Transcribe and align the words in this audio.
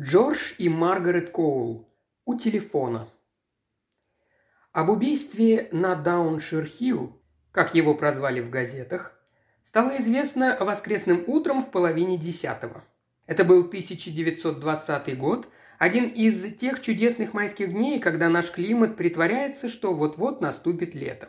Джордж 0.00 0.54
и 0.58 0.68
Маргарет 0.68 1.30
Коул. 1.30 1.88
У 2.24 2.38
телефона. 2.38 3.08
Об 4.70 4.90
убийстве 4.90 5.68
на 5.72 5.96
Дауншир-Хилл, 5.96 7.20
как 7.50 7.74
его 7.74 7.96
прозвали 7.96 8.40
в 8.40 8.48
газетах, 8.48 9.20
стало 9.64 9.96
известно 9.98 10.56
воскресным 10.60 11.24
утром 11.26 11.64
в 11.64 11.72
половине 11.72 12.16
десятого. 12.16 12.84
Это 13.26 13.42
был 13.42 13.66
1920 13.66 15.18
год, 15.18 15.48
один 15.80 16.04
из 16.04 16.54
тех 16.54 16.80
чудесных 16.80 17.34
майских 17.34 17.72
дней, 17.72 17.98
когда 17.98 18.28
наш 18.28 18.52
климат 18.52 18.96
притворяется, 18.96 19.66
что 19.66 19.92
вот-вот 19.92 20.40
наступит 20.40 20.94
лето. 20.94 21.28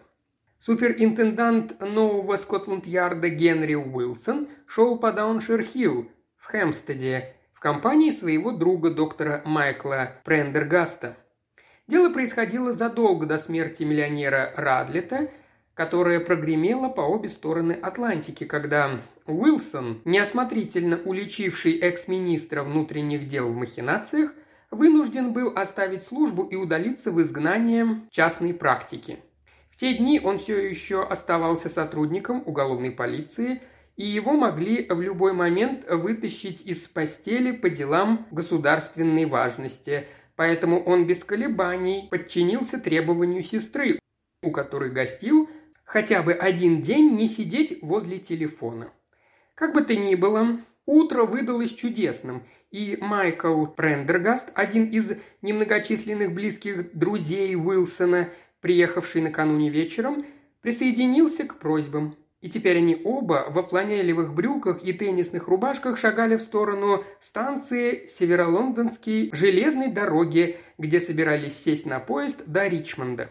Суперинтендант 0.60 1.82
нового 1.82 2.38
Скотланд-Ярда 2.38 3.30
Генри 3.30 3.74
Уилсон 3.74 4.48
шел 4.68 5.00
по 5.00 5.12
Дауншир-Хилл 5.12 6.12
в 6.38 6.46
Хэмстеде 6.46 7.34
в 7.60 7.62
компании 7.62 8.10
своего 8.10 8.52
друга 8.52 8.90
доктора 8.90 9.42
Майкла 9.44 10.14
Прендергаста. 10.24 11.18
Дело 11.90 12.10
происходило 12.10 12.72
задолго 12.72 13.26
до 13.26 13.38
смерти 13.38 13.84
миллионера 13.84 14.54
Радлета, 14.56 15.30
которая 15.74 16.22
прогремела 16.22 16.88
по 16.88 17.02
обе 17.02 17.28
стороны 17.28 17.74
Атлантики, 17.74 18.46
когда 18.46 18.92
Уилсон, 19.26 20.02
неосмотрительно 20.06 21.02
уличивший 21.04 21.78
экс-министра 21.80 22.64
внутренних 22.64 23.28
дел 23.28 23.50
в 23.50 23.56
махинациях, 23.58 24.34
вынужден 24.72 25.34
был 25.34 25.52
оставить 25.54 26.04
службу 26.04 26.44
и 26.44 26.56
удалиться 26.56 27.12
в 27.12 27.22
изгнание 27.22 28.00
частной 28.10 28.54
практики. 28.54 29.20
В 29.70 29.76
те 29.76 29.96
дни 29.96 30.22
он 30.24 30.38
все 30.38 30.66
еще 30.66 31.04
оставался 31.04 31.68
сотрудником 31.68 32.42
уголовной 32.46 32.92
полиции– 32.92 33.62
и 34.00 34.06
его 34.06 34.32
могли 34.32 34.88
в 34.88 35.02
любой 35.02 35.34
момент 35.34 35.86
вытащить 35.90 36.66
из 36.66 36.88
постели 36.88 37.52
по 37.52 37.70
делам 37.70 38.28
государственной 38.32 39.26
важности, 39.26 40.08
поэтому 40.38 40.82
он 40.82 41.06
без 41.06 41.26
колебаний 41.26 42.08
подчинился 42.10 42.80
требованию 42.80 43.44
сестры, 43.44 44.00
у 44.42 44.52
которой 44.52 44.90
гостил 44.90 45.50
хотя 45.84 46.24
бы 46.24 46.32
один 46.32 46.82
день 46.82 47.14
не 47.18 47.28
сидеть 47.28 47.80
возле 47.82 48.20
телефона. 48.20 48.90
Как 49.54 49.74
бы 49.74 49.82
то 49.82 49.94
ни 49.94 50.16
было, 50.16 50.58
утро 50.86 51.26
выдалось 51.26 51.74
чудесным, 51.74 52.44
и 52.72 52.98
Майкл 53.02 53.66
Прендергаст, 53.66 54.50
один 54.56 54.86
из 54.86 55.12
немногочисленных 55.42 56.34
близких 56.34 56.98
друзей 56.98 57.54
Уилсона, 57.58 58.30
приехавший 58.62 59.22
накануне 59.22 59.70
вечером, 59.70 60.26
присоединился 60.62 61.44
к 61.44 61.60
просьбам. 61.60 62.16
И 62.42 62.50
теперь 62.50 62.78
они 62.78 63.02
оба 63.04 63.48
во 63.50 63.64
фланелевых 63.64 64.34
брюках 64.34 64.84
и 64.84 64.94
теннисных 64.94 65.50
рубашках 65.50 65.98
шагали 65.98 66.38
в 66.38 66.42
сторону 66.42 67.04
станции 67.20 68.06
Северолондонской 68.06 69.30
железной 69.34 69.92
дороги, 69.92 70.58
где 70.78 71.02
собирались 71.02 71.62
сесть 71.62 71.86
на 71.86 72.00
поезд 72.00 72.44
до 72.48 72.68
Ричмонда. 72.68 73.30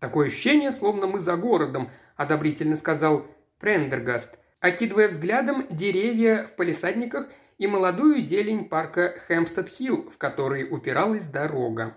«Такое 0.00 0.26
ощущение, 0.26 0.70
словно 0.70 1.06
мы 1.06 1.18
за 1.18 1.36
городом»,– 1.36 1.88
одобрительно 2.16 2.76
сказал 2.76 3.26
Прендергаст, 3.58 4.38
окидывая 4.60 5.08
взглядом 5.08 5.66
деревья 5.70 6.44
в 6.44 6.56
палисадниках 6.56 7.30
и 7.56 7.66
молодую 7.66 8.20
зелень 8.20 8.66
парка 8.66 9.14
Хэмстед-Хилл, 9.26 10.10
в 10.10 10.18
который 10.18 10.68
упиралась 10.70 11.24
дорога. 11.24 11.96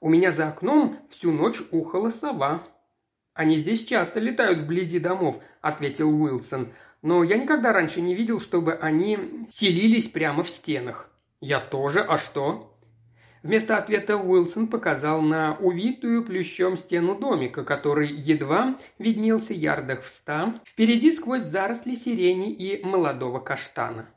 «У 0.00 0.08
меня 0.08 0.30
за 0.30 0.46
окном 0.46 1.00
всю 1.10 1.32
ночь 1.32 1.60
ухала 1.72 2.10
сова», 2.10 2.62
«Они 3.36 3.58
здесь 3.58 3.84
часто 3.84 4.18
летают 4.18 4.60
вблизи 4.60 4.98
домов»,– 4.98 5.40
ответил 5.60 6.10
Уилсон. 6.10 6.72
«Но 7.02 7.22
я 7.22 7.36
никогда 7.36 7.74
раньше 7.74 8.00
не 8.00 8.14
видел, 8.14 8.40
чтобы 8.40 8.72
они 8.72 9.46
селились 9.52 10.08
прямо 10.08 10.42
в 10.42 10.48
стенах». 10.48 11.10
«Я 11.42 11.60
тоже, 11.60 12.00
а 12.00 12.16
что?» 12.16 12.72
Вместо 13.42 13.76
ответа 13.76 14.16
Уилсон 14.16 14.68
показал 14.68 15.20
на 15.20 15.54
увитую 15.60 16.24
плющом 16.24 16.78
стену 16.78 17.14
домика, 17.14 17.62
который 17.62 18.08
едва 18.08 18.78
виднелся 18.98 19.52
ярдах 19.52 20.02
в 20.02 20.08
ста, 20.08 20.58
впереди 20.64 21.12
сквозь 21.12 21.42
заросли 21.42 21.94
сирени 21.94 22.50
и 22.50 22.82
молодого 22.82 23.38
каштана. 23.38 24.08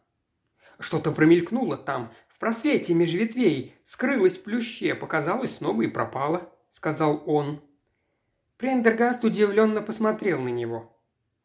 Что-то 0.79 1.11
промелькнуло 1.11 1.75
там, 1.75 2.13
в 2.29 2.39
просвете 2.39 2.93
меж 2.93 3.11
ветвей, 3.11 3.75
скрылось 3.83 4.37
в 4.37 4.43
плюще, 4.43 4.95
показалось 4.95 5.57
снова 5.57 5.81
и 5.81 5.87
пропало, 5.87 6.49
сказал 6.71 7.21
он. 7.25 7.61
Прендергаст 8.59 9.23
удивленно 9.23 9.81
посмотрел 9.81 10.41
на 10.41 10.49
него. 10.49 10.93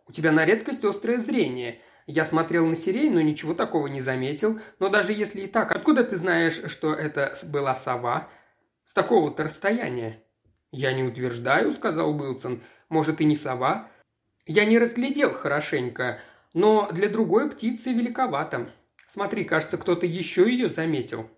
«У 0.09 0.13
тебя 0.13 0.33
на 0.33 0.45
редкость 0.45 0.85
острое 0.85 1.19
зрение. 1.19 1.81
Я 2.09 2.25
смотрел 2.25 2.67
на 2.67 2.75
сирень, 2.75 3.13
но 3.13 3.21
ничего 3.21 3.55
такого 3.55 3.87
не 3.87 4.01
заметил. 4.01 4.59
Но 4.81 4.89
даже 4.89 5.13
если 5.13 5.43
и 5.43 5.47
так, 5.47 5.71
откуда 5.71 6.03
ты 6.03 6.17
знаешь, 6.17 6.61
что 6.67 6.93
это 6.93 7.33
была 7.45 7.77
сова? 7.77 8.29
С 8.85 8.93
такого-то 8.93 9.45
расстояния?» 9.45 10.25
«Я 10.73 10.93
не 10.93 11.05
утверждаю»,— 11.05 11.71
сказал 11.73 12.21
Уилсон. 12.21 12.63
«Может, 12.89 13.21
и 13.21 13.25
не 13.25 13.37
сова?» 13.37 13.89
«Я 14.45 14.65
не 14.65 14.77
разглядел 14.77 15.33
хорошенько, 15.33 16.19
но 16.53 16.91
для 16.91 17.09
другой 17.09 17.49
птицы 17.49 17.93
великовато. 17.93 18.73
Смотри, 19.07 19.45
кажется, 19.45 19.79
кто-то 19.79 20.05
еще 20.05 20.51
ее 20.51 20.69
заметил». 20.69 21.31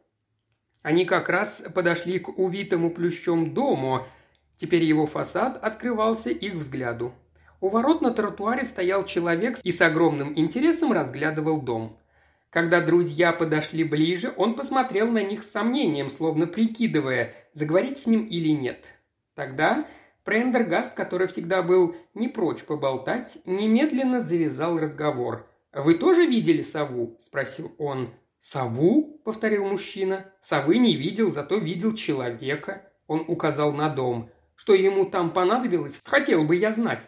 Они 0.83 1.05
как 1.05 1.29
раз 1.29 1.63
подошли 1.75 2.19
к 2.19 2.39
увитому 2.39 2.91
плющом 2.91 3.53
дому, 3.53 4.07
Теперь 4.57 4.85
его 4.85 5.07
фасад 5.07 5.63
открывался 5.63 6.31
их 6.31 6.55
взгляду. 6.55 7.13
У 7.61 7.69
ворот 7.69 8.03
на 8.03 8.11
тротуаре 8.11 8.65
стоял 8.65 9.05
человек 9.05 9.59
и 9.63 9.73
с 9.73 9.81
огромным 9.81 10.33
интересом 10.37 10.93
разглядывал 10.93 11.61
дом. 11.61 11.99
Когда 12.51 12.81
друзья 12.81 13.33
подошли 13.33 13.85
ближе, 13.85 14.33
он 14.37 14.55
посмотрел 14.55 15.11
на 15.11 15.23
них 15.23 15.43
с 15.43 15.51
сомнением, 15.51 16.11
словно 16.11 16.47
прикидывая, 16.47 17.35
заговорить 17.53 17.99
с 17.99 18.07
ним 18.07 18.25
или 18.27 18.49
нет. 18.49 18.87
Тогда 19.35 19.87
Прендергаст, 20.27 20.93
который 20.95 21.29
всегда 21.29 21.63
был 21.63 21.95
не 22.13 22.27
прочь 22.27 22.65
поболтать, 22.65 23.39
немедленно 23.47 24.21
завязал 24.21 24.77
разговор. 24.77 25.49
«Вы 25.73 25.95
тоже 25.95 26.27
видели 26.27 26.63
сову?»– 26.63 27.17
спросил 27.25 27.73
он. 27.79 28.11
«Сову?»– 28.41 29.21
повторил 29.25 29.67
мужчина. 29.67 30.27
«Совы 30.41 30.79
не 30.79 30.97
видел, 30.97 31.31
зато 31.31 31.59
видел 31.59 31.95
человека». 31.95 32.83
Он 33.07 33.25
указал 33.29 33.73
на 33.73 33.89
дом. 33.89 34.29
Что 34.57 34.75
ему 34.75 35.07
там 35.07 35.31
понадобилось, 35.31 36.01
хотел 36.05 36.43
бы 36.43 36.57
я 36.57 36.73
знать. 36.73 37.07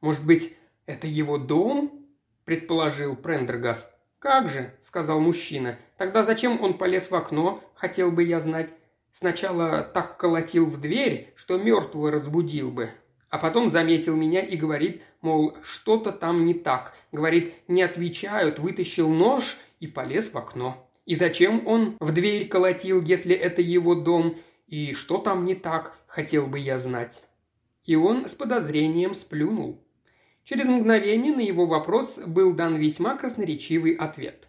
Может 0.00 0.24
быть, 0.24 0.56
это 0.86 1.06
его 1.06 1.36
дом? 1.36 2.06
предположил 2.44 3.14
Прендергаст. 3.14 3.88
«Как 4.18 4.48
же»,— 4.48 4.72
сказал 4.84 5.18
мужчина. 5.18 5.76
«Тогда 5.96 6.22
зачем 6.22 6.62
он 6.62 6.74
полез 6.74 7.10
в 7.10 7.14
окно, 7.14 7.62
хотел 7.74 8.12
бы 8.12 8.22
я 8.22 8.38
знать. 8.38 8.70
Сначала 9.12 9.82
так 9.82 10.16
колотил 10.16 10.64
в 10.66 10.80
дверь, 10.80 11.32
что 11.34 11.58
мертвого 11.58 12.12
разбудил 12.12 12.70
бы. 12.70 12.90
А 13.30 13.38
потом 13.38 13.70
заметил 13.70 14.14
меня 14.14 14.40
и 14.40 14.56
говорит, 14.56 15.02
мол, 15.22 15.56
что-то 15.62 16.12
там 16.12 16.44
не 16.44 16.54
так. 16.54 16.94
Говорит, 17.10 17.54
не 17.66 17.82
отвечают, 17.82 18.58
вытащил 18.58 19.08
нож 19.08 19.58
и 19.80 19.86
полез 19.86 20.32
в 20.32 20.38
окно. 20.38 20.88
И 21.04 21.14
зачем 21.14 21.66
он 21.66 21.96
в 21.98 22.12
дверь 22.12 22.46
колотил, 22.46 23.02
если 23.02 23.34
это 23.34 23.60
его 23.60 23.94
дом? 23.94 24.36
И 24.68 24.94
что 24.94 25.18
там 25.18 25.44
не 25.44 25.54
так, 25.54 25.96
хотел 26.12 26.46
бы 26.46 26.58
я 26.58 26.78
знать. 26.78 27.24
И 27.86 27.96
он 27.96 28.28
с 28.28 28.34
подозрением 28.34 29.14
сплюнул. 29.14 29.82
Через 30.44 30.66
мгновение 30.66 31.34
на 31.34 31.40
его 31.40 31.64
вопрос 31.64 32.18
был 32.18 32.52
дан 32.52 32.76
весьма 32.76 33.16
красноречивый 33.16 33.94
ответ. 33.94 34.46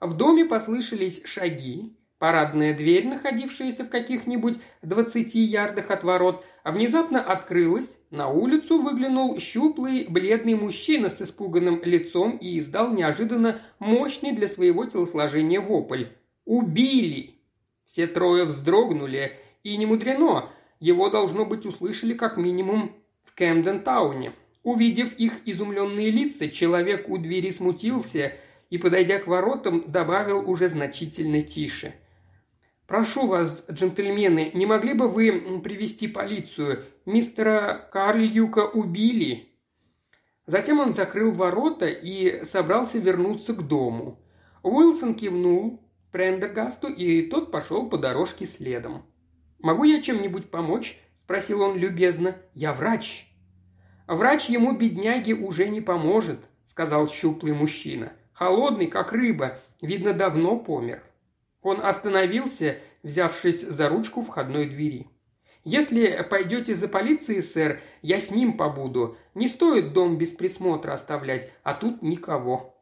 В 0.00 0.16
доме 0.16 0.46
послышались 0.46 1.22
шаги, 1.26 1.94
парадная 2.18 2.74
дверь, 2.74 3.08
находившаяся 3.08 3.84
в 3.84 3.90
каких-нибудь 3.90 4.58
двадцати 4.80 5.40
ярдах 5.40 5.90
от 5.90 6.02
ворот, 6.02 6.46
внезапно 6.64 7.22
открылась, 7.22 7.98
на 8.10 8.28
улицу 8.28 8.78
выглянул 8.78 9.38
щуплый, 9.38 10.06
бледный 10.08 10.54
мужчина 10.54 11.10
с 11.10 11.20
испуганным 11.20 11.82
лицом 11.84 12.38
и 12.38 12.58
издал 12.58 12.90
неожиданно 12.90 13.60
мощный 13.78 14.32
для 14.32 14.48
своего 14.48 14.86
телосложения 14.86 15.60
вопль. 15.60 16.06
«Убили!» 16.46 17.34
Все 17.84 18.06
трое 18.06 18.44
вздрогнули 18.46 19.32
и 19.62 19.76
не 19.76 19.84
мудрено, 19.84 20.48
его, 20.82 21.08
должно 21.10 21.46
быть, 21.46 21.64
услышали 21.64 22.12
как 22.12 22.36
минимум 22.36 22.92
в 23.22 23.38
Кэмден-тауне. 23.38 24.32
Увидев 24.64 25.14
их 25.14 25.34
изумленные 25.46 26.10
лица, 26.10 26.48
человек 26.48 27.08
у 27.08 27.18
двери 27.18 27.50
смутился 27.50 28.32
и, 28.68 28.78
подойдя 28.78 29.20
к 29.20 29.28
воротам, 29.28 29.84
добавил 29.86 30.48
уже 30.50 30.68
значительно 30.68 31.40
тише. 31.40 31.94
«Прошу 32.88 33.28
вас, 33.28 33.64
джентльмены, 33.70 34.50
не 34.54 34.66
могли 34.66 34.94
бы 34.94 35.06
вы 35.06 35.60
привести 35.62 36.08
полицию? 36.08 36.84
Мистера 37.06 37.88
Карльюка 37.92 38.66
убили». 38.66 39.50
Затем 40.46 40.80
он 40.80 40.92
закрыл 40.92 41.30
ворота 41.30 41.86
и 41.86 42.44
собрался 42.44 42.98
вернуться 42.98 43.54
к 43.54 43.66
дому. 43.66 44.18
Уилсон 44.64 45.14
кивнул 45.14 45.80
Прендергасту, 46.10 46.88
и 46.88 47.22
тот 47.22 47.52
пошел 47.52 47.88
по 47.88 47.96
дорожке 47.96 48.46
следом. 48.46 49.04
«Могу 49.62 49.84
я 49.84 50.02
чем-нибудь 50.02 50.50
помочь?»– 50.50 50.98
спросил 51.24 51.62
он 51.62 51.76
любезно. 51.76 52.36
«Я 52.52 52.72
врач». 52.72 53.28
«Врач 54.08 54.46
ему, 54.46 54.72
бедняге, 54.76 55.34
уже 55.34 55.68
не 55.68 55.80
поможет»,– 55.80 56.40
сказал 56.66 57.08
щуплый 57.08 57.52
мужчина. 57.52 58.12
«Холодный, 58.32 58.88
как 58.88 59.12
рыба. 59.12 59.60
Видно, 59.80 60.12
давно 60.12 60.58
помер». 60.58 61.02
Он 61.62 61.80
остановился, 61.80 62.78
взявшись 63.04 63.62
за 63.62 63.88
ручку 63.88 64.22
входной 64.22 64.66
двери. 64.66 65.06
«Если 65.62 66.26
пойдете 66.28 66.74
за 66.74 66.88
полицией, 66.88 67.40
сэр, 67.40 67.80
я 68.02 68.18
с 68.18 68.32
ним 68.32 68.56
побуду. 68.56 69.16
Не 69.34 69.46
стоит 69.46 69.92
дом 69.92 70.18
без 70.18 70.30
присмотра 70.30 70.92
оставлять, 70.92 71.52
а 71.62 71.74
тут 71.74 72.02
никого». 72.02 72.76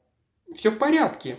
«Все 0.55 0.71
в 0.71 0.79
порядке». 0.79 1.37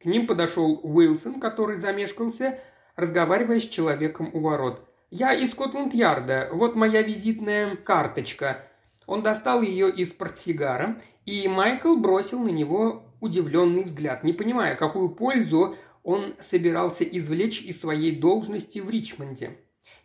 К 0.00 0.06
ним 0.06 0.26
подошел 0.26 0.80
Уилсон, 0.82 1.40
который 1.40 1.76
замешкался, 1.76 2.60
разговаривая 2.98 3.60
с 3.60 3.66
человеком 3.66 4.28
у 4.34 4.40
ворот. 4.40 4.82
«Я 5.10 5.32
из 5.32 5.52
Скотланд-Ярда. 5.52 6.50
Вот 6.52 6.74
моя 6.74 7.00
визитная 7.00 7.76
карточка». 7.76 8.66
Он 9.06 9.22
достал 9.22 9.62
ее 9.62 9.88
из 9.88 10.10
портсигара, 10.10 11.00
и 11.24 11.48
Майкл 11.48 11.96
бросил 11.96 12.40
на 12.40 12.50
него 12.50 13.04
удивленный 13.20 13.84
взгляд, 13.84 14.24
не 14.24 14.34
понимая, 14.34 14.74
какую 14.74 15.10
пользу 15.10 15.76
он 16.02 16.34
собирался 16.40 17.04
извлечь 17.04 17.62
из 17.62 17.80
своей 17.80 18.18
должности 18.18 18.80
в 18.80 18.90
Ричмонде. 18.90 19.56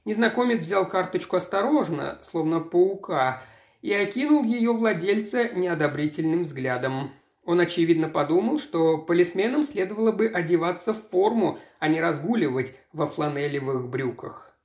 Незнакомец 0.06 0.62
взял 0.62 0.88
карточку 0.88 1.38
осторожно, 1.38 2.20
словно 2.30 2.60
паука, 2.60 3.42
и 3.82 3.92
окинул 3.92 4.44
ее 4.44 4.72
владельца 4.72 5.50
неодобрительным 5.50 6.44
взглядом. 6.44 7.12
Он, 7.46 7.60
очевидно, 7.60 8.08
подумал, 8.08 8.58
что 8.58 8.98
полисменам 8.98 9.64
следовало 9.64 10.12
бы 10.12 10.28
одеваться 10.28 10.94
в 10.94 11.10
форму, 11.10 11.60
а 11.80 11.90
не 11.90 12.00
разгуливать 12.00 12.76
во 12.94 13.06
фланелевых 13.06 13.90
брюках. 13.90 14.58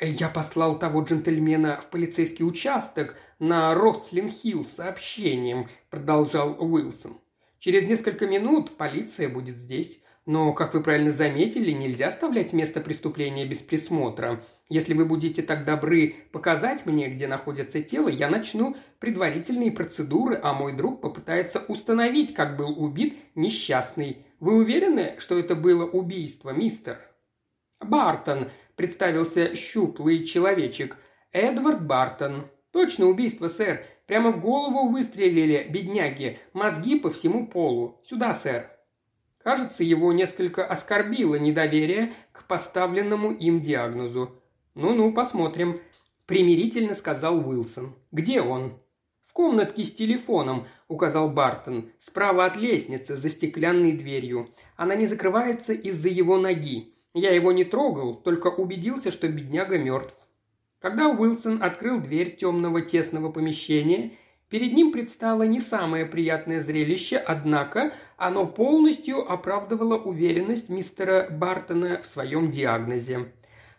«Я 0.00 0.28
послал 0.28 0.78
того 0.78 1.02
джентльмена 1.02 1.80
в 1.82 1.90
полицейский 1.90 2.46
участок 2.46 3.16
на 3.38 3.74
Рослин-Хилл 3.74 4.64
сообщением»,– 4.64 5.68
продолжал 5.90 6.56
Уилсон. 6.58 7.18
«Через 7.58 7.86
несколько 7.88 8.26
минут 8.26 8.76
полиция 8.76 9.28
будет 9.28 9.56
здесь. 9.56 10.00
Но, 10.28 10.52
как 10.52 10.74
вы 10.74 10.82
правильно 10.82 11.10
заметили, 11.10 11.70
нельзя 11.70 12.08
оставлять 12.08 12.52
место 12.52 12.82
преступления 12.82 13.46
без 13.46 13.60
присмотра. 13.60 14.44
Если 14.68 14.92
вы 14.92 15.06
будете 15.06 15.40
так 15.40 15.64
добры 15.64 16.16
показать 16.32 16.84
мне, 16.84 17.08
где 17.08 17.26
находится 17.26 17.82
тело, 17.82 18.10
я 18.10 18.28
начну 18.28 18.76
предварительные 18.98 19.72
процедуры, 19.72 20.38
а 20.42 20.52
мой 20.52 20.74
друг 20.74 21.00
попытается 21.00 21.60
установить, 21.60 22.34
как 22.34 22.58
был 22.58 22.78
убит 22.78 23.16
несчастный. 23.36 24.18
Вы 24.38 24.56
уверены, 24.56 25.14
что 25.16 25.38
это 25.38 25.54
было 25.54 25.86
убийство, 25.86 26.50
мистер?» 26.50 26.98
«Бартон», 27.80 28.48
представился 28.76 29.56
щуплый 29.56 30.26
человечек. 30.26 30.98
«Эдвард 31.32 31.86
Бартон». 31.86 32.48
«Точно 32.70 33.06
убийство, 33.06 33.48
сэр. 33.48 33.82
Прямо 34.06 34.30
в 34.30 34.42
голову 34.42 34.90
выстрелили, 34.90 35.66
бедняги. 35.70 36.38
Мозги 36.52 36.98
по 37.00 37.08
всему 37.08 37.46
полу. 37.46 38.02
Сюда, 38.04 38.34
сэр». 38.34 38.77
Кажется, 39.48 39.82
его 39.82 40.12
несколько 40.12 40.62
оскорбило 40.62 41.36
недоверие 41.36 42.12
к 42.32 42.46
поставленному 42.46 43.32
им 43.32 43.62
диагнозу. 43.62 44.38
«Ну-ну, 44.74 45.10
посмотрим»,– 45.10 45.80
примирительно 46.26 46.94
сказал 46.94 47.38
Уилсон. 47.48 47.94
«Где 48.12 48.42
он?» 48.42 48.74
«В 49.24 49.32
комнатке 49.32 49.86
с 49.86 49.94
телефоном»,– 49.94 50.66
указал 50.88 51.30
Бартон. 51.30 51.90
«Справа 51.96 52.44
от 52.44 52.58
лестницы, 52.58 53.16
за 53.16 53.30
стеклянной 53.30 53.92
дверью. 53.92 54.50
Она 54.76 54.94
не 54.96 55.06
закрывается 55.06 55.72
из-за 55.72 56.10
его 56.10 56.36
ноги. 56.36 56.94
Я 57.14 57.30
его 57.30 57.50
не 57.50 57.64
трогал, 57.64 58.16
только 58.16 58.48
убедился, 58.48 59.10
что 59.10 59.28
бедняга 59.28 59.78
мертв. 59.78 60.14
Когда 60.78 61.08
Уилсон 61.08 61.62
открыл 61.62 62.00
дверь 62.00 62.36
темного 62.36 62.82
тесного 62.82 63.32
помещения, 63.32 64.12
перед 64.48 64.72
ним 64.72 64.92
предстало 64.92 65.42
не 65.42 65.60
самое 65.60 66.06
приятное 66.06 66.60
зрелище, 66.60 67.16
однако 67.16 67.92
оно 68.16 68.46
полностью 68.46 69.30
оправдывало 69.30 69.96
уверенность 69.96 70.68
мистера 70.68 71.28
Бартона 71.30 72.00
в 72.02 72.06
своем 72.06 72.50
диагнозе. 72.50 73.32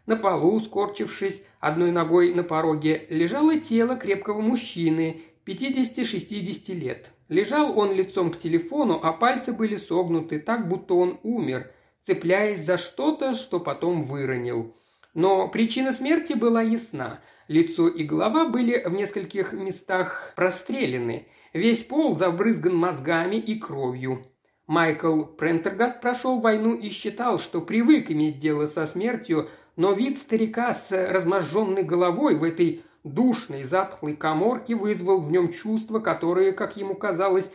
На 0.05 0.15
полу, 0.15 0.59
скорчившись 0.59 1.43
одной 1.59 1.91
ногой 1.91 2.33
на 2.33 2.43
пороге, 2.43 3.05
лежало 3.09 3.59
тело 3.59 3.95
крепкого 3.95 4.41
мужчины, 4.41 5.21
50-60 5.45 6.73
лет. 6.73 7.09
Лежал 7.27 7.77
он 7.77 7.93
лицом 7.93 8.31
к 8.31 8.37
телефону, 8.39 8.99
а 9.01 9.13
пальцы 9.13 9.51
были 9.51 9.75
согнуты 9.75 10.39
так, 10.39 10.67
будто 10.67 10.95
он 10.95 11.19
умер– 11.23 11.71
цепляясь 12.01 12.65
за 12.65 12.77
что-то, 12.77 13.33
что 13.33 13.59
потом 13.59 14.03
выронил. 14.03 14.75
Но 15.13 15.47
причина 15.47 15.91
смерти 15.91 16.33
была 16.33 16.61
ясна. 16.61 17.19
Лицо 17.49 17.87
и 17.87 18.03
голова 18.03 18.45
были 18.45 18.83
в 18.85 18.93
нескольких 18.93 19.53
местах 19.53 20.33
прострелены. 20.35 21.27
Весь 21.51 21.83
пол 21.83 22.15
забрызган 22.15 22.75
мозгами 22.75 23.37
и 23.37 23.59
кровью. 23.59 24.23
Майкл 24.67 25.23
Прентергаст 25.23 25.99
прошел 25.99 26.41
войну 26.41 26.75
и 26.75 26.89
считал, 26.89 27.39
что 27.39 27.61
привык 27.61 28.11
иметь 28.11 28.37
дело 28.37 28.67
со 28.67 28.85
смертью, 28.85 29.49
но 29.75 29.93
вид 29.93 30.19
старика 30.19 30.75
с 30.75 30.91
разможженной 30.91 31.81
головой 31.81 32.35
в 32.35 32.43
этой 32.43 32.83
душной, 33.03 33.63
затхлой 33.63 34.15
коморке 34.15 34.75
вызвал 34.75 35.19
в 35.19 35.31
нем 35.31 35.51
чувства, 35.51 35.99
которые, 35.99 36.51
как 36.51 36.77
ему 36.77 36.93
казалось, 36.93 37.51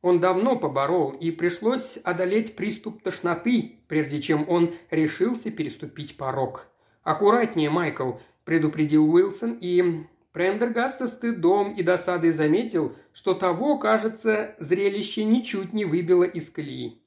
он 0.00 0.20
давно 0.20 0.56
поборол, 0.56 1.10
и 1.10 1.30
пришлось 1.30 1.98
одолеть 2.02 2.56
приступ 2.56 3.02
тошноты, 3.02 3.80
прежде 3.88 4.22
чем 4.22 4.48
он 4.48 4.72
решился 4.90 5.50
переступить 5.50 6.16
порог. 6.16 6.68
«Аккуратнее, 7.02 7.68
Майкл»,– 7.68 8.12
предупредил 8.44 9.08
Уилсон, 9.12 9.58
и 9.60 10.04
Прендергаст 10.34 10.98
со 10.98 11.06
стыдом 11.06 11.74
и 11.74 11.84
досадой 11.84 12.32
заметил, 12.32 12.96
что 13.12 13.34
того, 13.34 13.78
кажется, 13.78 14.56
зрелище 14.58 15.22
ничуть 15.22 15.72
не 15.72 15.84
выбило 15.84 16.24
из 16.24 16.50
колеи. 16.50 17.00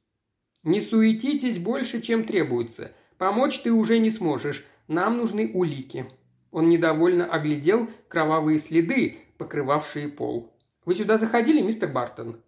«Не 0.63 0.79
суетитесь 0.79 1.57
больше, 1.57 1.99
чем 1.99 2.23
требуется. 2.23 2.93
Помочь 3.17 3.59
ты 3.59 3.73
уже 3.73 3.99
не 3.99 4.09
сможешь. 4.09 4.65
Нам 4.87 5.17
нужны 5.17 5.51
улики». 5.53 6.05
Он 6.51 6.69
недовольно 6.69 7.25
оглядел 7.25 7.89
кровавые 8.07 8.59
следы, 8.59 9.17
покрывавшие 9.37 10.07
пол. 10.07 10.53
«Вы 10.85 10.95
сюда 10.95 11.17
заходили, 11.17 11.61
мистер 11.61 11.89
Бартон?» 11.91 12.41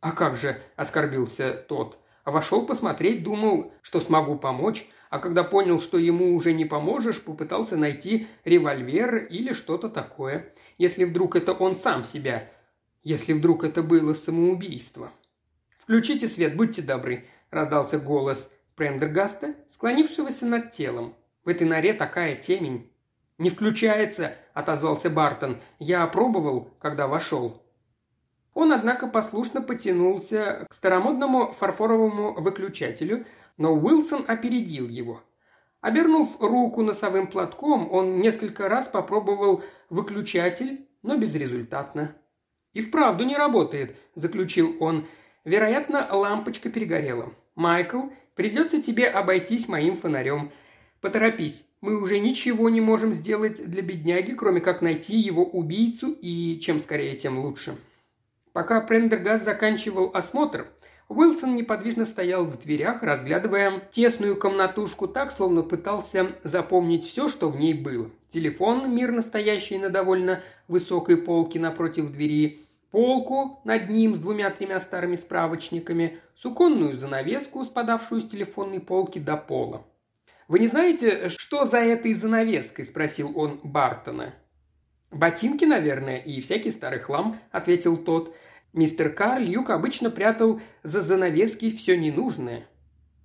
«А 0.00 0.12
как 0.12 0.36
же?»– 0.36 0.60
оскорбился 0.76 1.54
тот. 1.54 1.98
Вошел 2.28 2.66
посмотреть, 2.66 3.22
думал, 3.22 3.72
что 3.80 4.00
смогу 4.00 4.36
помочь, 4.36 4.86
а 5.08 5.18
когда 5.18 5.44
понял, 5.44 5.80
что 5.80 5.96
ему 5.96 6.34
уже 6.34 6.52
не 6.52 6.66
поможешь, 6.66 7.22
попытался 7.22 7.78
найти 7.78 8.26
револьвер 8.44 9.16
или 9.16 9.54
что-то 9.54 9.88
такое. 9.88 10.52
Если 10.76 11.04
вдруг 11.04 11.36
это 11.36 11.54
он 11.54 11.74
сам 11.74 12.04
себя, 12.04 12.50
если 13.02 13.32
вдруг 13.32 13.64
это 13.64 13.82
было 13.82 14.12
самоубийство. 14.12 15.10
«Включите 15.78 16.28
свет, 16.28 16.54
будьте 16.54 16.82
добры»,– 16.82 17.24
раздался 17.50 17.98
голос 17.98 18.50
Прендергаста, 18.76 19.54
склонившегося 19.70 20.44
над 20.44 20.72
телом. 20.72 21.14
«В 21.46 21.48
этой 21.48 21.66
норе 21.66 21.94
такая 21.94 22.36
темень». 22.36 22.92
«Не 23.38 23.48
включается»,– 23.48 24.34
отозвался 24.52 25.08
Бартон. 25.08 25.56
«Я 25.78 26.02
опробовал, 26.02 26.74
когда 26.78 27.06
вошел». 27.06 27.62
Он, 28.58 28.72
однако, 28.72 29.06
послушно 29.06 29.62
потянулся 29.62 30.66
к 30.68 30.74
старомодному 30.74 31.52
фарфоровому 31.52 32.32
выключателю, 32.40 33.24
но 33.56 33.72
Уилсон 33.72 34.24
опередил 34.26 34.88
его. 34.88 35.22
Обернув 35.80 36.40
руку 36.40 36.82
носовым 36.82 37.28
платком, 37.28 37.88
он 37.88 38.16
несколько 38.16 38.68
раз 38.68 38.88
попробовал 38.88 39.62
выключатель, 39.90 40.88
но 41.04 41.16
безрезультатно. 41.16 42.16
«И 42.72 42.80
вправду 42.80 43.22
не 43.22 43.36
работает»,– 43.36 43.94
заключил 44.16 44.76
он. 44.80 45.06
«Вероятно, 45.44 46.08
лампочка 46.10 46.68
перегорела. 46.68 47.32
Майкл, 47.54 48.08
придется 48.34 48.82
тебе 48.82 49.06
обойтись 49.06 49.68
моим 49.68 49.94
фонарем. 49.94 50.50
Поторопись, 51.00 51.64
мы 51.80 51.96
уже 51.96 52.18
ничего 52.18 52.68
не 52.70 52.80
можем 52.80 53.14
сделать 53.14 53.64
для 53.64 53.82
бедняги, 53.82 54.32
кроме 54.32 54.60
как 54.60 54.82
найти 54.82 55.16
его 55.16 55.44
убийцу, 55.44 56.10
и 56.10 56.58
чем 56.58 56.80
скорее, 56.80 57.14
тем 57.14 57.38
лучше». 57.38 57.78
Пока 58.52 58.80
Прендергаст 58.80 59.44
заканчивал 59.44 60.10
осмотр, 60.14 60.66
Уилсон 61.08 61.54
неподвижно 61.56 62.04
стоял 62.04 62.44
в 62.44 62.58
дверях, 62.58 63.02
разглядывая 63.02 63.80
тесную 63.90 64.36
комнатушку 64.36 65.08
так, 65.08 65.32
словно 65.32 65.62
пытался 65.62 66.32
запомнить 66.44 67.04
все, 67.04 67.28
что 67.28 67.48
в 67.48 67.58
ней 67.58 67.72
было. 67.72 68.10
Телефон, 68.28 68.94
мирно 68.94 69.22
стоящий 69.22 69.78
на 69.78 69.88
довольно 69.88 70.42
высокой 70.68 71.16
полке 71.16 71.58
напротив 71.58 72.12
двери, 72.12 72.60
полку 72.90 73.60
над 73.64 73.88
ним 73.88 74.14
с 74.14 74.18
двумя-тремя 74.18 74.80
старыми 74.80 75.16
справочниками, 75.16 76.18
суконную 76.34 76.98
занавеску, 76.98 77.64
спадавшую 77.64 78.20
с 78.20 78.28
телефонной 78.28 78.80
полки 78.80 79.18
до 79.18 79.38
пола. 79.38 79.86
«Вы 80.46 80.58
не 80.58 80.66
знаете, 80.66 81.28
что 81.28 81.64
за 81.64 81.78
этой 81.78 82.12
занавеской?»– 82.12 82.84
спросил 82.86 83.32
он 83.34 83.60
Бартона. 83.62 84.34
«Ботинки, 85.10 85.64
наверное, 85.64 86.18
и 86.18 86.40
всякий 86.40 86.70
старый 86.70 86.98
хлам»,– 86.98 87.40
ответил 87.50 87.96
тот. 87.96 88.36
Мистер 88.74 89.10
Карльюк 89.10 89.70
обычно 89.70 90.10
прятал 90.10 90.60
за 90.82 91.00
занавески 91.00 91.70
все 91.70 91.96
ненужное. 91.96 92.66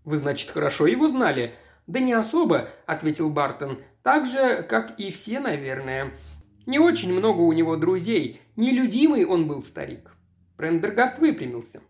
«Вы, 0.06 0.18
значит, 0.18 0.50
хорошо 0.50 0.88
его 0.88 1.08
знали?» 1.08 1.54
«Да 1.86 2.00
не 2.00 2.14
особо»,– 2.14 2.70
ответил 2.86 3.30
Бартон. 3.30 3.80
«Так 4.04 4.26
же, 4.26 4.64
как 4.64 4.98
и 4.98 5.12
все, 5.12 5.42
наверное. 5.42 6.12
Не 6.66 6.80
очень 6.80 7.12
много 7.12 7.42
у 7.42 7.52
него 7.52 7.76
друзей. 7.76 8.42
Нелюдимый 8.56 9.26
он 9.26 9.48
был 9.48 9.62
старик». 9.62 10.16
Прендергаст 10.56 11.20
выпрямился. 11.20 11.82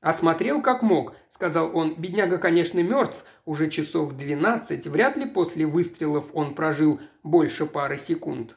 «Осмотрел 0.00 0.62
как 0.62 0.82
мог»,– 0.82 1.16
сказал 1.30 1.76
он. 1.76 1.96
«Бедняга, 1.96 2.38
конечно, 2.38 2.80
мертв, 2.80 3.24
уже 3.44 3.68
часов 3.68 4.12
двенадцать. 4.12 4.86
Вряд 4.86 5.16
ли 5.16 5.26
после 5.26 5.66
выстрелов 5.66 6.30
он 6.32 6.54
прожил 6.54 7.00
больше 7.24 7.66
пары 7.66 7.98
секунд». 7.98 8.56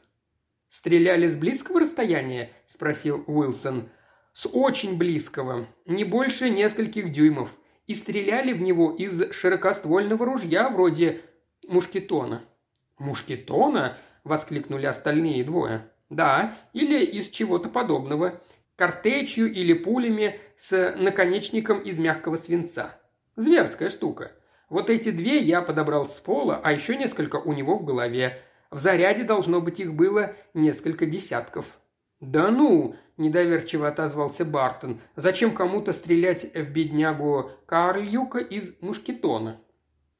«Стреляли 0.72 1.28
с 1.28 1.36
близкого 1.36 1.80
расстояния?»– 1.80 2.50
спросил 2.66 3.22
Уилсон. 3.26 3.90
«С 4.32 4.48
очень 4.50 4.96
близкого. 4.96 5.66
Не 5.84 6.04
больше 6.04 6.48
нескольких 6.48 7.12
дюймов. 7.12 7.54
И 7.86 7.94
стреляли 7.94 8.54
в 8.54 8.62
него 8.62 8.90
из 8.90 9.32
широкоствольного 9.32 10.24
ружья 10.24 10.70
вроде 10.70 11.20
мушкетона». 11.68 12.42
«Мушкетона?»– 12.96 13.98
воскликнули 14.24 14.86
остальные 14.86 15.44
двое. 15.44 15.90
«Да, 16.08 16.56
или 16.72 17.04
из 17.04 17.28
чего-то 17.28 17.68
подобного 17.68 18.40
картечью 18.74 19.52
или 19.52 19.74
пулями 19.74 20.40
с 20.56 20.94
наконечником 20.96 21.80
из 21.80 21.98
мягкого 21.98 22.36
свинца. 22.36 22.98
Зверская 23.36 23.90
штука. 23.90 24.32
Вот 24.70 24.88
эти 24.88 25.10
две 25.10 25.36
я 25.36 25.60
подобрал 25.60 26.08
с 26.08 26.14
пола, 26.14 26.62
а 26.64 26.72
еще 26.72 26.96
несколько 26.96 27.36
у 27.36 27.52
него 27.52 27.76
в 27.76 27.84
голове. 27.84 28.42
В 28.72 28.78
заряде 28.78 29.22
должно 29.22 29.60
быть 29.60 29.80
их 29.80 29.92
было 29.92 30.34
несколько 30.54 31.04
десятков. 31.04 31.78
«Да 32.20 32.50
ну!»– 32.50 32.96
недоверчиво 33.18 33.86
отозвался 33.86 34.46
Бартон. 34.46 34.98
«Зачем 35.14 35.50
кому-то 35.50 35.92
стрелять 35.92 36.54
в 36.54 36.72
беднягу 36.72 37.50
Карлюка 37.66 38.38
из 38.38 38.72
мушкетона?» 38.80 39.60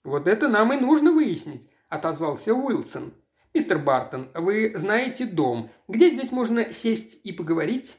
«Вот 0.04 0.28
это 0.28 0.48
нам 0.48 0.70
и 0.74 0.76
нужно 0.76 1.12
выяснить»,– 1.12 1.66
отозвался 1.88 2.52
Уилсон. 2.52 3.14
«Мистер 3.54 3.78
Бартон, 3.78 4.28
вы 4.34 4.74
знаете 4.76 5.24
дом. 5.24 5.70
Где 5.88 6.10
здесь 6.10 6.30
можно 6.30 6.72
сесть 6.72 7.20
и 7.24 7.32
поговорить?» 7.32 7.96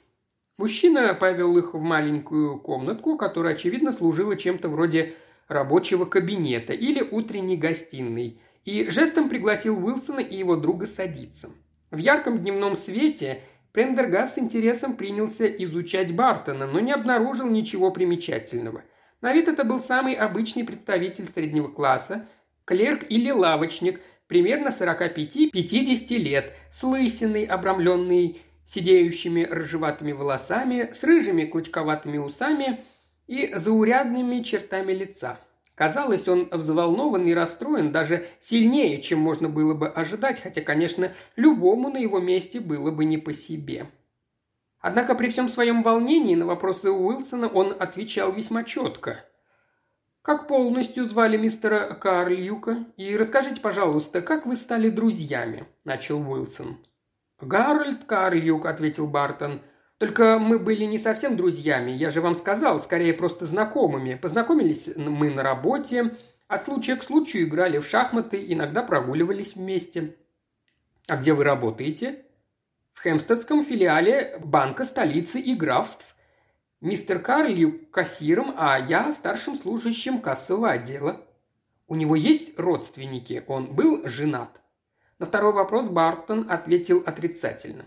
Мужчина 0.59 1.15
повел 1.15 1.57
их 1.57 1.73
в 1.73 1.81
маленькую 1.81 2.59
комнатку, 2.59 3.17
которая, 3.17 3.55
очевидно, 3.55 3.91
служила 3.91 4.35
чем-то 4.35 4.69
вроде 4.69 5.15
рабочего 5.47 6.05
кабинета 6.05 6.73
или 6.73 7.01
утренней 7.01 7.57
гостиной, 7.57 8.39
и 8.65 8.89
жестом 8.89 9.29
пригласил 9.29 9.77
Уилсона 9.83 10.19
и 10.19 10.37
его 10.37 10.55
друга 10.55 10.85
садиться. 10.85 11.49
В 11.91 11.97
ярком 11.97 12.39
дневном 12.39 12.75
свете 12.75 13.41
Прендергас 13.73 14.35
с 14.35 14.37
интересом 14.37 14.95
принялся 14.95 15.47
изучать 15.47 16.15
Бартона, 16.15 16.67
но 16.67 16.79
не 16.79 16.91
обнаружил 16.91 17.47
ничего 17.47 17.89
примечательного. 17.89 18.83
На 19.19 19.33
вид 19.33 19.47
это 19.47 19.63
был 19.63 19.79
самый 19.79 20.13
обычный 20.13 20.63
представитель 20.63 21.25
среднего 21.25 21.69
класса, 21.69 22.27
клерк 22.65 23.03
или 23.09 23.31
лавочник, 23.31 23.99
примерно 24.27 24.67
45-50 24.67 26.17
лет, 26.17 26.53
с 26.69 26.83
лысиной, 26.83 27.45
обрамленный 27.45 28.41
сидеющими 28.65 29.43
рыжеватыми 29.43 30.11
волосами, 30.11 30.91
с 30.91 31.03
рыжими 31.03 31.45
клочковатыми 31.45 32.19
усами 32.19 32.79
и 33.25 33.53
заурядными 33.55 34.43
чертами 34.43 34.93
лица. 34.93 35.39
Казалось, 35.75 36.27
он 36.27 36.49
взволнован 36.51 37.25
и 37.25 37.33
расстроен 37.33 37.91
даже 37.91 38.27
сильнее, 38.39 39.01
чем 39.01 39.19
можно 39.19 39.49
было 39.49 39.73
бы 39.73 39.87
ожидать, 39.87 40.39
хотя, 40.41 40.61
конечно, 40.61 41.13
любому 41.35 41.89
на 41.89 41.97
его 41.97 42.19
месте 42.19 42.59
было 42.59 42.91
бы 42.91 43.05
не 43.05 43.17
по 43.17 43.33
себе. 43.33 43.87
Однако 44.79 45.15
при 45.15 45.29
всем 45.29 45.47
своем 45.47 45.81
волнении 45.81 46.35
на 46.35 46.45
вопросы 46.45 46.91
Уилсона 46.91 47.47
он 47.47 47.75
отвечал 47.79 48.31
весьма 48.31 48.63
четко. 48.63 49.25
«Как 50.21 50.47
полностью 50.47 51.05
звали 51.05 51.37
мистера 51.37 51.95
Карльюка? 51.95 52.85
И 52.95 53.17
расскажите, 53.17 53.59
пожалуйста, 53.59 54.21
как 54.21 54.45
вы 54.45 54.55
стали 54.55 54.89
друзьями?»– 54.89 55.65
начал 55.85 56.19
Уилсон. 56.21 56.77
«Гарольд 57.41 58.05
Карлюк»,— 58.05 58.65
ответил 58.67 59.07
Бартон. 59.07 59.61
«Только 59.99 60.39
мы 60.39 60.59
были 60.59 60.83
не 60.85 60.97
совсем 60.97 61.37
друзьями, 61.37 61.91
я 61.91 62.09
же 62.09 62.21
вам 62.21 62.35
сказал, 62.35 62.81
скорее 62.81 63.13
просто 63.13 63.45
знакомыми. 63.45 64.15
Познакомились 64.15 64.89
мы 64.95 65.29
на 65.31 65.43
работе, 65.43 66.15
от 66.47 66.63
случая 66.63 66.95
к 66.97 67.03
случаю 67.03 67.43
играли 67.43 67.77
в 67.77 67.87
шахматы, 67.87 68.43
иногда 68.47 68.83
прогуливались 68.83 69.55
вместе». 69.55 70.15
«А 71.07 71.17
где 71.17 71.33
вы 71.33 71.43
работаете?» 71.43 72.25
«В 72.93 73.01
Хемстедском 73.01 73.63
филиале 73.63 74.39
Банка 74.43 74.83
столицы 74.83 75.39
и 75.39 75.55
графств. 75.55 76.15
Мистер 76.81 77.19
Карлюк 77.19 77.91
кассиром, 77.91 78.53
а 78.57 78.77
я 78.79 79.11
старшим 79.11 79.55
служащим 79.55 80.19
кассового 80.19 80.71
отдела. 80.71 81.21
У 81.87 81.95
него 81.95 82.15
есть 82.15 82.59
родственники, 82.59 83.43
он 83.47 83.73
был 83.73 84.07
женат». 84.07 84.61
На 85.19 85.25
второй 85.25 85.53
вопрос 85.53 85.87
Бартон 85.87 86.47
ответил 86.49 87.01
отрицательно. 87.05 87.85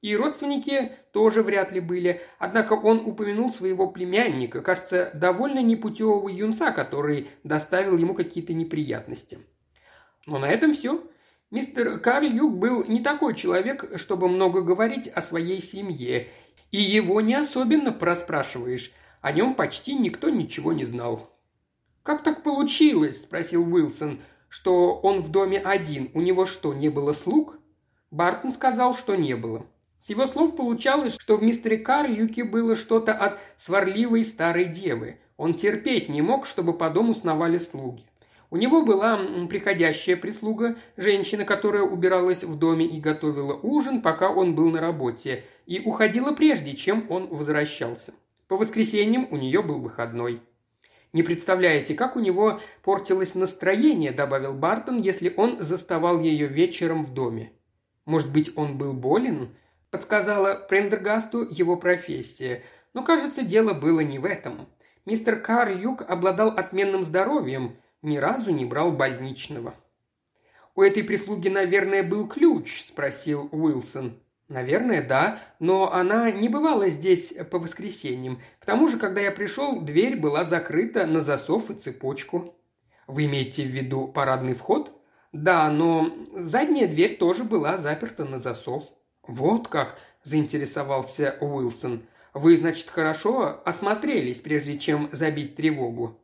И 0.00 0.16
родственники 0.16 0.92
тоже 1.12 1.42
вряд 1.42 1.72
ли 1.72 1.80
были, 1.80 2.20
однако 2.38 2.74
он 2.74 3.02
упомянул 3.04 3.52
своего 3.52 3.88
племянника, 3.88 4.60
кажется, 4.60 5.10
довольно 5.12 5.60
непутевого 5.60 6.28
юнца, 6.28 6.70
который 6.70 7.28
доставил 7.42 7.96
ему 7.96 8.14
какие-то 8.14 8.54
неприятности. 8.54 9.38
Но 10.26 10.38
на 10.38 10.48
этом 10.48 10.72
все. 10.72 11.04
Мистер 11.50 11.98
Карл 11.98 12.28
Юг 12.28 12.58
был 12.58 12.84
не 12.84 13.00
такой 13.00 13.34
человек, 13.34 13.98
чтобы 13.98 14.28
много 14.28 14.60
говорить 14.60 15.08
о 15.08 15.22
своей 15.22 15.60
семье, 15.60 16.28
и 16.70 16.80
его 16.80 17.20
не 17.20 17.34
особенно 17.34 17.90
проспрашиваешь. 17.90 18.92
О 19.20 19.32
нем 19.32 19.54
почти 19.54 19.94
никто 19.94 20.28
ничего 20.28 20.72
не 20.72 20.84
знал. 20.84 21.34
«Как 22.04 22.22
так 22.22 22.42
получилось?»– 22.42 23.22
спросил 23.22 23.62
Уилсон– 23.74 24.20
что 24.48 24.94
он 25.02 25.20
в 25.20 25.30
доме 25.30 25.58
один, 25.58 26.10
у 26.14 26.20
него 26.20 26.46
что, 26.46 26.72
не 26.72 26.88
было 26.88 27.12
слуг? 27.12 27.58
Бартон 28.10 28.52
сказал, 28.52 28.94
что 28.94 29.14
не 29.14 29.34
было. 29.34 29.66
С 29.98 30.10
его 30.10 30.26
слов 30.26 30.56
получалось, 30.56 31.16
что 31.18 31.36
в 31.36 31.42
мистере 31.42 31.78
Карлюке 31.78 32.44
было 32.44 32.76
что-то 32.76 33.12
от 33.12 33.40
сварливой 33.56 34.22
старой 34.24 34.66
девы. 34.66 35.18
Он 35.36 35.54
терпеть 35.54 36.08
не 36.08 36.22
мог, 36.22 36.46
чтобы 36.46 36.72
по 36.72 36.88
дому 36.88 37.14
сновали 37.14 37.58
слуги. 37.58 38.04
У 38.50 38.56
него 38.56 38.82
была 38.82 39.18
приходящая 39.50 40.16
прислуга, 40.16 40.76
женщина, 40.96 41.44
которая 41.44 41.82
убиралась 41.82 42.44
в 42.44 42.58
доме 42.58 42.86
и 42.86 42.98
готовила 43.00 43.52
ужин, 43.54 44.00
пока 44.00 44.30
он 44.30 44.54
был 44.54 44.70
на 44.70 44.80
работе, 44.80 45.44
и 45.66 45.80
уходила 45.80 46.32
прежде, 46.32 46.74
чем 46.74 47.06
он 47.10 47.26
возвращался. 47.26 48.14
По 48.46 48.56
воскресеньям 48.56 49.28
у 49.30 49.36
нее 49.36 49.62
был 49.62 49.80
выходной. 49.80 50.40
Не 51.12 51.22
представляете, 51.22 51.94
как 51.94 52.16
у 52.16 52.20
него 52.20 52.60
портилось 52.82 53.34
настроение, 53.34 54.12
добавил 54.12 54.54
Бартон, 54.54 54.98
если 54.98 55.32
он 55.36 55.62
заставал 55.62 56.20
ее 56.20 56.46
вечером 56.46 57.04
в 57.04 57.12
доме. 57.12 57.52
Может 58.06 58.32
быть, 58.32 58.52
он 58.56 58.78
был 58.78 58.94
болен? 58.94 59.50
Подсказала 59.90 60.54
Прендергасту 60.54 61.46
его 61.48 61.76
профессия. 61.76 62.62
Но, 62.92 63.02
кажется, 63.02 63.42
дело 63.42 63.72
было 63.72 64.00
не 64.00 64.18
в 64.18 64.24
этом. 64.26 64.68
Мистер 65.06 65.40
Карл 65.40 65.74
Юг 65.74 66.02
обладал 66.02 66.50
отменным 66.50 67.04
здоровьем, 67.04 67.76
ни 68.02 68.18
разу 68.18 68.50
не 68.50 68.66
брал 68.66 68.92
больничного. 68.92 69.74
«У 70.74 70.82
этой 70.82 71.02
прислуги, 71.02 71.48
наверное, 71.48 72.02
был 72.02 72.28
ключ?»– 72.28 72.84
спросил 72.86 73.48
Уилсон. 73.50 74.20
«Наверное, 74.48 75.02
да, 75.02 75.40
но 75.58 75.92
она 75.92 76.30
не 76.30 76.48
бывала 76.48 76.88
здесь 76.88 77.34
по 77.50 77.58
воскресеньям. 77.58 78.40
К 78.60 78.66
тому 78.66 78.88
же, 78.88 78.98
когда 78.98 79.20
я 79.20 79.30
пришел, 79.30 79.80
дверь 79.80 80.16
была 80.16 80.44
закрыта 80.44 81.06
на 81.06 81.20
засов 81.20 81.70
и 81.70 81.74
цепочку». 81.74 82.54
«Вы 83.06 83.24
имеете 83.24 83.64
в 83.64 83.68
виду 83.68 84.06
парадный 84.06 84.54
вход?» 84.54 84.92
«Да, 85.32 85.70
но 85.70 86.14
задняя 86.34 86.86
дверь 86.86 87.16
тоже 87.16 87.44
была 87.44 87.78
заперта 87.78 88.24
на 88.24 88.38
засов». 88.38 88.84
«Вот 89.28 89.68
как?»– 89.68 90.00
заинтересовался 90.24 91.38
Уилсон. 91.40 92.02
«Вы, 92.34 92.56
значит, 92.56 92.88
хорошо 92.88 93.62
осмотрелись, 93.64 94.38
прежде 94.38 94.76
чем 94.76 95.08
забить 95.12 95.54
тревогу?» 95.54 96.20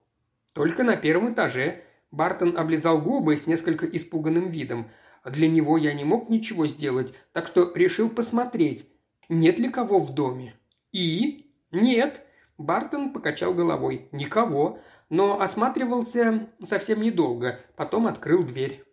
«Только 0.52 0.82
на 0.82 0.96
первом 0.96 1.32
этаже». 1.32 1.84
Бартон 2.10 2.56
облизал 2.58 3.00
губы 3.00 3.36
с 3.36 3.46
несколько 3.46 3.86
испуганным 3.86 4.48
видом– 4.48 4.90
для 5.24 5.48
него 5.48 5.78
я 5.78 5.94
не 5.94 6.04
мог 6.04 6.28
ничего 6.28 6.66
сделать, 6.66 7.14
так 7.32 7.46
что 7.46 7.72
решил 7.74 8.10
посмотреть, 8.10 8.86
нет 9.28 9.58
ли 9.58 9.70
кого 9.70 9.98
в 9.98 10.14
доме. 10.14 10.54
И? 10.92 11.50
Нет. 11.72 12.22
Бартон 12.58 13.12
покачал 13.12 13.54
головой. 13.54 14.08
Никого. 14.12 14.78
Но 15.08 15.40
осматривался 15.40 16.48
совсем 16.62 17.02
недолго, 17.02 17.60
потом 17.76 18.06
открыл 18.06 18.42
дверь. 18.42 18.84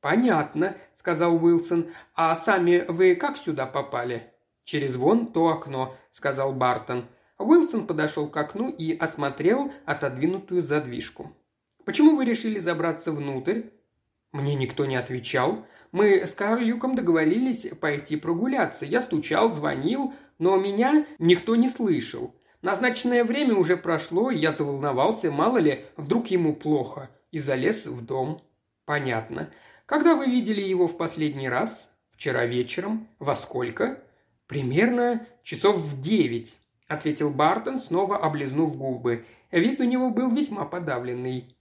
«Понятно»,— 0.00 0.76
сказал 0.94 1.42
Уилсон. 1.42 1.88
«А 2.14 2.34
сами 2.34 2.84
вы 2.88 3.14
как 3.14 3.36
сюда 3.36 3.66
попали?» 3.66 4.32
«Через 4.64 4.96
вон 4.96 5.32
то 5.32 5.48
окно»,— 5.48 5.94
сказал 6.10 6.52
Бартон. 6.52 7.06
Уилсон 7.38 7.86
подошел 7.86 8.28
к 8.28 8.36
окну 8.36 8.70
и 8.70 8.96
осмотрел 8.96 9.72
отодвинутую 9.84 10.62
задвижку. 10.62 11.32
«Почему 11.84 12.16
вы 12.16 12.24
решили 12.24 12.58
забраться 12.58 13.12
внутрь?» 13.12 13.62
Мне 14.32 14.54
никто 14.54 14.84
не 14.84 14.96
отвечал. 14.96 15.64
Мы 15.92 16.26
с 16.26 16.34
Карлюком 16.34 16.94
договорились 16.94 17.68
пойти 17.80 18.16
прогуляться. 18.16 18.84
Я 18.84 19.00
стучал, 19.00 19.52
звонил, 19.52 20.12
но 20.38 20.56
меня 20.56 21.06
никто 21.18 21.56
не 21.56 21.68
слышал. 21.68 22.34
Назначенное 22.60 23.24
время 23.24 23.54
уже 23.54 23.76
прошло, 23.76 24.30
я 24.30 24.52
заволновался, 24.52 25.30
мало 25.30 25.58
ли, 25.58 25.84
вдруг 25.96 26.26
ему 26.26 26.54
плохо, 26.54 27.10
и 27.30 27.38
залез 27.38 27.86
в 27.86 28.04
дом. 28.04 28.42
Понятно. 28.84 29.50
Когда 29.86 30.14
вы 30.14 30.26
видели 30.26 30.60
его 30.60 30.86
в 30.86 30.96
последний 30.96 31.48
раз? 31.48 31.90
Вчера 32.10 32.44
вечером. 32.44 33.08
Во 33.18 33.34
сколько? 33.34 34.02
Примерно 34.46 35.26
часов 35.42 35.76
в 35.76 36.00
девять.– 36.00 36.58
ответил 36.88 37.30
Бартон, 37.30 37.80
снова 37.80 38.16
облизнув 38.16 38.76
губы. 38.76 39.24
Вид 39.50 39.80
у 39.80 39.84
него 39.84 40.10
был 40.10 40.30
весьма 40.30 40.64
подавленный. 40.64 41.56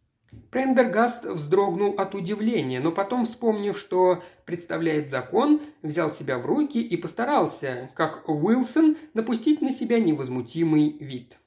Прендергаст 0.51 1.25
вздрогнул 1.25 1.95
от 1.97 2.13
удивления, 2.13 2.79
но 2.79 2.91
потом, 2.91 3.25
вспомнив, 3.25 3.75
что 3.77 4.21
представляет 4.45 5.09
закон, 5.09 5.61
взял 5.81 6.11
себя 6.11 6.37
в 6.37 6.45
руки 6.45 6.79
и 6.79 6.95
постарался, 6.95 7.89
как 7.95 8.29
Уилсон, 8.29 8.97
напустить 9.15 9.61
на 9.61 9.71
себя 9.71 9.99
невозмутимый 9.99 10.95
вид. 10.99 11.37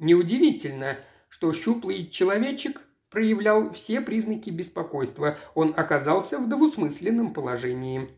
Неудивительно, 0.00 0.96
что 1.28 1.52
щуплый 1.52 2.08
человечек 2.08 2.87
проявлял 3.10 3.70
все 3.72 4.00
признаки 4.00 4.50
беспокойства. 4.50 5.38
Он 5.54 5.74
оказался 5.76 6.38
в 6.38 6.48
двусмысленном 6.48 7.32
положении. 7.32 8.08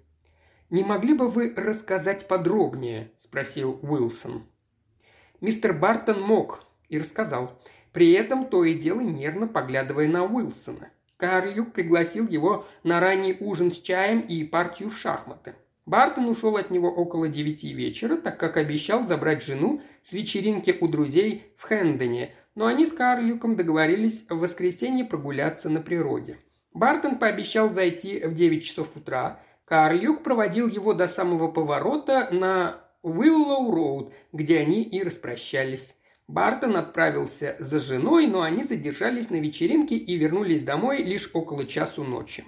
«Не 0.71 0.85
могли 0.85 1.15
бы 1.15 1.29
вы 1.29 1.53
рассказать 1.57 2.29
подробнее?»– 2.29 3.13
спросил 3.19 3.79
Уилсон. 3.83 4.45
Мистер 5.41 5.73
Бартон 5.73 6.23
мог 6.23 6.65
и 6.89 6.99
рассказал. 6.99 7.61
При 7.93 8.13
этом 8.13 8.47
то 8.47 8.65
и 8.65 8.75
дело 8.75 9.01
нервно 9.01 9.49
поглядывая 9.49 10.07
на 10.07 10.25
Уилсона. 10.25 10.91
Карлюк 11.17 11.73
пригласил 11.73 12.27
его 12.29 12.67
на 12.83 13.01
ранний 13.01 13.37
ужин 13.41 13.73
с 13.73 13.79
чаем 13.79 14.21
и 14.21 14.45
партию 14.45 14.91
в 14.91 14.97
шахматы. 14.97 15.55
Бартон 15.87 16.29
ушел 16.29 16.57
от 16.57 16.71
него 16.71 16.91
около 16.91 17.29
девяти 17.29 17.73
вечера, 17.73 18.17
так 18.17 18.39
как 18.39 18.57
обещал 18.57 19.07
забрать 19.07 19.43
жену 19.43 19.83
с 20.03 20.13
вечеринки 20.13 20.77
у 20.81 20.87
друзей 20.87 21.53
в 21.57 21.65
Хэндоне, 21.65 22.35
но 22.55 22.67
они 22.67 22.87
с 22.87 22.93
Карлюком 22.93 23.57
договорились 23.57 24.25
в 24.29 24.39
воскресенье 24.39 25.05
прогуляться 25.05 25.69
на 25.69 25.81
природе. 25.81 26.39
Бартон 26.73 27.19
пообещал 27.19 27.71
зайти 27.71 28.21
в 28.21 28.35
9 28.35 28.65
часов 28.65 28.97
утра. 28.97 29.41
Карлюк 29.65 30.23
проводил 30.23 30.69
его 30.69 30.95
до 30.95 31.09
самого 31.09 31.49
поворота 31.49 32.29
на 32.33 32.81
Уиллоу-Роуд, 33.03 34.13
где 34.33 34.59
они 34.59 34.83
и 34.83 35.03
распрощались. 35.03 35.97
Бартон 36.29 36.77
отправился 36.77 37.57
за 37.59 37.81
женой, 37.81 38.27
но 38.29 38.43
они 38.43 38.63
задержались 38.63 39.31
на 39.31 39.37
вечеринке 39.37 39.97
и 39.97 40.17
вернулись 40.17 40.63
домой 40.63 41.03
лишь 41.03 41.31
около 41.35 41.67
часу 41.67 42.05
ночи. 42.05 42.45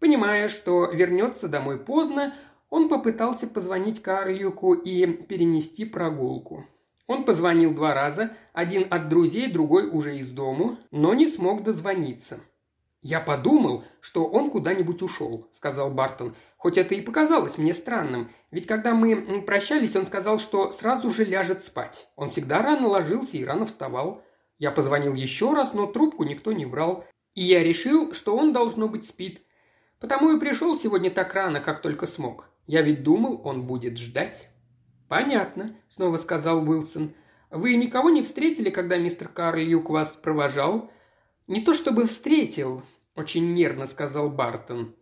Понимая, 0.00 0.48
что 0.48 0.86
вернется 0.86 1.48
домой 1.48 1.78
поздно, 1.78 2.34
он 2.70 2.88
попытался 2.88 3.46
позвонить 3.46 4.00
Карлюку 4.00 4.72
и 4.74 5.06
перенести 5.06 5.84
прогулку. 5.84 6.66
Он 7.08 7.24
позвонил 7.24 7.74
два 7.74 7.94
раза, 7.94 8.36
один 8.52 8.86
от 8.90 9.08
друзей, 9.08 9.50
другой 9.50 9.88
уже 9.88 10.18
из 10.18 10.30
дому, 10.30 10.76
но 10.90 11.14
не 11.14 11.26
смог 11.26 11.62
дозвониться. 11.62 12.38
«Я 13.00 13.20
подумал, 13.20 13.84
что 14.00 14.26
он 14.26 14.50
куда-нибудь 14.50 15.00
ушел»,– 15.02 15.48
сказал 15.52 15.90
Бартон. 15.90 16.36
«Хоть 16.58 16.76
это 16.76 16.94
и 16.94 17.00
показалось 17.00 17.56
мне 17.56 17.72
странным, 17.72 18.30
ведь 18.50 18.66
когда 18.66 18.92
мы 18.92 19.40
прощались, 19.40 19.96
он 19.96 20.04
сказал, 20.04 20.38
что 20.38 20.70
сразу 20.70 21.08
же 21.08 21.24
ляжет 21.24 21.62
спать. 21.62 22.08
Он 22.14 22.30
всегда 22.30 22.60
рано 22.60 22.88
ложился 22.88 23.38
и 23.38 23.44
рано 23.44 23.64
вставал. 23.64 24.22
Я 24.58 24.70
позвонил 24.70 25.14
еще 25.14 25.54
раз, 25.54 25.72
но 25.72 25.86
трубку 25.86 26.24
никто 26.24 26.52
не 26.52 26.66
брал. 26.66 27.06
И 27.34 27.42
я 27.42 27.62
решил, 27.62 28.12
что 28.12 28.36
он, 28.36 28.52
должно 28.52 28.88
быть, 28.88 29.08
спит. 29.08 29.42
Потому 29.98 30.36
и 30.36 30.40
пришел 30.40 30.76
сегодня 30.76 31.10
так 31.10 31.32
рано, 31.32 31.60
как 31.60 31.80
только 31.80 32.06
смог. 32.06 32.50
Я 32.66 32.82
ведь 32.82 33.02
думал, 33.02 33.40
он 33.44 33.66
будет 33.66 33.96
ждать». 33.96 34.50
«Понятно»,– 35.08 35.74
снова 35.88 36.18
сказал 36.18 36.68
Уилсон. 36.68 37.14
«Вы 37.50 37.76
никого 37.76 38.10
не 38.10 38.22
встретили, 38.22 38.70
когда 38.70 38.98
мистер 38.98 39.28
Карлюк 39.28 39.88
вас 39.90 40.10
провожал?» 40.10 40.90
«Не 41.46 41.62
то 41.62 41.72
чтобы 41.72 42.04
встретил»,– 42.04 42.82
очень 43.16 43.54
нервно 43.54 43.86
сказал 43.86 44.28
Бартон. 44.28 44.94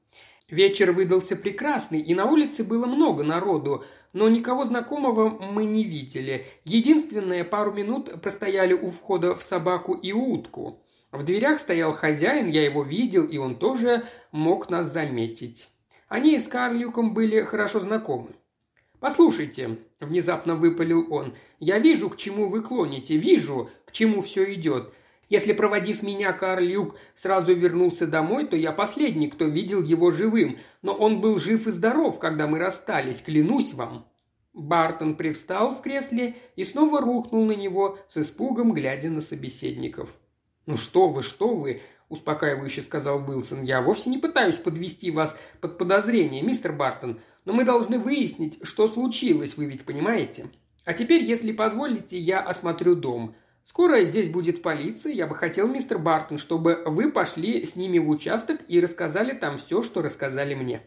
«Вечер 0.49 0.93
выдался 0.93 1.35
прекрасный, 1.35 2.01
и 2.01 2.15
на 2.15 2.27
улице 2.27 2.63
было 2.63 2.87
много 2.87 3.25
народу, 3.25 3.85
но 4.13 4.29
никого 4.29 4.65
знакомого 4.65 5.29
мы 5.29 5.65
не 5.65 5.83
видели. 5.83 6.47
Единственное, 6.65 7.43
пару 7.43 7.73
минут 7.73 8.23
простояли 8.23 8.75
у 8.75 8.89
входа 8.89 9.35
в 9.35 9.43
собаку 9.43 9.95
и 9.95 10.13
утку. 10.13 10.81
В 11.11 11.25
дверях 11.25 11.59
стоял 11.59 11.93
хозяин, 11.93 12.49
я 12.49 12.65
его 12.65 12.85
видел, 12.85 13.25
и 13.25 13.39
он 13.39 13.57
тоже 13.57 14.05
мог 14.31 14.71
нас 14.71 14.87
заметить. 14.87 15.69
Они 16.09 16.39
с 16.39 16.47
Карлюком 16.47 17.13
были 17.13 17.41
хорошо 17.43 17.81
знакомы. 17.81 18.31
«Послушайте»,– 19.01 19.79
внезапно 20.01 20.55
выпалил 20.55 21.07
он,– 21.13 21.35
«я 21.61 21.79
вижу, 21.79 22.11
к 22.11 22.17
чему 22.17 22.49
вы 22.49 22.63
клоните, 22.63 23.17
вижу, 23.17 23.71
к 23.85 23.93
чему 23.93 24.21
все 24.21 24.53
идет. 24.53 24.93
Если, 25.29 25.53
проводив 25.53 26.03
меня, 26.03 26.33
Карл 26.33 26.95
сразу 27.15 27.53
вернулся 27.55 28.07
домой, 28.07 28.47
то 28.47 28.57
я 28.57 28.73
последний, 28.73 29.29
кто 29.29 29.47
видел 29.47 29.83
его 29.83 30.11
живым, 30.11 30.59
но 30.83 30.93
он 30.95 31.21
был 31.21 31.39
жив 31.39 31.67
и 31.67 31.71
здоров, 31.71 32.19
когда 32.19 32.47
мы 32.47 32.59
расстались, 32.59 33.23
клянусь 33.23 33.75
вам». 33.75 34.07
Бартон 34.57 35.17
привстал 35.17 35.75
в 35.75 35.83
кресле 35.83 36.35
и 36.57 36.65
снова 36.65 37.03
рухнул 37.03 37.45
на 37.45 37.53
него 37.53 37.99
с 38.09 38.17
испугом, 38.17 38.73
глядя 38.73 39.11
на 39.11 39.21
собеседников. 39.21 40.15
«Ну 40.65 40.77
что 40.77 41.09
вы, 41.09 41.23
что 41.23 41.55
вы!»– 41.55 41.83
успокаивающе 42.09 42.81
сказал 42.81 43.19
Уилсон. 43.29 43.63
«Я 43.65 43.83
вовсе 43.83 44.09
не 44.09 44.17
пытаюсь 44.17 44.57
подвести 44.57 45.11
вас 45.11 45.39
под 45.61 45.77
подозрение, 45.77 46.43
мистер 46.43 46.73
Бартон. 46.73 47.21
Но 47.47 47.53
мы 47.53 47.65
должны 47.65 47.99
выяснить, 47.99 48.59
что 48.63 48.89
случилось, 48.89 49.57
вы 49.57 49.67
ведь 49.67 49.85
понимаете? 49.85 50.51
А 50.85 50.93
теперь, 50.93 51.23
если 51.23 51.53
позволите, 51.53 52.19
я 52.19 52.41
осмотрю 52.41 52.97
дом. 52.97 53.35
Скоро 53.65 54.03
здесь 54.03 54.29
будет 54.29 54.63
полиция, 54.63 55.13
я 55.13 55.27
бы 55.27 55.35
хотел, 55.37 55.69
мистер 55.69 55.99
Бартон, 55.99 56.39
чтобы 56.39 56.83
вы 56.85 57.11
пошли 57.11 57.65
с 57.65 57.77
ними 57.77 57.99
в 57.99 58.09
участок 58.09 58.61
и 58.69 58.81
рассказали 58.81 59.33
там 59.33 59.59
все, 59.59 59.83
что 59.83 60.03
рассказали 60.03 60.55
мне». 60.55 60.83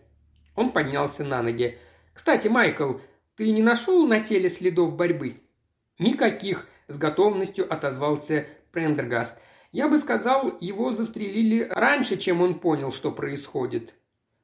Он 0.55 0.71
поднялся 0.71 1.23
на 1.23 1.41
ноги. 1.41 1.77
«Кстати, 2.13 2.49
Майкл, 2.49 2.95
ты 3.35 3.51
не 3.51 3.61
нашел 3.61 4.05
на 4.05 4.19
теле 4.19 4.49
следов 4.49 4.97
борьбы?» 4.97 5.37
«Никаких»,– 5.97 6.67
с 6.89 6.97
готовностью 6.97 7.71
отозвался 7.71 8.47
Прендергаст. 8.73 9.39
«Я 9.71 9.87
бы 9.87 9.97
сказал, 9.97 10.57
его 10.59 10.91
застрелили 10.91 11.61
раньше, 11.69 12.17
чем 12.17 12.41
он 12.41 12.55
понял, 12.55 12.91
что 12.91 13.11
происходит». 13.11 13.95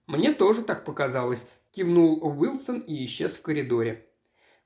«Мне 0.08 0.34
тоже 0.34 0.62
так 0.62 0.86
показалось», 0.86 1.45
кивнул 1.76 2.24
Уилсон 2.24 2.80
и 2.80 3.06
исчез 3.06 3.34
в 3.34 3.42
коридоре. 3.42 4.06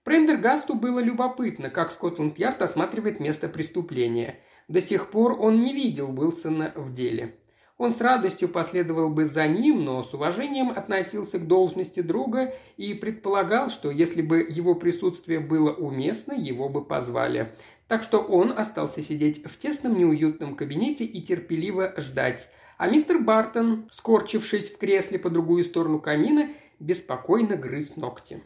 Прендергасту 0.04 0.76
было 0.76 1.00
любопытно, 1.00 1.70
как 1.70 1.92
Скотланд-Ярд 1.92 2.62
осматривает 2.62 3.20
место 3.20 3.50
преступления. 3.50 4.40
До 4.68 4.82
сих 4.82 5.10
пор 5.10 5.40
он 5.40 5.60
не 5.60 5.74
видел 5.74 6.10
Уилсона 6.10 6.72
в 6.76 6.94
деле. 6.94 7.36
Он 7.78 7.94
с 7.94 8.02
радостью 8.02 8.50
последовал 8.50 9.10
бы 9.10 9.26
за 9.26 9.48
ним, 9.48 9.86
но 9.86 10.04
с 10.04 10.14
уважением 10.14 10.70
относился 10.70 11.40
к 11.40 11.48
должности 11.48 12.02
друга 12.02 12.54
и 12.76 12.94
предполагал, 12.94 13.70
что 13.70 13.90
если 13.90 14.22
бы 14.22 14.46
его 14.48 14.76
присутствие 14.76 15.40
было 15.40 15.72
уместно, 15.72 16.34
его 16.34 16.68
бы 16.68 16.84
позвали. 16.84 17.54
Так 17.88 18.04
что 18.04 18.20
он 18.20 18.54
остался 18.56 19.02
сидеть 19.02 19.44
в 19.46 19.58
тесном 19.58 19.98
неуютном 19.98 20.56
кабинете 20.56 21.06
и 21.06 21.22
терпеливо 21.22 21.94
ждать. 21.98 22.50
А 22.78 22.90
мистер 22.90 23.20
Бартон, 23.20 23.90
скорчившись 23.92 24.72
в 24.72 24.78
кресле 24.78 25.18
по 25.18 25.30
другую 25.30 25.64
сторону 25.64 26.00
камина, 26.00 26.50
беспокойно 26.80 27.56
грыз 27.56 27.96
ногти. 27.96 28.44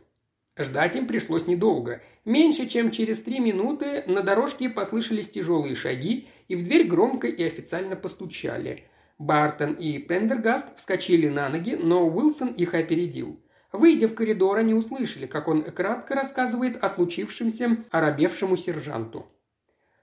Ждать 0.58 0.96
им 0.96 1.08
пришлось 1.08 1.48
недолго. 1.48 2.02
Меньше 2.26 2.68
чем 2.68 2.92
через 2.92 3.22
три 3.22 3.40
минуты 3.40 4.04
на 4.06 4.22
дорожке 4.22 4.70
послышались 4.70 5.30
тяжелые 5.30 5.76
шаги, 5.76 6.28
и 6.48 6.56
в 6.56 6.64
дверь 6.64 6.88
громко 6.88 7.28
и 7.28 7.44
официально 7.44 7.96
постучали. 7.96 8.84
Бартон 9.18 9.74
и 9.74 9.98
Пендергаст 9.98 10.78
вскочили 10.78 11.28
на 11.28 11.50
ноги, 11.50 11.76
но 11.76 12.08
Уилсон 12.08 12.50
их 12.50 12.74
опередил. 12.74 13.40
Выйдя 13.72 14.08
в 14.08 14.14
коридор, 14.14 14.58
они 14.58 14.76
услышали, 14.76 15.26
как 15.26 15.48
он 15.48 15.64
кратко 15.64 16.14
рассказывает 16.14 16.84
о 16.84 16.90
случившемся 16.90 17.78
оробевшему 17.90 18.56
сержанту. 18.56 19.26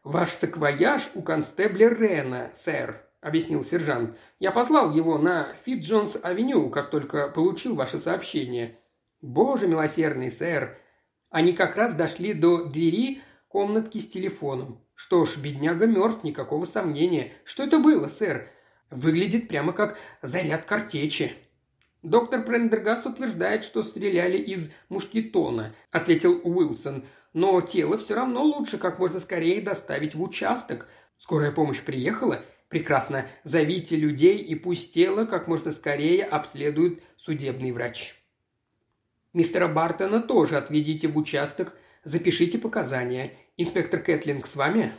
«Ваш 0.03 0.31
саквояж 0.31 1.11
у 1.15 1.23
констебля 1.23 1.89
Рена, 1.89 2.51
сэр»,– 2.55 3.07
объяснил 3.21 3.65
сержант. 3.65 4.17
«Я 4.39 4.51
послал 4.51 4.93
его 4.93 5.19
на 5.19 5.49
Фицджонс-авеню, 5.65 6.71
как 6.71 6.91
только 6.91 7.29
получил 7.29 7.75
ваше 7.75 7.99
сообщение». 7.99 8.79
«Боже 9.21 9.69
милосердный, 9.69 10.31
сэр!» 10.31 10.79
Они 11.29 11.53
как 11.53 11.77
раз 11.77 11.95
дошли 11.95 12.33
до 12.33 12.65
двери 12.65 13.23
комнатки 13.49 13.99
с 13.99 14.09
телефоном. 14.09 14.83
«Что 14.95 15.25
ж, 15.25 15.37
бедняга 15.39 15.87
мертв, 15.87 16.25
никакого 16.25 16.65
сомнения. 16.65 17.33
Что 17.45 17.65
это 17.65 17.79
было, 17.79 18.09
сэр? 18.09 18.51
Выглядит 18.91 19.49
прямо 19.49 19.73
как 19.73 19.99
заряд 20.23 20.65
картечи». 20.65 21.33
«Доктор 22.03 22.45
Прендергаст 22.45 23.05
утверждает, 23.05 23.65
что 23.65 23.83
стреляли 23.83 24.39
из 24.39 24.73
мушкетона»,– 24.89 25.75
ответил 25.91 26.41
Уилсон. 26.43 27.05
«Но 27.35 27.61
тело 27.61 27.99
все 27.99 28.15
равно 28.15 28.43
лучше 28.43 28.79
как 28.79 28.99
можно 28.99 29.21
скорее 29.21 29.61
доставить 29.61 30.15
в 30.15 30.23
участок. 30.23 30.89
Скорая 31.19 31.53
помощь 31.53 31.83
приехала, 31.83 32.43
Прекрасно. 32.71 33.27
Зовите 33.43 33.97
людей 33.97 34.39
и 34.39 34.55
пусть 34.55 34.95
тело 34.95 35.27
как 35.27 35.49
можно 35.49 35.73
скорее 35.73 36.25
обследует 36.25 37.03
судебный 37.17 37.73
врач. 37.73 38.15
Мистера 39.33 39.67
Бартона 39.67 40.23
тоже 40.23 40.57
отведите 40.57 41.09
в 41.09 41.19
участок, 41.19 41.77
запишите 42.05 42.59
показания. 42.59 43.35
Инспектор 43.57 44.01
Кэтлинг 44.01 44.47
с 44.47 44.57
вами?» 44.57 44.93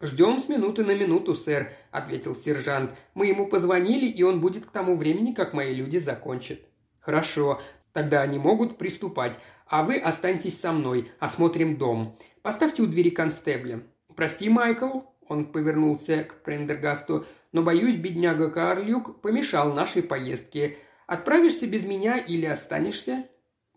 «Ждем 0.00 0.38
с 0.38 0.48
минуты 0.48 0.82
на 0.82 0.94
минуту, 0.94 1.34
сэр»,– 1.34 1.70
ответил 1.90 2.34
сержант. 2.34 2.92
«Мы 3.12 3.26
ему 3.26 3.46
позвонили, 3.46 4.06
и 4.06 4.22
он 4.22 4.40
будет 4.40 4.64
к 4.64 4.70
тому 4.70 4.96
времени, 4.96 5.34
как 5.34 5.52
мои 5.52 5.74
люди 5.74 5.98
закончат». 5.98 6.60
«Хорошо, 7.00 7.60
тогда 7.92 8.22
они 8.22 8.38
могут 8.38 8.78
приступать, 8.78 9.38
а 9.66 9.82
вы 9.82 9.98
останьтесь 9.98 10.58
со 10.58 10.72
мной, 10.72 11.10
осмотрим 11.18 11.76
дом. 11.76 12.18
Поставьте 12.40 12.80
у 12.80 12.86
двери 12.86 13.10
констебля. 13.10 13.82
Прости, 14.16 14.48
Майкл, 14.48 15.00
он 15.30 15.46
повернулся 15.46 16.24
к 16.24 16.42
Прендергасту, 16.42 17.24
но, 17.52 17.62
боюсь, 17.62 17.94
бедняга 17.94 18.50
Карлюк 18.50 19.20
помешал 19.20 19.72
нашей 19.72 20.02
поездке. 20.02 20.76
Отправишься 21.06 21.68
без 21.68 21.84
меня 21.84 22.18
или 22.18 22.46
останешься? 22.46 23.28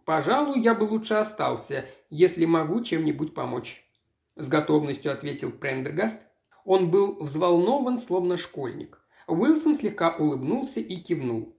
Пожалуй, 0.03 0.59
я 0.59 0.73
бы 0.73 0.85
лучше 0.85 1.13
остался, 1.13 1.85
если 2.09 2.45
могу 2.45 2.83
чем-нибудь 2.83 3.35
помочь. 3.35 3.87
С 4.35 4.49
готовностью 4.49 5.11
ответил 5.11 5.51
Прендергаст. 5.51 6.19
Он 6.65 6.89
был 6.89 7.17
взволнован, 7.21 7.99
словно 7.99 8.35
школьник. 8.35 8.99
Уилсон 9.27 9.75
слегка 9.75 10.09
улыбнулся 10.09 10.79
и 10.79 10.95
кивнул. 10.95 11.55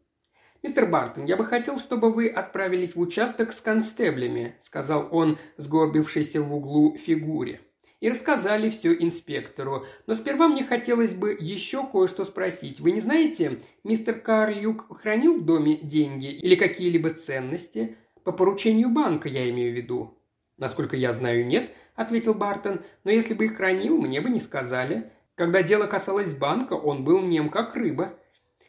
«Мистер 0.62 0.86
Бартон, 0.86 1.26
я 1.26 1.36
бы 1.36 1.44
хотел, 1.44 1.78
чтобы 1.78 2.10
вы 2.10 2.28
отправились 2.28 2.96
в 2.96 3.00
участок 3.00 3.52
с 3.52 3.60
констеблями», 3.60 4.56
сказал 4.60 5.08
он, 5.12 5.38
сгорбившийся 5.56 6.40
в 6.40 6.52
углу 6.52 6.96
фигуре. 6.96 7.60
«И 8.04 8.08
рассказали 8.10 8.68
все 8.68 8.92
инспектору. 8.92 9.86
Но 10.06 10.12
сперва 10.12 10.46
мне 10.46 10.62
хотелось 10.62 11.14
бы 11.14 11.34
еще 11.40 11.86
кое-что 11.86 12.24
спросить. 12.24 12.78
Вы 12.78 12.90
не 12.90 13.00
знаете, 13.00 13.60
мистер 13.82 14.20
Карлюк 14.20 14.94
хранил 15.00 15.38
в 15.38 15.46
доме 15.46 15.78
деньги 15.78 16.26
или 16.26 16.54
какие-либо 16.54 17.08
ценности? 17.14 17.96
По 18.22 18.30
поручению 18.30 18.90
банка, 18.90 19.30
я 19.30 19.48
имею 19.48 19.72
в 19.72 19.74
виду». 19.74 20.18
«Насколько 20.58 20.98
я 20.98 21.14
знаю, 21.14 21.46
нет»,– 21.46 21.70
ответил 21.94 22.34
Бартон. 22.34 22.82
«Но 23.04 23.10
если 23.10 23.32
бы 23.32 23.46
их 23.46 23.56
хранил, 23.56 23.96
мне 23.96 24.20
бы 24.20 24.28
не 24.28 24.40
сказали. 24.40 25.10
Когда 25.34 25.62
дело 25.62 25.86
касалось 25.86 26.34
банка, 26.34 26.74
он 26.74 27.04
был 27.04 27.22
нем 27.22 27.48
как 27.48 27.74
рыба». 27.74 28.12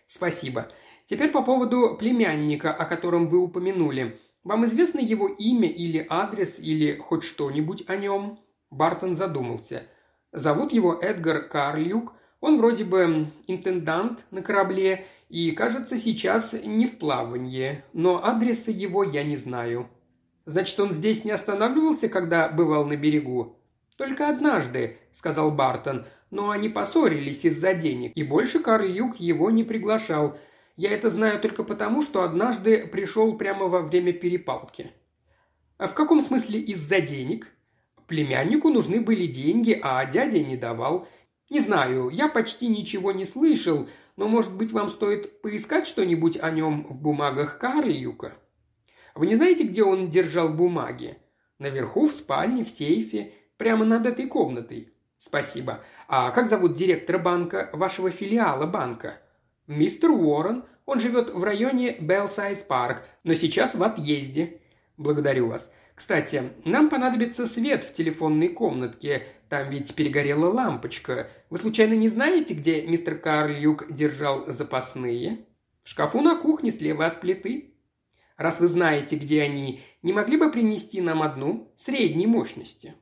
«Спасибо. 0.06 0.72
Теперь 1.08 1.32
по 1.32 1.44
поводу 1.44 1.98
племянника, 2.00 2.74
о 2.74 2.86
котором 2.86 3.28
вы 3.28 3.40
упомянули. 3.40 4.18
Вам 4.46 4.64
известно 4.64 5.02
его 5.02 5.28
имя 5.28 5.68
или 5.68 6.08
адрес, 6.10 6.58
или 6.58 6.96
хоть 6.96 7.26
что-нибудь 7.26 7.84
о 7.90 7.98
нем?» 7.98 8.40
Бартон 8.76 9.16
задумался. 9.16 9.84
«Зовут 10.34 10.74
его 10.74 10.94
Эдгар 10.94 11.48
Карлюк. 11.48 12.14
Он 12.42 12.58
вроде 12.58 12.84
бы 12.84 13.28
интендант 13.48 14.26
на 14.32 14.42
корабле 14.42 15.06
и, 15.30 15.52
кажется, 15.52 15.98
сейчас 15.98 16.54
не 16.54 16.86
в 16.86 17.00
плавании, 17.00 17.84
но 17.94 18.24
адреса 18.24 18.72
его 18.72 19.04
я 19.04 19.24
не 19.24 19.38
знаю». 19.38 19.88
«Значит, 20.46 20.80
он 20.80 20.92
здесь 20.92 21.24
не 21.24 21.32
останавливался, 21.32 22.10
когда 22.10 22.50
бывал 22.50 22.86
на 22.86 22.98
берегу?» 22.98 23.58
«Только 23.98 24.28
однажды»,— 24.28 24.98
сказал 25.14 25.52
Бартон,— 25.52 26.06
«но 26.30 26.50
они 26.50 26.68
поссорились 26.68 27.46
из-за 27.46 27.74
денег, 27.74 28.12
и 28.16 28.24
больше 28.24 28.60
Карл 28.60 28.86
Юг 28.86 29.16
его 29.16 29.50
не 29.50 29.64
приглашал. 29.64 30.38
Я 30.76 30.92
это 30.92 31.10
знаю 31.10 31.40
только 31.40 31.64
потому, 31.64 32.02
что 32.02 32.24
однажды 32.24 32.86
пришел 32.88 33.38
прямо 33.38 33.68
во 33.68 33.82
время 33.82 34.12
перепалки». 34.12 34.92
«А 35.78 35.88
в 35.88 35.94
каком 35.94 36.20
смысле 36.20 36.60
из-за 36.60 37.00
денег?» 37.00 37.56
«Племяннику 38.08 38.70
нужны 38.70 39.02
были 39.02 39.26
деньги, 39.26 39.80
а 39.82 40.06
дядя 40.06 40.40
не 40.40 40.58
давал. 40.58 41.08
Не 41.50 41.60
знаю, 41.60 42.10
я 42.10 42.28
почти 42.28 42.68
ничего 42.68 43.12
не 43.12 43.26
слышал, 43.26 43.88
но, 44.16 44.28
может 44.28 44.56
быть, 44.56 44.72
вам 44.72 44.90
стоит 44.90 45.42
поискать 45.42 45.88
что-нибудь 45.88 46.38
о 46.42 46.52
нем 46.52 46.86
в 46.88 46.96
бумагах 46.96 47.58
Карлюка?» 47.58 48.34
«Вы 49.16 49.28
не 49.28 49.36
знаете, 49.36 49.64
где 49.64 49.84
он 49.84 50.10
держал 50.10 50.50
бумаги?» 50.50 51.18
«Наверху, 51.58 52.06
в 52.08 52.12
спальне, 52.12 52.66
в 52.66 52.70
сейфе, 52.70 53.34
прямо 53.58 53.86
над 53.86 54.06
этой 54.06 54.28
комнатой». 54.28 54.92
«Спасибо. 55.18 55.84
А 56.08 56.32
как 56.32 56.50
зовут 56.50 56.76
директора 56.76 57.18
банка, 57.18 57.70
вашего 57.74 58.12
филиала 58.12 58.66
банка?» 58.66 59.22
«Мистер 59.68 60.12
Уоррен. 60.12 60.66
Он 60.86 61.00
живет 61.00 61.34
в 61.34 61.44
районе 61.44 61.98
Белсайз 62.00 62.60
Парк, 62.60 63.08
но 63.24 63.34
сейчас 63.34 63.74
в 63.74 63.82
отъезде». 63.82 64.62
«Благодарю 64.98 65.48
вас. 65.48 65.72
Кстати, 65.96 66.52
нам 66.66 66.90
понадобится 66.90 67.46
свет 67.46 67.86
в 67.86 67.94
телефонной 67.94 68.50
комнатке. 68.50 69.24
Там 69.48 69.70
ведь 69.70 69.96
перегорела 69.96 70.52
лампочка. 70.52 71.30
Вы 71.50 71.58
случайно 71.58 71.94
не 71.94 72.10
знаете, 72.10 72.54
где 72.54 72.86
мистер 72.86 73.18
Карлюк 73.18 73.92
держал 73.92 74.46
запасные?» 74.52 75.46
«В 75.84 75.90
шкафу 75.90 76.22
на 76.22 76.36
кухне 76.36 76.72
слева 76.72 77.06
от 77.06 77.22
плиты». 77.22 77.76
«Раз 78.36 78.60
вы 78.60 78.68
знаете, 78.68 79.16
где 79.16 79.44
они, 79.44 79.82
не 80.02 80.12
могли 80.12 80.36
бы 80.36 80.52
принести 80.52 81.00
нам 81.00 81.24
одну 81.24 81.72
средней 81.78 82.28
мощности?» 82.28 82.96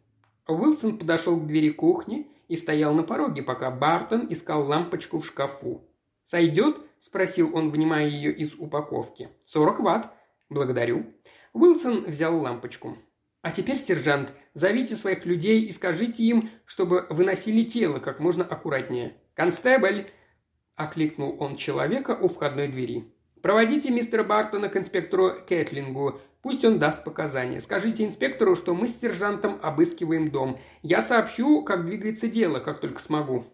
Уилсон 0.47 0.99
подошел 0.99 1.37
к 1.37 1.47
двери 1.47 1.69
кухни 1.69 2.27
и 2.47 2.55
стоял 2.55 2.93
на 2.93 3.01
пороге, 3.01 3.41
пока 3.41 3.71
Бартон 3.71 4.27
искал 4.29 4.67
лампочку 4.67 5.19
в 5.19 5.25
шкафу. 5.25 5.89
«Сойдет?»– 6.25 6.79
спросил 6.99 7.55
он, 7.55 7.71
вынимая 7.71 8.07
ее 8.07 8.31
из 8.31 8.53
упаковки. 8.53 9.29
«Сорок 9.45 9.79
ватт». 9.79 10.11
«Благодарю». 10.49 11.07
Уилсон 11.53 12.05
взял 12.05 12.37
лампочку. 12.39 12.97
«А 13.43 13.51
теперь, 13.51 13.77
сержант, 13.77 14.33
зовите 14.53 14.95
своих 14.95 15.25
людей 15.25 15.61
и 15.61 15.71
скажите 15.71 16.23
им, 16.23 16.49
чтобы 16.65 17.05
выносили 17.09 17.63
тело 17.63 17.99
как 17.99 18.19
можно 18.19 18.43
аккуратнее. 18.43 19.17
Констебль!»– 19.35 20.07
окликнул 20.75 21.37
он 21.39 21.55
человека 21.55 22.17
у 22.19 22.27
входной 22.27 22.67
двери. 22.69 23.13
«Проводите 23.41 23.91
мистера 23.91 24.23
Бартона 24.23 24.69
к 24.69 24.77
инспектору 24.77 25.33
Кэтлингу. 25.47 26.19
Пусть 26.41 26.65
он 26.65 26.79
даст 26.79 27.03
показания. 27.03 27.61
Скажите 27.61 28.05
инспектору, 28.05 28.55
что 28.55 28.73
мы 28.73 28.87
с 28.87 28.99
сержантом 28.99 29.59
обыскиваем 29.61 30.31
дом. 30.31 30.59
Я 30.81 31.01
сообщу, 31.01 31.63
как 31.63 31.85
двигается 31.85 32.27
дело, 32.27 32.59
как 32.59 32.79
только 32.79 32.99
смогу. 32.99 33.45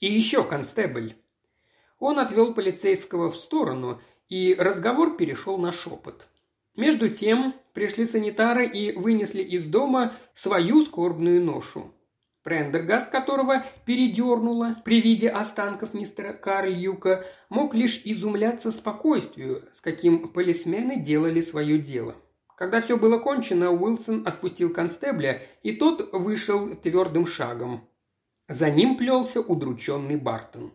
И 0.00 0.12
еще, 0.12 0.42
констебль!» 0.42 1.14
Он 2.00 2.18
отвел 2.18 2.52
полицейского 2.52 3.30
в 3.30 3.36
сторону, 3.36 4.00
и 4.28 4.56
разговор 4.58 5.16
перешел 5.16 5.58
на 5.58 5.70
шепот. 5.70 6.26
Между 6.76 7.08
тем 7.08 7.54
пришли 7.72 8.04
санитары 8.04 8.66
и 8.66 8.92
вынесли 8.92 9.42
из 9.42 9.66
дома 9.66 10.12
свою 10.32 10.82
скорбную 10.82 11.42
ношу. 11.42 11.92
Прендергаст, 12.42 13.10
которого 13.10 13.64
передернуло 13.86 14.76
при 14.84 15.00
виде 15.00 15.28
останков 15.30 15.94
мистера 15.94 16.32
Карльюка, 16.34 17.24
мог 17.48 17.74
лишь 17.74 18.02
изумляться 18.04 18.70
спокойствию, 18.70 19.62
с 19.72 19.80
каким 19.80 20.28
полисмены 20.28 21.00
делали 21.00 21.40
свое 21.40 21.78
дело. 21.78 22.16
Когда 22.56 22.80
все 22.80 22.98
было 22.98 23.18
кончено, 23.18 23.70
Уилсон 23.70 24.26
отпустил 24.26 24.72
констебля, 24.72 25.42
и 25.62 25.72
тот 25.72 26.12
вышел 26.12 26.76
твердым 26.76 27.26
шагом. 27.26 27.88
За 28.48 28.70
ним 28.70 28.96
плелся 28.96 29.40
удрученный 29.40 30.16
Бартон. 30.16 30.72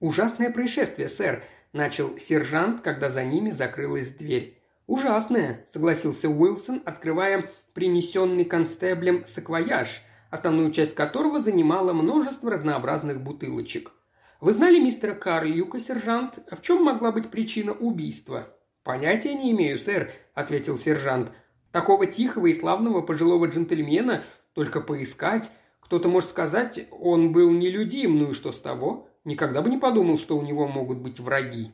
«Ужасное 0.00 0.50
происшествие, 0.50 1.08
сэр»,– 1.08 1.44
начал 1.72 2.18
сержант, 2.18 2.80
когда 2.80 3.08
за 3.08 3.24
ними 3.24 3.50
закрылась 3.50 4.10
дверь. 4.10 4.55
«Ужасное»,– 4.86 5.64
согласился 5.68 6.28
Уилсон, 6.28 6.80
открывая 6.84 7.50
принесенный 7.74 8.44
констеблем 8.44 9.26
саквояж, 9.26 10.02
основную 10.30 10.70
часть 10.70 10.94
которого 10.94 11.40
занимала 11.40 11.92
множество 11.92 12.50
разнообразных 12.50 13.20
бутылочек. 13.20 13.92
«Вы 14.40 14.52
знали 14.52 14.78
мистера 14.78 15.14
Карлюка, 15.14 15.80
сержант? 15.80 16.38
В 16.50 16.62
чем 16.62 16.84
могла 16.84 17.10
быть 17.10 17.30
причина 17.30 17.72
убийства?» 17.72 18.54
«Понятия 18.84 19.34
не 19.34 19.50
имею, 19.50 19.78
сэр»,– 19.78 20.12
ответил 20.34 20.78
сержант. 20.78 21.32
«Такого 21.72 22.06
тихого 22.06 22.46
и 22.46 22.54
славного 22.54 23.02
пожилого 23.02 23.46
джентльмена 23.46 24.22
только 24.54 24.80
поискать. 24.80 25.50
Кто-то 25.80 26.08
может 26.08 26.30
сказать, 26.30 26.86
он 26.92 27.32
был 27.32 27.50
нелюдим, 27.50 28.18
ну 28.18 28.30
и 28.30 28.34
что 28.34 28.52
с 28.52 28.58
того? 28.58 29.08
Никогда 29.24 29.62
бы 29.62 29.70
не 29.70 29.78
подумал, 29.78 30.18
что 30.18 30.38
у 30.38 30.42
него 30.42 30.68
могут 30.68 30.98
быть 30.98 31.18
враги. 31.18 31.72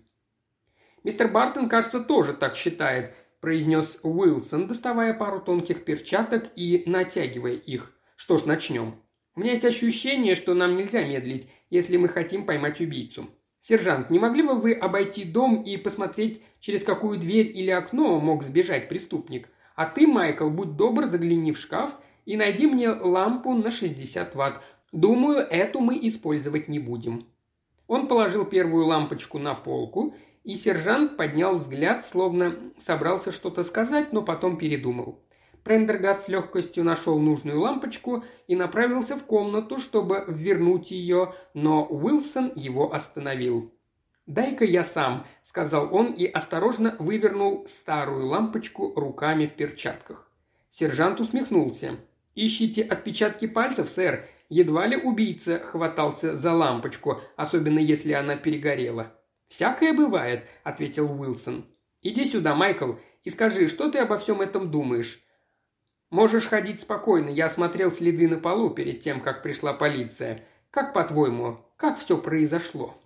«Мистер 1.05 1.27
Бартон, 1.27 1.69
кажется, 1.69 1.99
тоже 1.99 2.33
так 2.33 2.55
считает»,– 2.55 3.13
произнес 3.41 3.99
Уилсон, 4.05 4.69
доставая 4.69 5.13
пару 5.13 5.41
тонких 5.41 5.85
перчаток 5.85 6.45
и 6.55 6.85
натягивая 6.87 7.55
их. 7.55 7.93
«Что 8.15 8.39
ж, 8.39 8.45
начнем. 8.45 8.95
У 9.35 9.41
меня 9.41 9.51
есть 9.51 9.65
ощущение, 9.65 10.37
что 10.37 10.55
нам 10.55 10.77
нельзя 10.77 11.03
медлить, 11.03 11.49
если 11.71 11.97
мы 11.97 12.09
хотим 12.09 12.47
поймать 12.47 12.81
убийцу. 12.81 13.29
Сержант, 13.59 14.11
не 14.11 14.21
могли 14.21 14.43
бы 14.43 14.55
вы 14.55 14.75
обойти 14.75 15.25
дом 15.25 15.63
и 15.63 15.77
посмотреть, 15.77 16.41
через 16.61 16.85
какую 16.85 17.19
дверь 17.19 17.51
или 17.53 17.71
окно 17.71 18.21
мог 18.21 18.45
сбежать 18.45 18.89
преступник? 18.89 19.49
А 19.75 19.87
ты, 19.87 20.07
Майкл, 20.07 20.51
будь 20.51 20.77
добр, 20.77 21.07
загляни 21.07 21.51
в 21.51 21.59
шкаф 21.59 21.99
и 22.27 22.37
найди 22.37 22.69
мне 22.69 22.91
лампу 22.91 23.53
на 23.55 23.73
60 23.73 24.37
ватт. 24.37 24.63
Думаю, 24.93 25.39
эту 25.39 25.81
мы 25.81 25.99
использовать 26.07 26.69
не 26.69 26.79
будем». 26.79 27.27
Он 27.89 28.07
положил 28.07 28.45
первую 28.45 28.87
лампочку 28.87 29.39
на 29.39 29.55
полку, 29.55 30.15
и 30.45 30.55
сержант 30.55 31.17
поднял 31.17 31.57
взгляд, 31.57 32.05
словно 32.05 32.55
собрался 32.79 33.33
что-то 33.33 33.63
сказать, 33.63 34.13
но 34.13 34.23
потом 34.23 34.59
передумал. 34.59 35.23
Прендергас 35.65 36.25
с 36.25 36.29
легкостью 36.29 36.83
нашел 36.83 37.21
нужную 37.21 37.61
лампочку 37.61 38.25
и 38.49 38.57
направился 38.57 39.17
в 39.17 39.25
комнату, 39.25 39.79
чтобы 39.79 40.25
вернуть 40.27 40.91
ее, 40.91 41.35
но 41.55 41.87
Уилсон 41.87 42.53
его 42.57 42.93
остановил. 42.93 43.73
«Дай-ка 44.27 44.65
я 44.65 44.83
сам»,– 44.83 45.27
сказал 45.43 45.95
он 45.95 46.13
и 46.13 46.27
осторожно 46.27 46.97
вывернул 46.99 47.65
старую 47.67 48.27
лампочку 48.27 48.93
руками 48.95 49.47
в 49.47 49.55
перчатках. 49.55 50.31
Сержант 50.71 51.21
усмехнулся. 51.21 51.97
«Ищите 52.35 52.83
отпечатки 52.83 53.47
пальцев, 53.47 53.89
сэр. 53.89 54.27
Едва 54.49 54.87
ли 54.87 54.97
убийца 54.97 55.59
хватался 55.59 56.35
за 56.35 56.53
лампочку, 56.53 57.21
особенно 57.37 57.79
если 57.79 58.13
она 58.13 58.37
перегорела. 58.37 59.13
«Всякое 59.53 59.93
бывает»,— 59.93 60.49
ответил 60.65 61.13
Уилсон. 61.13 61.67
«Иди 62.01 62.25
сюда, 62.25 62.55
Майкл, 62.55 62.93
и 63.23 63.29
скажи, 63.29 63.69
что 63.69 63.91
ты 63.91 63.99
обо 63.99 64.17
всем 64.17 64.41
этом 64.41 64.71
думаешь?» 64.71 65.23
Можешь 66.09 66.47
ходить 66.47 66.81
спокойно, 66.81 67.29
я 67.29 67.47
осмотрел 67.47 67.93
следы 67.93 68.29
на 68.29 68.39
полу 68.39 68.71
перед 68.71 69.03
тем, 69.03 69.21
как 69.21 69.43
пришла 69.43 69.75
полиция. 69.75 70.43
Как 70.71 70.95
по-твоему, 70.95 71.59
как 71.77 71.99
все 71.99 72.17
произошло?» 72.17 72.97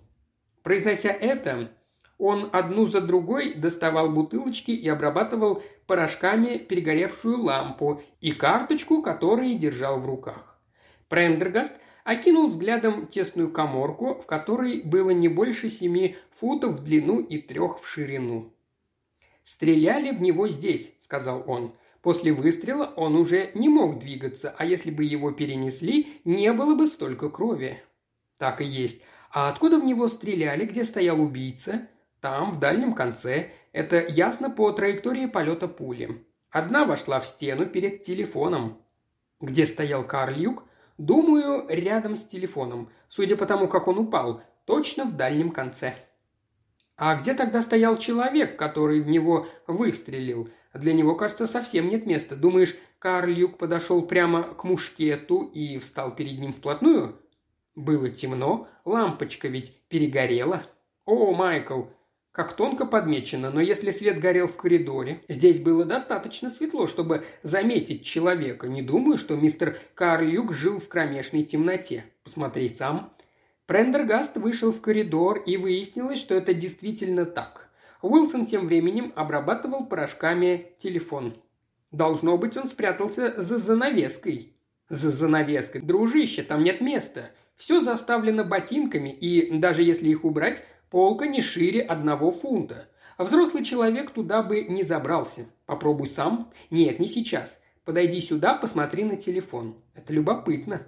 Произнося 0.63 1.11
это, 1.11 1.73
он 2.17 2.49
одну 2.53 2.87
за 2.87 3.01
другой 3.01 3.55
доставал 3.55 4.09
бутылочки 4.09 4.71
и 4.71 4.89
обрабатывал 4.89 5.65
порошками 5.89 6.59
перегоревшую 6.59 7.43
лампу 7.43 8.05
и 8.21 8.31
карточку, 8.31 9.03
которую 9.03 9.59
держал 9.59 9.99
в 9.99 10.07
руках. 10.07 10.61
Прендергаст 11.09 11.75
окинул 12.07 12.49
взглядом 12.49 13.09
тесную 13.09 13.51
коморку, 13.51 14.15
в 14.15 14.27
которой 14.27 14.81
было 14.81 15.11
не 15.11 15.27
больше 15.27 15.69
семи 15.69 16.17
футов 16.31 16.77
в 16.77 16.85
длину 16.85 17.19
и 17.19 17.39
трех 17.39 17.81
в 17.81 17.87
ширину. 17.87 18.53
«Стреляли 19.43 20.13
в 20.13 20.23
него 20.23 20.49
здесь»,— 20.49 20.93
сказал 21.01 21.43
он. 21.49 21.75
После 22.03 22.33
выстрела 22.33 22.93
он 22.97 23.17
уже 23.17 23.51
не 23.55 23.69
мог 23.69 23.99
двигаться, 23.99 24.55
а 24.57 24.65
если 24.65 24.93
бы 24.93 25.03
его 25.03 25.33
перенесли, 25.33 26.21
не 26.25 26.53
было 26.53 26.77
бы 26.77 26.87
столько 26.87 27.29
крови. 27.29 27.83
Так 28.39 28.61
и 28.61 28.65
есть. 28.65 29.03
А 29.33 29.49
откуда 29.49 29.81
в 29.81 29.85
него 29.85 30.07
стреляли, 30.07 30.65
где 30.65 30.85
стоял 30.85 31.21
убийца? 31.21 31.89
Там, 32.21 32.51
в 32.51 32.61
дальнем 32.61 32.95
конце. 32.95 33.51
Это 33.73 34.07
ясно 34.07 34.49
по 34.49 34.71
траектории 34.71 35.27
полета 35.27 35.67
пули. 35.67 36.25
Одна 36.51 36.85
вошла 36.85 37.19
в 37.19 37.27
стену 37.27 37.67
перед 37.67 38.05
телефоном. 38.05 38.81
Где 39.41 39.67
стоял 39.67 40.05
Карлюк? 40.05 40.63
Думаю, 40.99 41.67
рядом 41.69 42.17
с 42.17 42.25
телефоном. 42.25 42.91
Судя 43.09 43.37
по 43.37 43.47
тому, 43.47 43.69
как 43.69 43.87
он 43.87 43.99
упал, 43.99 44.43
точно 44.65 45.05
в 45.05 45.17
дальнем 45.17 45.51
конце. 45.51 45.95
А 46.97 47.17
где 47.17 47.35
тогда 47.35 47.61
стоял 47.61 47.99
человек, 47.99 48.59
который 48.59 49.01
в 49.01 49.07
него 49.07 49.47
выстрелил? 49.67 50.49
Для 50.73 50.95
него, 50.95 51.15
кажется, 51.15 51.47
совсем 51.47 51.89
нет 51.89 52.07
места. 52.07 52.37
Думаешь, 52.37 52.77
Карлюк 52.99 53.59
подошел 53.59 54.03
прямо 54.03 54.43
к 54.43 54.65
мушкету 54.65 55.51
и 55.55 55.79
встал 55.79 56.15
перед 56.15 56.39
ним 56.39 56.53
вплотную? 56.53 57.21
Было 57.75 58.09
темно, 58.09 58.69
лампочка 58.87 59.49
ведь 59.49 59.83
перегорела. 59.89 60.63
О, 61.05 61.35
Майкл, 61.35 61.83
как 62.37 62.53
тонко 62.53 62.85
подмечено, 62.85 63.51
но 63.51 63.63
если 63.63 63.91
свет 63.91 64.21
горел 64.21 64.47
в 64.47 64.57
коридоре, 64.57 65.23
здесь 65.27 65.59
было 65.59 65.87
достаточно 65.87 66.51
светло, 66.51 66.87
чтобы 66.87 67.25
заметить 67.43 68.05
человека. 68.05 68.69
Не 68.69 68.83
думаю, 68.83 69.17
что 69.17 69.37
мистер 69.37 69.79
Карлюк 69.95 70.53
жил 70.53 70.79
в 70.79 70.87
кромешной 70.87 71.45
темноте. 71.45 72.05
Посмотри 72.25 72.69
сам. 72.69 73.11
Прендергаст 73.65 74.37
вышел 74.37 74.71
в 74.71 74.83
коридор, 74.83 75.39
и 75.39 75.57
выяснилось, 75.57 76.19
что 76.19 76.35
это 76.35 76.53
действительно 76.53 77.25
так. 77.25 77.71
Уилсон 78.03 78.45
тем 78.45 78.67
временем 78.67 79.15
обрабатывал 79.17 79.87
порошками 79.87 80.73
телефон. 80.79 81.39
Должно 81.91 82.37
быть, 82.37 82.59
он 82.59 82.69
спрятался 82.69 83.41
за 83.41 83.57
занавеской. 83.57 84.53
За 84.91 85.11
занавеской. 85.11 85.81
Дружище, 85.81 86.43
там 86.43 86.63
нет 86.63 86.83
места. 86.83 87.31
Все 87.57 87.81
заставлено 87.81 88.45
ботинками, 88.45 89.09
и 89.09 89.59
даже 89.59 89.83
если 89.83 90.11
их 90.11 90.27
убрать, 90.27 90.63
Полка 90.97 91.27
не 91.27 91.43
шире 91.43 91.83
одного 91.83 92.31
фунта. 92.31 92.89
А 93.19 93.25
взрослый 93.25 93.63
человек 93.63 94.13
туда 94.13 94.43
бы 94.43 94.63
не 94.63 94.83
забрался. 94.83 95.45
Попробуй 95.67 96.07
сам. 96.07 96.51
Нет, 96.71 96.99
не 97.01 97.07
сейчас. 97.07 97.61
Подойди 97.85 98.19
сюда, 98.23 98.55
посмотри 98.55 99.05
на 99.05 99.17
телефон. 99.17 99.77
Это 99.95 100.15
любопытно. 100.15 100.87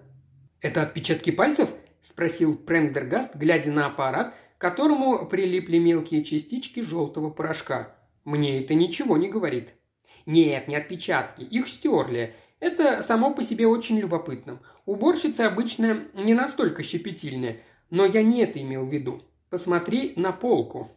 Это 0.62 0.80
отпечатки 0.80 1.30
пальцев? 1.30 1.70
спросил 2.00 2.56
Прендергаст, 2.56 3.36
глядя 3.36 3.70
на 3.70 3.84
аппарат, 3.84 4.34
к 4.56 4.60
которому 4.62 5.26
прилипли 5.26 5.76
мелкие 5.76 6.24
частички 6.24 6.80
желтого 6.80 7.28
порошка. 7.28 7.94
Мне 8.24 8.64
это 8.64 8.72
ничего 8.72 9.18
не 9.18 9.28
говорит. 9.28 9.74
Нет, 10.24 10.68
не 10.68 10.76
отпечатки, 10.76 11.42
их 11.42 11.68
стерли. 11.68 12.34
Это 12.60 13.02
само 13.02 13.34
по 13.34 13.42
себе 13.42 13.66
очень 13.66 13.98
любопытно. 13.98 14.58
Уборщицы 14.86 15.42
обычно 15.42 16.04
не 16.14 16.32
настолько 16.32 16.82
щепетильные, 16.82 17.60
но 17.90 18.06
я 18.06 18.22
не 18.22 18.40
это 18.40 18.58
имел 18.58 18.86
в 18.86 18.90
виду. 18.90 19.22
Посмотри 19.50 20.12
на 20.16 20.32
полку». 20.32 20.90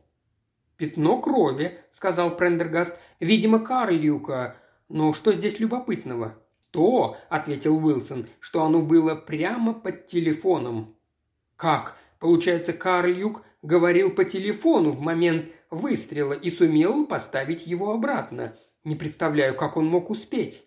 «Пятно 0.78 1.22
крови»,— 1.22 1.78
сказал 1.92 2.36
Прендергаст. 2.36 2.98
«Видимо, 3.20 3.60
Карлюка. 3.60 4.56
Но 4.90 5.14
что 5.14 5.32
здесь 5.32 5.60
любопытного?» 5.60 6.36
«То»,— 6.72 7.18
ответил 7.30 7.78
Уилсон,— 7.78 8.28
«что 8.40 8.64
оно 8.64 8.82
было 8.82 9.16
прямо 9.16 9.74
под 9.74 10.08
телефоном». 10.08 10.96
«Как? 11.56 11.98
Получается, 12.20 12.74
Карлюк 12.74 13.44
говорил 13.62 14.10
по 14.10 14.24
телефону 14.24 14.92
в 14.92 15.02
момент 15.02 15.52
выстрела 15.70 16.34
и 16.34 16.50
сумел 16.50 17.06
поставить 17.06 17.68
его 17.68 17.92
обратно. 17.92 18.56
Не 18.84 18.96
представляю, 18.96 19.56
как 19.56 19.78
он 19.78 19.86
мог 19.86 20.10
успеть». 20.10 20.66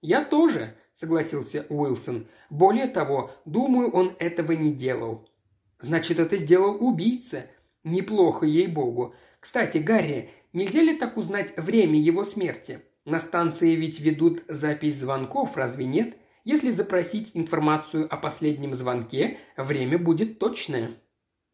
«Я 0.00 0.24
тоже»,— 0.24 0.76
согласился 0.94 1.66
Уилсон. 1.68 2.28
«Более 2.50 2.86
того, 2.86 3.32
думаю, 3.44 3.90
он 3.90 4.14
этого 4.20 4.52
не 4.52 4.72
делал. 4.72 5.28
Значит, 5.78 6.18
это 6.18 6.36
сделал 6.36 6.76
убийца. 6.84 7.46
Неплохо, 7.84 8.46
ей-богу. 8.46 9.14
Кстати, 9.40 9.78
Гарри, 9.78 10.30
нельзя 10.52 10.82
ли 10.82 10.96
так 10.96 11.16
узнать 11.16 11.56
время 11.56 12.00
его 12.00 12.24
смерти? 12.24 12.80
На 13.04 13.20
станции 13.20 13.76
ведь 13.76 14.00
ведут 14.00 14.42
запись 14.48 14.96
звонков, 14.96 15.56
разве 15.56 15.84
нет? 15.84 16.16
Если 16.44 16.70
запросить 16.70 17.32
информацию 17.34 18.12
о 18.12 18.16
последнем 18.16 18.74
звонке, 18.74 19.38
время 19.56 19.98
будет 19.98 20.38
точное». 20.38 20.92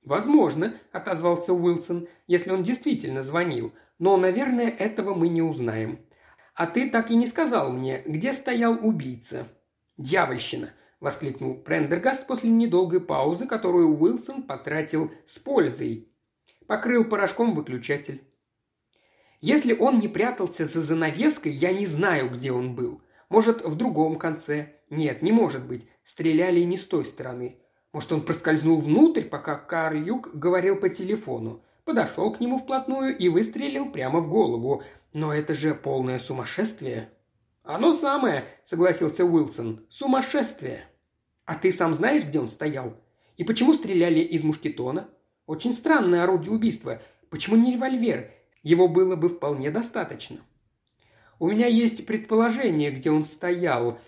«Возможно»,– 0.05 0.75
отозвался 0.93 1.53
Уилсон,– 1.53 2.09
«если 2.27 2.51
он 2.51 2.63
действительно 2.65 3.23
звонил. 3.23 3.73
Но, 3.99 4.17
наверное, 4.17 4.69
этого 4.69 5.15
мы 5.15 5.29
не 5.29 5.43
узнаем. 5.43 6.01
А 6.55 6.67
ты 6.67 6.91
так 6.91 7.11
и 7.11 7.15
не 7.15 7.27
сказал 7.27 7.71
мне, 7.71 8.03
где 8.05 8.33
стоял 8.33 8.79
убийца». 8.83 9.49
«Дьявольщина 9.97 10.73
воскликнул 11.03 11.57
Прендергаст 11.57 12.27
после 12.27 12.49
недолгой 12.49 13.01
паузы, 13.01 13.47
которую 13.47 13.99
Уилсон 13.99 14.45
потратил 14.45 15.11
с 15.27 15.39
пользой. 15.39 16.09
Покрыл 16.67 17.05
порошком 17.05 17.53
выключатель. 17.55 18.23
Если 19.41 19.75
он 19.75 19.99
не 19.99 20.07
прятался 20.07 20.65
за 20.65 20.81
занавеской, 20.81 21.51
я 21.51 21.73
не 21.73 21.87
знаю, 21.87 22.31
где 22.31 22.53
он 22.53 22.77
был. 22.77 23.03
Может, 23.29 23.63
в 23.65 23.75
другом 23.75 24.17
конце. 24.17 24.77
Нет, 24.91 25.23
не 25.23 25.33
может 25.33 25.67
быть. 25.67 25.89
Стреляли 26.05 26.61
не 26.61 26.77
с 26.77 26.87
той 26.87 27.05
стороны. 27.05 27.59
Может, 27.93 28.13
он 28.13 28.23
проскользнул 28.23 28.79
внутрь, 28.79 29.23
пока 29.23 29.57
Карл 29.57 29.99
Юг 29.99 30.31
говорил 30.33 30.77
по 30.77 30.89
телефону. 30.89 31.65
Подошел 31.85 32.33
к 32.33 32.39
нему 32.39 32.59
вплотную 32.59 33.19
и 33.19 33.29
выстрелил 33.29 33.91
прямо 33.91 34.21
в 34.21 34.31
голову. 34.31 34.85
Но 35.13 35.35
это 35.35 35.53
же 35.53 35.75
полное 35.75 36.21
сумасшествие. 36.21 37.11
«Оно 37.65 37.93
самое»,— 37.93 38.45
согласился 38.65 39.25
Уилсон. 39.25 39.85
«Сумасшествие». 39.89 40.92
А 41.53 41.55
ты 41.55 41.71
сам 41.71 41.93
знаешь, 41.93 42.25
где 42.25 42.41
он 42.41 42.49
стоял? 42.49 42.97
И 43.37 43.45
почему 43.45 43.75
стреляли 43.75 44.21
из 44.21 44.43
мушкетона? 44.43 45.11
Очень 45.45 45.75
странное 45.75 46.23
орудие 46.23 46.51
убийства. 46.51 47.03
Почему 47.29 47.57
не 47.57 47.75
револьвер? 47.75 48.31
Его 48.63 48.89
было 48.89 49.17
бы 49.17 49.29
вполне 49.29 49.71
достаточно. 49.71 50.39
У 51.39 51.51
меня 51.51 51.67
есть 51.67 52.07
предположение, 52.07 52.91
где 52.91 53.11
он 53.11 53.27
стоял. 53.27 53.99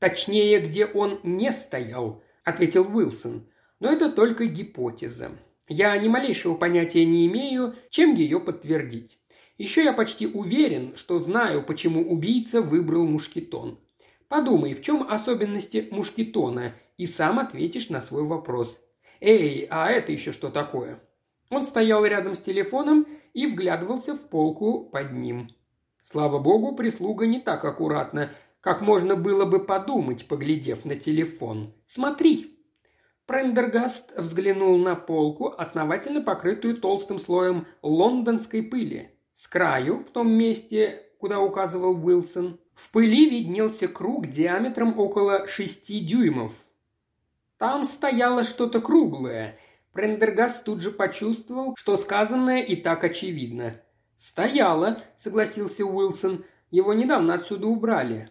Точнее, 0.00 0.58
где 0.58 0.86
он 0.86 1.20
не 1.22 1.52
стоял, 1.52 2.20
ответил 2.42 2.82
Уилсон. 2.92 3.46
Но 3.78 3.92
это 3.92 4.10
только 4.10 4.46
гипотеза. 4.46 5.30
Я 5.68 5.96
ни 5.98 6.08
малейшего 6.08 6.56
понятия 6.56 7.04
не 7.04 7.28
имею, 7.28 7.76
чем 7.90 8.14
ее 8.14 8.40
подтвердить. 8.40 9.20
Еще 9.56 9.84
я 9.84 9.92
почти 9.92 10.26
уверен, 10.26 10.96
что 10.96 11.20
знаю, 11.20 11.62
почему 11.62 12.02
убийца 12.10 12.60
выбрал 12.60 13.06
мушкетон. 13.06 13.78
Подумай, 14.28 14.74
в 14.74 14.82
чем 14.82 15.06
особенности 15.08 15.88
мушкетона, 15.90 16.74
и 16.96 17.06
сам 17.06 17.38
ответишь 17.38 17.88
на 17.88 18.02
свой 18.02 18.24
вопрос. 18.24 18.80
«Эй, 19.20 19.66
а 19.70 19.90
это 19.90 20.12
еще 20.12 20.32
что 20.32 20.50
такое?» 20.50 21.00
Он 21.50 21.64
стоял 21.64 22.04
рядом 22.04 22.34
с 22.34 22.38
телефоном 22.38 23.06
и 23.32 23.46
вглядывался 23.46 24.14
в 24.14 24.28
полку 24.28 24.84
под 24.84 25.12
ним. 25.12 25.50
Слава 26.02 26.38
богу, 26.38 26.74
прислуга 26.74 27.26
не 27.26 27.40
так 27.40 27.64
аккуратна, 27.64 28.30
как 28.60 28.80
можно 28.80 29.16
было 29.16 29.44
бы 29.44 29.64
подумать, 29.64 30.28
поглядев 30.28 30.84
на 30.84 30.94
телефон. 30.94 31.72
«Смотри!» 31.86 32.54
Прендергаст 33.26 34.16
взглянул 34.16 34.78
на 34.78 34.94
полку, 34.94 35.54
основательно 35.56 36.22
покрытую 36.22 36.80
толстым 36.80 37.18
слоем 37.18 37.66
лондонской 37.82 38.62
пыли. 38.62 39.10
С 39.34 39.46
краю, 39.48 39.98
в 39.98 40.08
том 40.10 40.30
месте, 40.30 41.02
куда 41.18 41.38
указывал 41.40 41.94
Уилсон, 42.02 42.58
в 42.78 42.92
пыли 42.92 43.28
виднелся 43.28 43.88
круг 43.88 44.28
диаметром 44.28 44.96
около 45.00 45.48
шести 45.48 45.98
дюймов. 45.98 46.52
Там 47.56 47.84
стояло 47.84 48.44
что-то 48.44 48.80
круглое. 48.80 49.58
Прендергаст 49.92 50.64
тут 50.64 50.80
же 50.80 50.92
почувствовал, 50.92 51.74
что 51.76 51.96
сказанное 51.96 52.60
и 52.60 52.76
так 52.76 53.02
очевидно. 53.02 53.80
«Стояло»,— 54.16 55.02
согласился 55.18 55.84
Уилсон. 55.84 56.44
«Его 56.70 56.94
недавно 56.94 57.34
отсюда 57.34 57.66
убрали». 57.66 58.30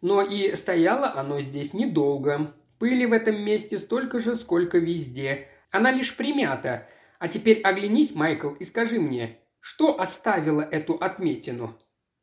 Но 0.00 0.22
и 0.22 0.54
стояло 0.54 1.12
оно 1.12 1.40
здесь 1.40 1.74
недолго. 1.74 2.54
Пыли 2.78 3.04
в 3.04 3.12
этом 3.12 3.42
месте 3.42 3.78
столько 3.78 4.20
же, 4.20 4.36
сколько 4.36 4.78
везде. 4.78 5.48
Она 5.72 5.90
лишь 5.90 6.16
примята. 6.16 6.86
А 7.18 7.26
теперь 7.26 7.60
оглянись, 7.62 8.14
Майкл, 8.14 8.50
и 8.50 8.64
скажи 8.64 9.00
мне, 9.00 9.40
что 9.58 10.00
оставило 10.00 10.62
эту 10.62 10.94
отметину? 10.94 11.76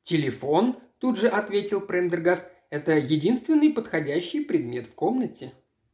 Телефон, 0.04 0.78
тут 1.00 1.18
же 1.18 1.28
ответил 1.28 1.82
Прендергаст. 1.82 2.46
Это 2.70 2.94
единственный 2.94 3.72
подходящий 3.72 4.42
предмет 4.42 4.86
в 4.86 4.94
комнате. 4.94 5.54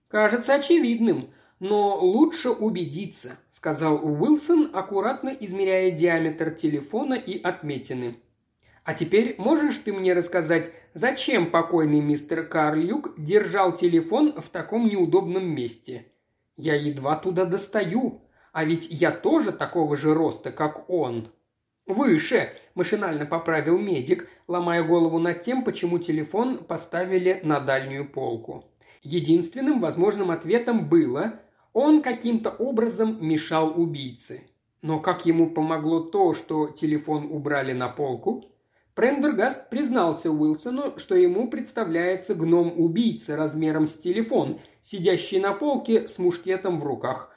Кажется 0.10 0.56
очевидным, 0.56 1.30
но 1.60 1.98
лучше 1.98 2.50
убедиться, 2.50 3.38
сказал 3.52 4.06
Уилсон, 4.06 4.72
аккуратно 4.74 5.30
измеряя 5.30 5.92
диаметр 5.92 6.52
телефона 6.52 7.14
и 7.14 7.42
отметины. 7.42 8.18
А 8.84 8.94
теперь 8.94 9.36
можешь 9.38 9.78
ты 9.78 9.94
мне 9.94 10.14
рассказать, 10.14 10.72
зачем 10.94 11.50
покойный 11.50 12.02
мистер 12.02 12.46
Карлюк 12.46 13.16
держал 13.18 13.76
телефон 13.76 14.34
в 14.40 14.50
таком 14.50 14.88
неудобном 14.88 15.46
месте? 15.48 16.06
Я 16.58 16.76
едва 16.76 17.16
туда 17.16 17.46
достаю, 17.46 18.22
а 18.54 18.64
ведь 18.64 18.88
я 18.90 19.12
тоже 19.12 19.52
такого 19.52 19.98
же 19.98 20.14
роста, 20.14 20.52
как 20.52 20.90
он. 20.90 21.32
«Выше!»– 21.86 22.50
машинально 22.76 23.26
поправил 23.26 23.78
медик, 23.78 24.28
ломая 24.48 24.84
голову 24.84 25.20
над 25.20 25.42
тем, 25.42 25.64
почему 25.64 26.00
телефон 26.00 26.58
поставили 26.58 27.40
на 27.44 27.60
дальнюю 27.60 28.10
полку. 28.10 28.66
Единственным 29.04 29.80
возможным 29.80 30.32
ответом 30.32 30.90
было 30.90 31.40
«он 31.74 32.02
каким-то 32.02 32.50
образом 32.50 33.24
мешал 33.24 33.80
убийце». 33.80 34.42
Но 34.82 35.00
как 35.00 35.26
ему 35.26 35.50
помогло 35.50 36.00
то, 36.00 36.34
что 36.34 36.68
телефон 36.68 37.32
убрали 37.32 37.74
на 37.74 37.88
полку? 37.88 38.46
Прендергаст 38.96 39.70
признался 39.70 40.32
Уилсону, 40.32 40.98
что 40.98 41.16
ему 41.16 41.50
представляется 41.50 42.34
гном-убийца 42.34 43.36
размером 43.36 43.88
с 43.88 43.94
телефон, 43.94 44.60
сидящий 44.84 45.40
на 45.40 45.54
полке 45.54 46.08
с 46.08 46.18
мушкетом 46.18 46.80
в 46.80 46.84
руках. 46.84 47.35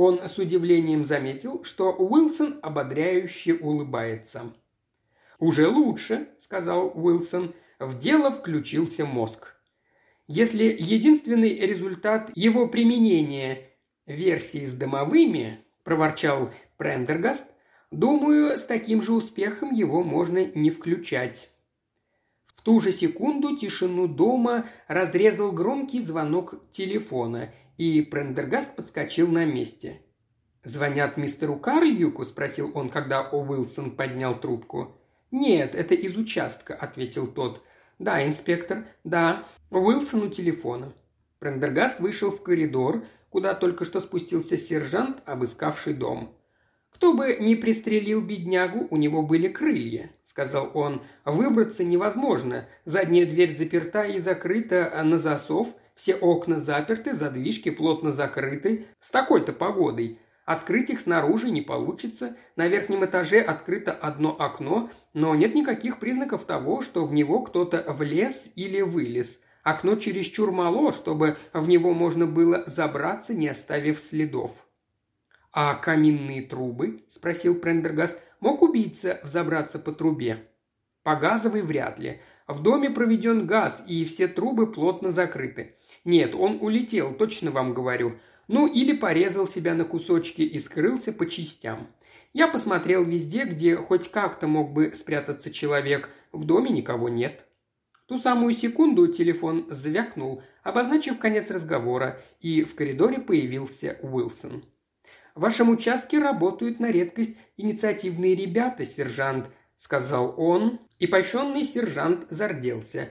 Он 0.00 0.28
с 0.28 0.38
удивлением 0.38 1.04
заметил, 1.04 1.64
что 1.64 1.90
Уилсон 1.92 2.60
ободряюще 2.62 3.54
улыбается. 3.54 4.52
«Уже 5.40 5.66
лучше»,– 5.66 6.28
сказал 6.38 6.92
Уилсон. 6.94 7.52
В 7.80 7.98
дело 7.98 8.30
включился 8.30 9.04
мозг. 9.04 9.56
Если 10.28 10.66
единственный 10.78 11.52
результат 11.58 12.30
его 12.36 12.68
применения– 12.68 13.70
версии 14.06 14.66
с 14.66 14.74
дымовыми, 14.74 15.64
проворчал 15.82 16.52
Прендергаст, 16.76 17.46
думаю, 17.90 18.56
с 18.56 18.62
таким 18.62 19.02
же 19.02 19.12
успехом 19.12 19.72
его 19.72 20.04
можно 20.04 20.44
не 20.44 20.70
включать. 20.70 21.50
В 22.46 22.62
ту 22.62 22.78
же 22.78 22.92
секунду 22.92 23.56
тишину 23.56 24.06
дома 24.06 24.64
разрезал 24.86 25.50
громкий 25.50 26.00
звонок 26.00 26.54
телефона, 26.70 27.52
и 27.78 28.02
Прендергаст 28.02 28.74
подскочил 28.76 29.28
на 29.28 29.46
месте. 29.46 30.02
«Звонят 30.64 31.16
мистеру 31.16 31.56
Карльюку?»– 31.56 32.24
спросил 32.26 32.72
он, 32.74 32.90
когда 32.90 33.22
Уилсон 33.30 33.92
поднял 33.92 34.38
трубку. 34.38 34.96
«Нет, 35.30 35.74
это 35.74 35.94
из 35.94 36.16
участка»,– 36.16 36.74
ответил 36.80 37.26
тот. 37.28 37.62
«Да, 37.98 38.26
инспектор, 38.26 38.84
да. 39.04 39.44
Уилсон 39.70 40.24
у 40.24 40.28
телефона». 40.28 40.92
Прендергаст 41.38 42.00
вышел 42.00 42.30
в 42.30 42.42
коридор, 42.42 43.04
куда 43.30 43.54
только 43.54 43.84
что 43.84 44.00
спустился 44.00 44.56
сержант, 44.56 45.22
обыскавший 45.24 45.94
дом. 45.94 46.34
«Кто 46.90 47.14
бы 47.14 47.36
ни 47.38 47.54
пристрелил 47.54 48.20
беднягу, 48.20 48.88
у 48.90 48.96
него 48.96 49.22
были 49.22 49.46
крылья»,– 49.46 50.10
сказал 50.24 50.72
он. 50.74 51.02
«Выбраться 51.24 51.84
невозможно. 51.84 52.66
Задняя 52.84 53.24
дверь 53.24 53.56
заперта 53.56 54.02
и 54.02 54.18
закрыта 54.18 55.00
на 55.04 55.18
засов– 55.18 55.76
все 55.98 56.14
окна 56.14 56.60
заперты, 56.60 57.12
задвижки 57.12 57.70
плотно 57.70 58.12
закрыты. 58.12 58.86
С 59.00 59.10
такой-то 59.10 59.52
погодой. 59.52 60.20
Открыть 60.44 60.90
их 60.90 61.00
снаружи 61.00 61.50
не 61.50 61.60
получится. 61.60 62.36
На 62.54 62.68
верхнем 62.68 63.04
этаже 63.04 63.40
открыто 63.40 63.90
одно 63.90 64.36
окно, 64.38 64.90
но 65.12 65.34
нет 65.34 65.56
никаких 65.56 65.98
признаков 65.98 66.44
того, 66.44 66.82
что 66.82 67.04
в 67.04 67.12
него 67.12 67.42
кто-то 67.42 67.84
влез 67.92 68.48
или 68.54 68.80
вылез. 68.80 69.40
Окно 69.64 69.96
чересчур 69.96 70.52
мало, 70.52 70.92
чтобы 70.92 71.36
в 71.52 71.66
него 71.66 71.92
можно 71.92 72.26
было 72.26 72.62
забраться, 72.68 73.34
не 73.34 73.48
оставив 73.48 73.98
следов. 73.98 74.52
«А 75.50 75.74
каминные 75.74 76.42
трубы?»– 76.42 77.02
спросил 77.08 77.56
Прендергаст. 77.56 78.22
«Мог 78.38 78.62
убийца 78.62 79.18
взобраться 79.24 79.80
по 79.80 79.90
трубе?» 79.90 80.46
«По 81.02 81.16
газовой 81.16 81.62
вряд 81.62 81.98
ли. 81.98 82.20
В 82.46 82.62
доме 82.62 82.88
проведен 82.88 83.48
газ, 83.48 83.82
и 83.88 84.04
все 84.04 84.28
трубы 84.28 84.70
плотно 84.70 85.10
закрыты. 85.10 85.74
Нет, 86.08 86.34
он 86.34 86.56
улетел, 86.62 87.12
точно 87.12 87.50
вам 87.50 87.74
говорю. 87.74 88.18
Ну, 88.46 88.66
или 88.66 88.94
порезал 88.94 89.46
себя 89.46 89.74
на 89.74 89.84
кусочки 89.84 90.40
и 90.40 90.58
скрылся 90.58 91.12
по 91.12 91.28
частям. 91.28 91.86
Я 92.32 92.48
посмотрел 92.48 93.04
везде, 93.04 93.44
где 93.44 93.76
хоть 93.76 94.10
как-то 94.10 94.46
мог 94.46 94.72
бы 94.72 94.94
спрятаться 94.94 95.50
человек. 95.50 96.08
В 96.32 96.46
доме 96.46 96.70
никого 96.70 97.10
нет. 97.10 97.44
В 97.92 98.06
ту 98.06 98.16
самую 98.16 98.54
секунду 98.54 99.08
телефон 99.08 99.66
звякнул, 99.68 100.42
обозначив 100.62 101.18
конец 101.18 101.50
разговора, 101.50 102.22
и 102.40 102.62
в 102.62 102.74
коридоре 102.74 103.18
появился 103.18 103.98
Уилсон. 104.00 104.64
«В 105.34 105.42
вашем 105.42 105.68
участке 105.68 106.20
работают 106.20 106.80
на 106.80 106.90
редкость 106.90 107.36
инициативные 107.58 108.34
ребята, 108.34 108.86
сержант»,– 108.86 109.50
сказал 109.76 110.34
он, 110.38 110.80
и 110.98 111.06
польщенный 111.06 111.64
сержант 111.64 112.28
зарделся. 112.30 113.10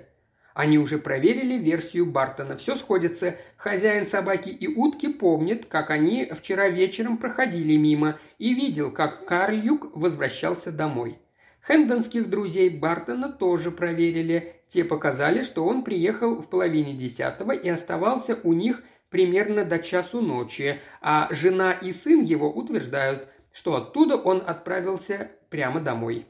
Они 0.58 0.80
уже 0.80 0.98
проверили 0.98 1.54
версию 1.54 2.08
Бартона. 2.08 2.58
Все 2.58 2.74
сходится. 2.74 3.36
Хозяин 3.58 4.08
собаки 4.08 4.50
и 4.50 4.67
утки 4.67 5.08
помнит, 5.08 5.67
как 5.67 5.91
они 5.91 6.32
вчера 6.34 6.67
вечером 6.67 7.20
проходили 7.20 7.76
мимо 7.76 8.17
и 8.39 8.56
видел, 8.56 8.89
как 8.89 9.28
Карлюк 9.28 9.96
возвращался 9.96 10.72
домой. 10.72 11.20
Хэндонских 11.62 12.28
друзей 12.28 12.72
Бартона 12.72 13.32
тоже 13.32 13.70
проверили. 13.70 14.56
Те 14.67 14.84
показали, 14.84 15.43
что 15.43 15.63
он 15.63 15.84
приехал 15.84 16.41
в 16.41 16.50
половине 16.50 16.96
десятого 16.96 17.52
и 17.52 17.70
оставался 17.70 18.39
у 18.43 18.54
них 18.54 18.82
примерно 19.12 19.63
до 19.63 19.78
часу 19.78 20.22
ночи, 20.22 20.80
а 21.02 21.28
жена 21.30 21.72
и 21.72 21.91
сын 21.91 22.22
его 22.24 22.52
утверждают, 22.52 23.28
что 23.54 23.76
оттуда 23.76 24.15
он 24.15 24.41
отправился 24.43 25.30
прямо 25.52 25.82
домой. 25.82 26.26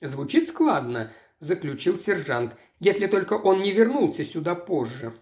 Звучит 0.00 0.50
складно,– 0.50 1.10
заключил 1.40 1.98
сержант,– 1.98 2.56
«если 2.80 3.06
только 3.06 3.34
он 3.34 3.60
не 3.60 3.72
вернулся 3.72 4.24
сюда 4.24 4.54
позже». 4.54 5.14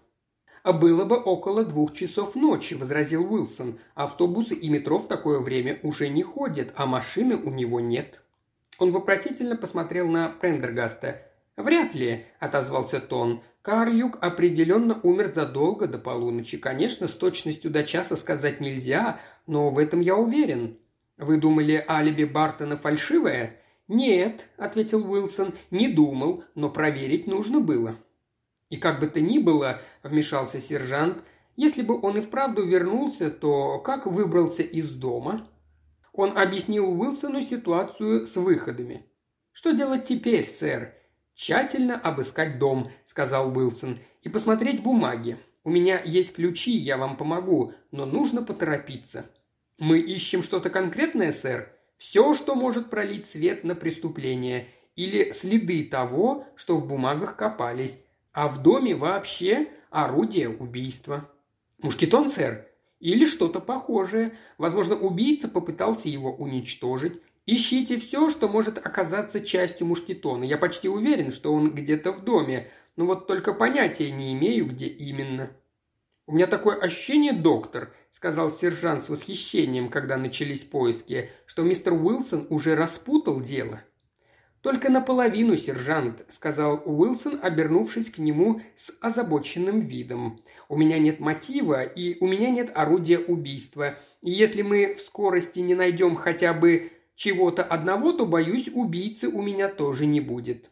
«А 0.63 0.73
«Было 0.73 1.05
бы 1.05 1.15
около 1.15 1.63
двух 1.63 1.93
часов 1.93 2.35
ночи»,– 2.35 2.73
возразил 2.75 3.31
Уилсон. 3.31 3.79
«Автобусы 3.93 4.55
и 4.55 4.67
метро 4.67 4.97
в 4.97 5.07
такое 5.07 5.39
время 5.39 5.79
уже 5.83 6.09
не 6.09 6.23
ходят, 6.23 6.73
а 6.75 6.87
машины 6.87 7.35
у 7.35 7.51
него 7.51 7.79
нет». 7.79 8.21
Он 8.79 8.89
вопросительно 8.89 9.55
посмотрел 9.55 10.07
на 10.07 10.29
Прендергаста. 10.29 11.21
«Вряд 11.55 11.95
ли»,– 11.95 12.25
отозвался 12.39 12.99
Тон. 12.99 13.43
«Карлюк 13.61 14.17
определенно 14.21 14.99
умер 15.03 15.31
задолго 15.33 15.87
до 15.87 15.99
полуночи. 15.99 16.57
Конечно, 16.57 17.07
с 17.07 17.13
точностью 17.13 17.71
до 17.71 17.83
часа 17.83 18.15
сказать 18.15 18.59
нельзя, 18.59 19.19
но 19.47 19.69
в 19.69 19.79
этом 19.79 20.01
я 20.01 20.15
уверен. 20.15 20.77
Вы 21.17 21.37
думали, 21.37 21.83
алиби 21.87 22.23
Бартона 22.23 22.75
фальшивое?» 22.75 23.61
«Нет»,– 23.87 24.47
ответил 24.57 25.09
Уилсон,– 25.09 25.53
«не 25.71 25.87
думал, 25.87 26.43
но 26.55 26.69
проверить 26.69 27.27
нужно 27.27 27.59
было». 27.59 27.95
«И 28.69 28.77
как 28.77 28.99
бы 28.99 29.07
то 29.07 29.21
ни 29.21 29.37
было»,– 29.37 29.81
вмешался 30.03 30.59
сержант,– 30.59 31.23
«если 31.55 31.83
бы 31.83 31.99
он 32.01 32.17
и 32.17 32.21
вправду 32.21 32.65
вернулся, 32.65 33.29
то 33.29 33.79
как 33.79 34.07
выбрался 34.07 34.63
из 34.63 34.93
дома?» 34.95 35.47
Он 36.13 36.37
объяснил 36.37 36.89
Уилсону 36.89 37.41
ситуацию 37.41 38.25
с 38.25 38.35
выходами. 38.37 39.05
«Что 39.51 39.71
делать 39.71 40.05
теперь, 40.05 40.47
сэр?» 40.47 40.93
«Тщательно 41.35 41.95
обыскать 41.95 42.57
дом»,– 42.57 42.89
сказал 43.05 43.55
Уилсон,– 43.55 43.99
«и 44.23 44.29
посмотреть 44.29 44.81
бумаги. 44.81 45.37
У 45.63 45.69
меня 45.69 46.01
есть 46.03 46.33
ключи, 46.33 46.71
я 46.71 46.97
вам 46.97 47.17
помогу, 47.17 47.73
но 47.91 48.05
нужно 48.05 48.41
поторопиться». 48.41 49.25
«Мы 49.77 49.99
ищем 49.99 50.41
что-то 50.41 50.69
конкретное, 50.69 51.31
сэр?» 51.31 51.74
Все, 51.97 52.33
что 52.33 52.55
может 52.55 52.89
пролить 52.89 53.25
свет 53.25 53.63
на 53.63 53.75
преступление 53.75 54.67
или 54.95 55.31
следы 55.31 55.83
того, 55.83 56.45
что 56.55 56.75
в 56.75 56.87
бумагах 56.87 57.35
копались, 57.35 57.97
а 58.31 58.47
в 58.47 58.61
доме 58.61 58.95
вообще 58.95 59.67
орудие 59.89 60.49
убийства. 60.49 61.29
Мушкетон, 61.79 62.29
сэр? 62.29 62.67
Или 62.99 63.25
что-то 63.25 63.59
похожее. 63.59 64.37
Возможно, 64.57 64.95
убийца 64.97 65.47
попытался 65.47 66.09
его 66.09 66.33
уничтожить. 66.33 67.21
Ищите 67.45 67.97
все, 67.97 68.29
что 68.29 68.47
может 68.47 68.83
оказаться 68.83 69.39
частью 69.39 69.87
мушкетона. 69.87 70.43
Я 70.43 70.57
почти 70.57 70.89
уверен, 70.89 71.31
что 71.31 71.53
он 71.53 71.73
где-то 71.73 72.11
в 72.11 72.23
доме, 72.23 72.69
но 72.95 73.05
вот 73.05 73.27
только 73.27 73.53
понятия 73.53 74.11
не 74.11 74.33
имею, 74.33 74.65
где 74.65 74.87
именно. 74.87 75.51
«У 76.27 76.33
меня 76.33 76.47
такое 76.47 76.75
ощущение, 76.75 77.33
доктор»,– 77.33 77.93
сказал 78.11 78.49
сержант 78.49 79.03
с 79.03 79.09
восхищением, 79.09 79.89
когда 79.89 80.17
начались 80.17 80.63
поиски, 80.63 81.29
что 81.45 81.61
мистер 81.61 81.93
Уилсон 81.93 82.47
уже 82.49 82.75
распутал 82.75 83.41
дело. 83.41 83.83
«Только 84.61 84.89
наполовину, 84.89 85.55
сержант»,– 85.55 86.25
сказал 86.29 86.81
Уилсон, 86.83 87.39
обернувшись 87.43 88.09
к 88.09 88.17
нему 88.17 88.61
с 88.75 88.91
озабоченным 89.01 89.81
видом. 89.81 90.41
«У 90.67 90.75
меня 90.75 90.97
нет 90.97 91.19
мотива, 91.19 91.83
и 91.83 92.17
у 92.19 92.25
меня 92.25 92.49
нет 92.49 92.71
орудия 92.73 93.19
убийства. 93.19 93.99
И 94.23 94.31
если 94.31 94.63
мы 94.63 94.95
в 94.95 95.01
скорости 95.01 95.59
не 95.59 95.75
найдем 95.75 96.15
хотя 96.15 96.55
бы 96.55 96.91
чего-то 97.13 97.63
одного, 97.63 98.13
то, 98.13 98.25
боюсь, 98.25 98.67
убийцы 98.73 99.27
у 99.27 99.43
меня 99.43 99.67
тоже 99.67 100.07
не 100.07 100.21
будет». 100.21 100.71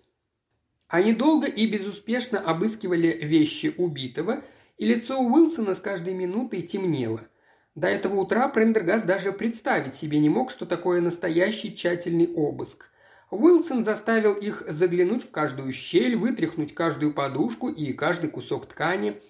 Они 0.87 1.13
долго 1.13 1.45
и 1.45 1.67
безуспешно 1.67 2.39
обыскивали 2.39 3.19
вещи 3.21 3.73
убитого, 3.77 4.43
и 4.83 4.85
лицо 4.85 5.17
Уилсона 5.17 5.75
с 5.75 5.79
каждой 5.79 6.13
минутой 6.13 6.61
темнело. 6.61 7.21
До 7.73 7.87
этого 7.87 8.19
утра 8.19 8.49
Прендергаст 8.49 9.05
даже 9.05 9.31
представить 9.31 9.95
себе 9.95 10.19
не 10.19 10.27
мог, 10.27 10.51
что 10.51 10.65
такое 10.65 10.99
настоящий 10.99 11.73
тщательный 11.73 12.27
обыск. 12.35 12.89
Уилсон 13.31 13.85
заставил 13.85 14.33
их 14.33 14.61
заглянуть 14.67 15.23
в 15.23 15.31
каждую 15.31 15.71
щель, 15.71 16.17
вытряхнуть 16.17 16.75
каждую 16.75 17.13
подушку 17.13 17.69
и 17.69 17.93
каждый 17.93 18.29
кусок 18.29 18.65
ткани. 18.65 19.21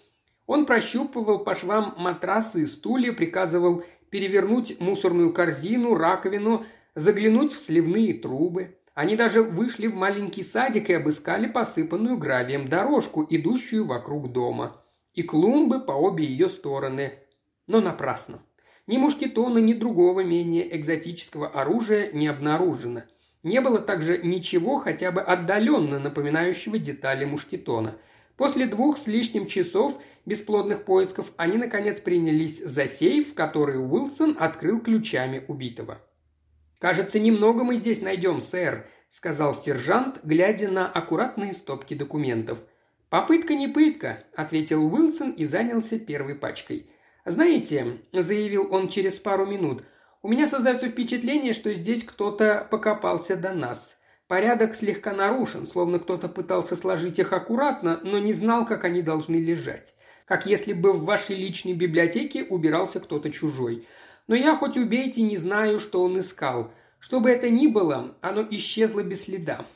Он 0.47 0.65
прощупывал 0.65 1.43
по 1.43 1.53
швам 1.53 1.93
матрасы 1.99 2.63
и 2.63 2.65
стулья, 2.65 3.13
приказывал 3.13 3.83
перевернуть 4.09 4.79
мусорную 4.79 5.31
корзину, 5.33 5.93
раковину, 5.93 6.65
заглянуть 6.95 7.53
в 7.53 7.63
сливные 7.63 8.15
трубы. 8.15 8.79
Они 8.95 9.15
даже 9.15 9.43
вышли 9.43 9.85
в 9.85 9.93
маленький 9.93 10.41
садик 10.41 10.89
и 10.89 10.93
обыскали 10.93 11.45
посыпанную 11.45 12.17
гравием 12.17 12.67
дорожку, 12.67 13.23
идущую 13.29 13.85
вокруг 13.85 14.31
дома. 14.31 14.79
И 15.13 15.23
клумбы 15.23 15.79
по 15.79 15.91
обе 15.91 16.25
ее 16.25 16.49
стороны. 16.49 17.13
Но 17.67 17.81
напрасно. 17.81 18.41
Ни 18.87 18.97
мушкетона, 18.97 19.59
ни 19.59 19.73
другого 19.73 20.21
менее 20.21 20.75
экзотического 20.75 21.47
оружия 21.47 22.11
не 22.11 22.27
обнаружено. 22.27 23.03
Не 23.43 23.61
было 23.61 23.79
также 23.79 24.17
ничего 24.17 24.77
хотя 24.77 25.11
бы 25.11 25.21
отдаленно 25.21 25.99
напоминающего 25.99 26.79
детали 26.79 27.25
мушкетона. 27.25 27.97
После 28.37 28.65
двух 28.65 28.97
с 28.97 29.07
лишним 29.07 29.45
часов 29.47 30.01
бесплодных 30.25 30.85
поисков 30.85 31.31
они, 31.37 31.57
наконец, 31.57 31.99
принялись 31.99 32.59
за 32.59 32.87
сейф, 32.87 33.33
который 33.33 33.77
Уилсон 33.77 34.35
открыл 34.39 34.79
ключами 34.79 35.43
убитого. 35.47 36.01
«Кажется, 36.79 37.19
немного 37.19 37.63
мы 37.63 37.75
здесь 37.75 38.01
найдем, 38.01 38.41
сэр»,– 38.41 38.89
сказал 39.09 39.55
сержант, 39.55 40.19
глядя 40.23 40.69
на 40.69 40.89
аккуратные 40.89 41.53
стопки 41.53 41.93
документов. 41.93 42.59
«Попытка 43.13 43.53
не 43.53 43.67
пытка»,– 43.67 44.23
ответил 44.35 44.91
Уилсон 44.91 45.33
и 45.33 45.45
занялся 45.45 45.99
первой 45.99 46.33
пачкой. 46.33 46.89
«Знаете»,– 47.25 47.99
заявил 48.11 48.73
он 48.73 48.89
через 48.89 49.19
пару 49.19 49.45
минут,– 49.45 49.83
«у 50.23 50.27
меня 50.27 50.47
создается 50.47 50.87
впечатление, 50.87 51.53
что 51.53 51.71
здесь 51.75 52.03
кто-то 52.03 52.67
покопался 52.71 53.35
до 53.35 53.53
нас. 53.53 53.95
Порядок 54.27 54.73
слегка 54.73 55.13
нарушен, 55.13 55.67
словно 55.67 55.99
кто-то 55.99 56.27
пытался 56.27 56.75
сложить 56.75 57.19
их 57.19 57.33
аккуратно, 57.33 57.99
но 58.03 58.17
не 58.17 58.33
знал, 58.33 58.65
как 58.65 58.83
они 58.83 59.03
должны 59.03 59.35
лежать. 59.35 59.93
Как 60.25 60.47
если 60.47 60.73
бы 60.73 60.91
в 60.91 61.05
вашей 61.05 61.35
личной 61.35 61.73
библиотеке 61.73 62.43
убирался 62.43 62.99
кто-то 62.99 63.29
чужой. 63.29 63.85
Но 64.25 64.33
я 64.33 64.55
хоть 64.55 64.75
убейте 64.75 65.21
не 65.21 65.37
знаю, 65.37 65.79
что 65.79 66.01
он 66.01 66.19
искал. 66.19 66.71
Что 66.97 67.19
бы 67.19 67.29
это 67.29 67.51
ни 67.51 67.67
было, 67.67 68.17
оно 68.21 68.43
исчезло 68.49 69.03
без 69.03 69.25
следа. 69.25 69.67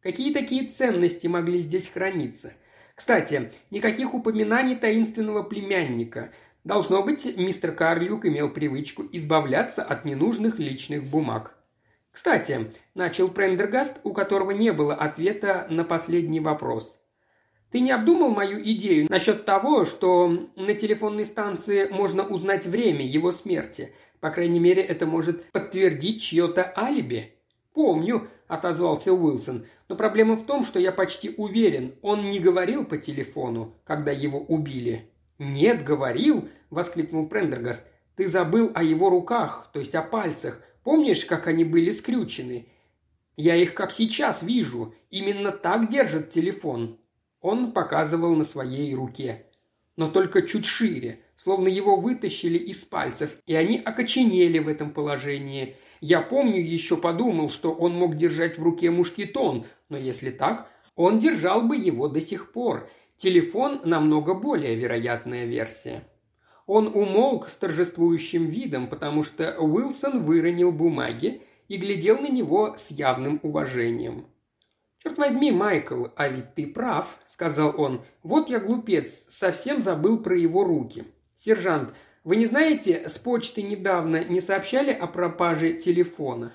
Какие 0.00 0.32
такие 0.32 0.66
ценности 0.66 1.26
могли 1.26 1.58
здесь 1.58 1.90
храниться? 1.90 2.54
Кстати, 2.96 3.52
никаких 3.70 4.14
упоминаний 4.14 4.74
таинственного 4.74 5.42
племянника. 5.42 6.32
Должно 6.64 7.02
быть, 7.02 7.36
мистер 7.36 7.72
Карлюк 7.72 8.24
имел 8.24 8.48
привычку 8.48 9.04
избавляться 9.12 9.84
от 9.84 10.06
ненужных 10.06 10.58
личных 10.58 11.04
бумаг. 11.04 11.54
«Кстати»,– 12.10 12.72
начал 12.94 13.28
Прендергаст, 13.28 13.98
у 14.02 14.14
которого 14.14 14.52
не 14.52 14.72
было 14.72 14.94
ответа 14.94 15.66
на 15.68 15.84
последний 15.84 16.40
вопрос. 16.40 16.98
Ты 17.70 17.80
не 17.80 17.90
обдумал 17.90 18.30
мою 18.30 18.62
идею 18.62 19.06
насчет 19.10 19.44
того, 19.44 19.84
что 19.84 20.48
на 20.56 20.72
телефонной 20.72 21.26
станции 21.26 21.88
можно 21.88 22.26
узнать 22.26 22.64
время 22.64 23.04
его 23.04 23.30
смерти? 23.32 23.92
По 24.20 24.30
крайней 24.30 24.60
мере, 24.60 24.80
это 24.80 25.04
может 25.04 25.44
подтвердить 25.52 26.22
чье-то 26.22 26.72
алиби». 26.74 27.35
«Помню»,– 27.76 28.28
отозвался 28.48 29.12
Уилсон,– 29.12 29.66
«но 29.90 29.96
проблема 29.96 30.36
в 30.36 30.46
том, 30.46 30.64
что 30.64 30.80
я 30.80 30.92
почти 30.92 31.34
уверен, 31.36 31.94
он 32.00 32.30
не 32.30 32.40
говорил 32.40 32.86
по 32.86 32.96
телефону, 32.96 33.74
когда 33.84 34.10
его 34.12 34.40
убили». 34.40 35.10
«Нет, 35.38 35.84
говорил»,– 35.84 36.48
воскликнул 36.70 37.28
Прендергаст. 37.28 37.82
«Ты 38.16 38.28
забыл 38.28 38.72
о 38.74 38.82
его 38.82 39.10
руках, 39.10 39.68
то 39.74 39.78
есть 39.78 39.94
о 39.94 40.00
пальцах. 40.00 40.62
Помнишь, 40.84 41.26
как 41.26 41.48
они 41.48 41.64
были 41.64 41.90
скрючены? 41.90 42.66
Я 43.36 43.56
их 43.56 43.74
как 43.74 43.92
сейчас 43.92 44.42
вижу. 44.42 44.94
Именно 45.10 45.52
так 45.52 45.90
держит 45.90 46.30
телефон. 46.30 46.98
Он 47.42 47.72
показывал 47.72 48.34
на 48.34 48.44
своей 48.44 48.94
руке. 48.94 49.48
Но 49.96 50.08
только 50.08 50.40
чуть 50.40 50.64
шире, 50.64 51.20
словно 51.36 51.68
его 51.68 51.96
вытащили 51.96 52.56
из 52.56 52.78
пальцев, 52.86 53.36
и 53.44 53.54
они 53.54 53.76
окоченели 53.76 54.60
в 54.60 54.68
этом 54.68 54.92
положении. 54.92 55.76
Я 56.00 56.20
помню, 56.20 56.60
еще 56.60 56.96
подумал, 56.96 57.50
что 57.50 57.72
он 57.72 57.94
мог 57.94 58.16
держать 58.16 58.58
в 58.58 58.62
руке 58.62 58.90
мушкетон, 58.90 59.64
но 59.88 59.96
если 59.96 60.30
так, 60.30 60.68
он 60.94 61.18
держал 61.18 61.62
бы 61.62 61.76
его 61.76 62.08
до 62.08 62.20
сих 62.20 62.52
пор. 62.52 62.88
Телефон 63.16 63.80
намного 63.84 64.34
более 64.34 64.74
вероятная 64.74 65.44
версия. 65.44 66.04
Он 66.66 66.88
умолк 66.88 67.48
с 67.48 67.56
торжествующим 67.56 68.46
видом, 68.46 68.88
потому 68.88 69.22
что 69.22 69.56
Уилсон 69.58 70.24
выронил 70.24 70.72
бумаги 70.72 71.42
и 71.68 71.76
глядел 71.76 72.18
на 72.18 72.28
него 72.28 72.74
с 72.76 72.90
явным 72.90 73.40
уважением. 73.42 74.26
«Черт 75.02 75.18
возьми, 75.18 75.52
Майкл, 75.52 76.06
а 76.16 76.28
ведь 76.28 76.54
ты 76.54 76.66
прав»,— 76.66 77.18
сказал 77.28 77.74
он. 77.80 78.02
«Вот 78.22 78.50
я 78.50 78.58
глупец, 78.58 79.26
совсем 79.28 79.80
забыл 79.80 80.18
про 80.18 80.36
его 80.36 80.64
руки. 80.64 81.04
Сержант, 81.36 81.94
вы 82.26 82.34
не 82.34 82.46
знаете, 82.46 83.08
с 83.08 83.18
почты 83.18 83.62
недавно 83.62 84.24
не 84.24 84.40
сообщали 84.40 84.90
о 84.90 85.06
пропаже 85.06 85.74
телефона?» 85.74 86.52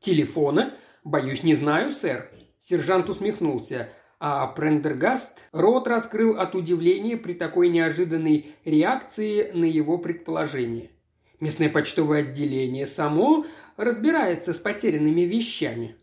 «Телефона? 0.00 0.74
Боюсь, 1.04 1.44
не 1.44 1.54
знаю, 1.54 1.92
сэр». 1.92 2.32
Сержант 2.60 3.08
усмехнулся, 3.08 3.90
а 4.18 4.44
Прендергаст 4.48 5.44
рот 5.52 5.86
раскрыл 5.86 6.36
от 6.40 6.56
удивления 6.56 7.16
при 7.16 7.34
такой 7.34 7.68
неожиданной 7.68 8.56
реакции 8.64 9.52
на 9.52 9.66
его 9.66 9.98
предположение. 9.98 10.90
Местное 11.38 11.68
почтовое 11.68 12.22
отделение 12.22 12.84
само 12.84 13.46
разбирается 13.76 14.52
с 14.52 14.58
потерянными 14.58 15.20
вещами. 15.20 15.94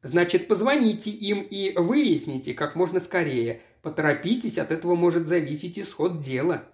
Значит, 0.00 0.48
позвоните 0.48 1.10
им 1.10 1.42
и 1.42 1.76
выясните 1.76 2.54
как 2.54 2.76
можно 2.76 2.98
скорее. 2.98 3.60
Поторопитесь, 3.82 4.56
от 4.56 4.72
этого 4.72 4.94
может 4.94 5.26
зависеть 5.26 5.78
исход 5.78 6.20
дела». 6.20 6.64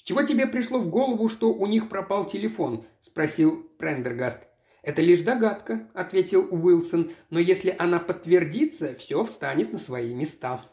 «С 0.00 0.02
чего 0.02 0.22
тебе 0.22 0.46
пришло 0.46 0.78
в 0.78 0.88
голову, 0.88 1.28
что 1.28 1.52
у 1.52 1.66
них 1.66 1.90
пропал 1.90 2.24
телефон?»– 2.24 2.86
спросил 3.02 3.70
Прендергаст. 3.76 4.48
«Это 4.82 5.02
лишь 5.02 5.20
догадка»,– 5.20 5.90
ответил 5.94 6.48
Уилсон,– 6.50 7.10
«но 7.28 7.38
если 7.38 7.76
она 7.78 7.98
подтвердится, 7.98 8.94
все 8.94 9.22
встанет 9.24 9.74
на 9.74 9.78
свои 9.78 10.14
места». 10.14 10.64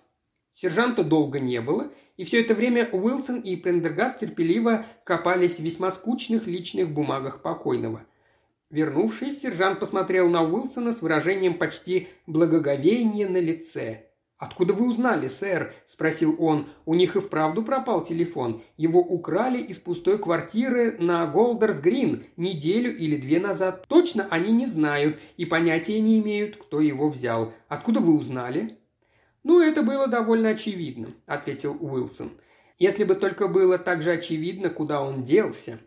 Сержанта 0.54 1.04
долго 1.04 1.42
не 1.42 1.60
было, 1.60 1.92
и 2.16 2.24
все 2.24 2.40
это 2.40 2.56
время 2.56 2.88
Уилсон 2.90 3.42
и 3.42 3.58
Прендергаст 3.58 4.20
терпеливо 4.20 4.86
копались 5.04 5.58
в 5.58 5.64
весьма 5.64 5.92
скучных 5.92 6.48
личных 6.48 6.90
бумагах 6.90 7.42
покойного– 7.42 8.06
Вернувшись, 8.70 9.42
сержант 9.42 9.80
посмотрел 9.80 10.30
на 10.30 10.44
Уилсона 10.44 10.92
с 10.92 11.02
выражением 11.02 11.58
почти 11.58 12.10
благоговения 12.26 13.28
на 13.30 13.38
лице. 13.38 14.07
«Откуда 14.38 14.74
вы 14.74 14.88
узнали, 14.88 15.28
сэр?»– 15.28 15.74
спросил 15.88 16.36
он. 16.38 16.68
«У 16.86 16.94
них 16.94 17.16
и 17.16 17.20
вправду 17.20 17.64
пропал 17.64 18.04
телефон. 18.04 18.62
Его 18.78 19.00
украли 19.00 19.60
из 19.60 19.80
пустой 19.80 20.20
квартиры 20.20 20.96
на 21.00 21.26
Голдерс 21.26 21.80
Грин 21.80 22.24
неделю 22.38 22.96
или 22.96 23.18
две 23.18 23.40
назад. 23.40 23.88
Точно 23.88 24.28
они 24.30 24.52
не 24.52 24.68
знают 24.68 25.20
и 25.38 25.46
понятия 25.46 26.00
не 26.00 26.20
имеют, 26.20 26.58
кто 26.58 26.80
его 26.82 27.10
взял. 27.10 27.52
Откуда 27.68 28.00
вы 28.00 28.16
узнали?» 28.16 28.78
«Ну, 29.44 29.60
это 29.60 29.82
было 29.82 30.08
довольно 30.08 30.50
очевидно»,– 30.50 31.08
ответил 31.26 31.76
Уилсон. 31.80 32.32
«Если 32.78 33.06
бы 33.06 33.16
только 33.16 33.48
было 33.48 33.80
так 33.80 34.04
же 34.04 34.12
очевидно, 34.12 34.70
куда 34.70 35.02
он 35.02 35.24
делся. 35.24 35.80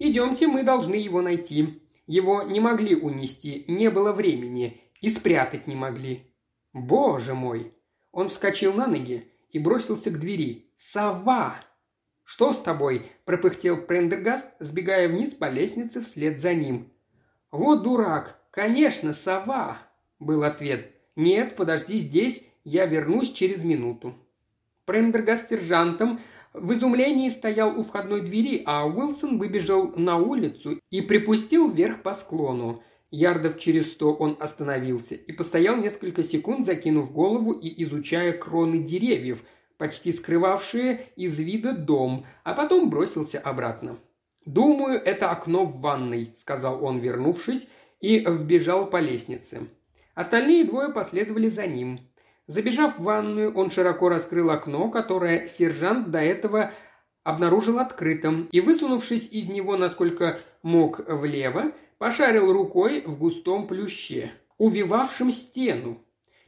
Идемте, 0.00 0.48
мы 0.48 0.64
должны 0.64 0.96
его 0.96 1.22
найти. 1.22 1.80
Его 2.08 2.42
не 2.42 2.58
могли 2.58 2.96
унести, 2.96 3.64
не 3.68 3.88
было 3.88 4.10
времени, 4.12 4.80
и 5.00 5.08
спрятать 5.08 5.68
не 5.68 5.76
могли. 5.76 6.34
Боже 6.72 7.34
мой! 7.34 7.73
Он 8.14 8.28
вскочил 8.28 8.72
на 8.72 8.86
ноги 8.86 9.28
и 9.50 9.58
бросился 9.58 10.10
к 10.10 10.20
двери. 10.20 10.70
«Сова!» 10.76 11.56
«Что 12.22 12.52
с 12.52 12.60
тобой?»– 12.60 13.10
пропыхтел 13.24 13.76
Прендергаст, 13.76 14.46
сбегая 14.60 15.08
вниз 15.08 15.34
по 15.34 15.50
лестнице 15.50 16.00
вслед 16.00 16.40
за 16.40 16.54
ним. 16.54 16.90
«Вот 17.50 17.82
дурак! 17.82 18.40
Конечно, 18.50 19.12
сова!»– 19.12 19.78
был 20.20 20.44
ответ. 20.44 20.92
«Нет, 21.16 21.56
подожди 21.56 21.98
здесь, 21.98 22.46
я 22.62 22.86
вернусь 22.86 23.32
через 23.32 23.64
минуту». 23.64 24.14
Прендергаст 24.86 25.50
сержантом 25.50 26.20
в 26.52 26.72
изумлении 26.72 27.28
стоял 27.28 27.76
у 27.78 27.82
входной 27.82 28.20
двери, 28.20 28.62
а 28.64 28.86
Уилсон 28.86 29.38
выбежал 29.38 29.92
на 29.96 30.18
улицу 30.18 30.80
и 30.90 31.00
припустил 31.00 31.70
вверх 31.70 32.02
по 32.02 32.14
склону. 32.14 32.82
Ярдов 33.14 33.58
через 33.60 33.92
сто 33.92 34.12
он 34.12 34.36
остановился 34.40 35.14
и 35.14 35.30
постоял 35.30 35.76
несколько 35.76 36.24
секунд, 36.24 36.66
закинув 36.66 37.12
голову 37.12 37.52
и 37.52 37.82
изучая 37.84 38.32
кроны 38.32 38.78
деревьев, 38.78 39.44
почти 39.78 40.10
скрывавшие 40.10 41.06
из 41.14 41.38
вида 41.38 41.74
дом, 41.74 42.26
а 42.42 42.54
потом 42.54 42.90
бросился 42.90 43.38
обратно. 43.38 43.98
«Думаю, 44.44 45.00
это 45.00 45.30
окно 45.30 45.64
в 45.64 45.80
ванной»,– 45.80 46.34
сказал 46.40 46.84
он, 46.84 46.98
вернувшись, 46.98 47.68
и 48.00 48.18
вбежал 48.18 48.90
по 48.90 48.98
лестнице. 48.98 49.68
Остальные 50.16 50.64
двое 50.64 50.88
последовали 50.88 51.48
за 51.48 51.68
ним. 51.68 52.00
Забежав 52.48 52.98
в 52.98 53.04
ванную, 53.04 53.54
он 53.54 53.70
широко 53.70 54.08
раскрыл 54.08 54.50
окно, 54.50 54.90
которое 54.90 55.46
сержант 55.46 56.10
до 56.10 56.18
этого 56.18 56.72
обнаружил 57.22 57.78
открытым, 57.78 58.48
и, 58.50 58.60
высунувшись 58.60 59.28
из 59.30 59.48
него, 59.48 59.76
насколько 59.76 60.40
мог 60.62 61.00
влево, 61.08 61.70
пошарил 61.98 62.52
рукой 62.52 63.02
в 63.02 63.18
густом 63.18 63.66
плюще, 63.66 64.32
увивавшем 64.58 65.30
стену. 65.30 66.00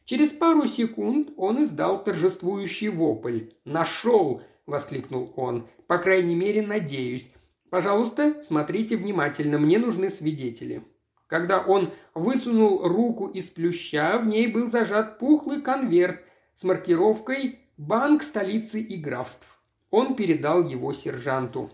Через 0.04 0.28
пару 0.28 0.66
секунд 0.66 1.30
он 1.36 1.64
издал 1.64 2.04
торжествующий 2.04 2.88
вопль. 2.88 3.50
«Нашел!»– 3.64 4.42
воскликнул 4.66 5.32
он. 5.36 5.68
«По 5.86 5.98
крайней 5.98 6.34
мере, 6.34 6.62
надеюсь. 6.62 7.28
Пожалуйста, 7.70 8.42
смотрите 8.42 8.96
внимательно, 8.96 9.58
мне 9.58 9.78
нужны 9.78 10.10
свидетели». 10.10 10.84
Когда 11.26 11.60
он 11.60 11.90
высунул 12.14 12.86
руку 12.86 13.26
из 13.26 13.46
плюща, 13.46 14.18
в 14.18 14.26
ней 14.26 14.46
был 14.46 14.70
зажат 14.70 15.18
пухлый 15.18 15.60
конверт 15.60 16.22
с 16.54 16.62
маркировкой 16.62 17.58
«Банк 17.76 18.22
столицы 18.22 18.80
и 18.80 18.96
графств». 18.96 19.60
Он 19.90 20.14
передал 20.14 20.62
его 20.64 20.92
сержанту. 20.92 21.70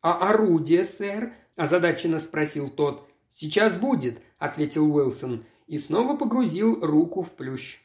«А 0.00 0.30
орудие, 0.30 0.84
сэр?»– 0.84 1.32
озадаченно 1.58 2.20
спросил 2.20 2.70
тот. 2.70 3.06
«Сейчас 3.32 3.76
будет»,– 3.76 4.22
ответил 4.38 4.94
Уилсон 4.94 5.44
и 5.66 5.76
снова 5.76 6.16
погрузил 6.16 6.80
руку 6.80 7.20
в 7.22 7.34
плющ. 7.34 7.82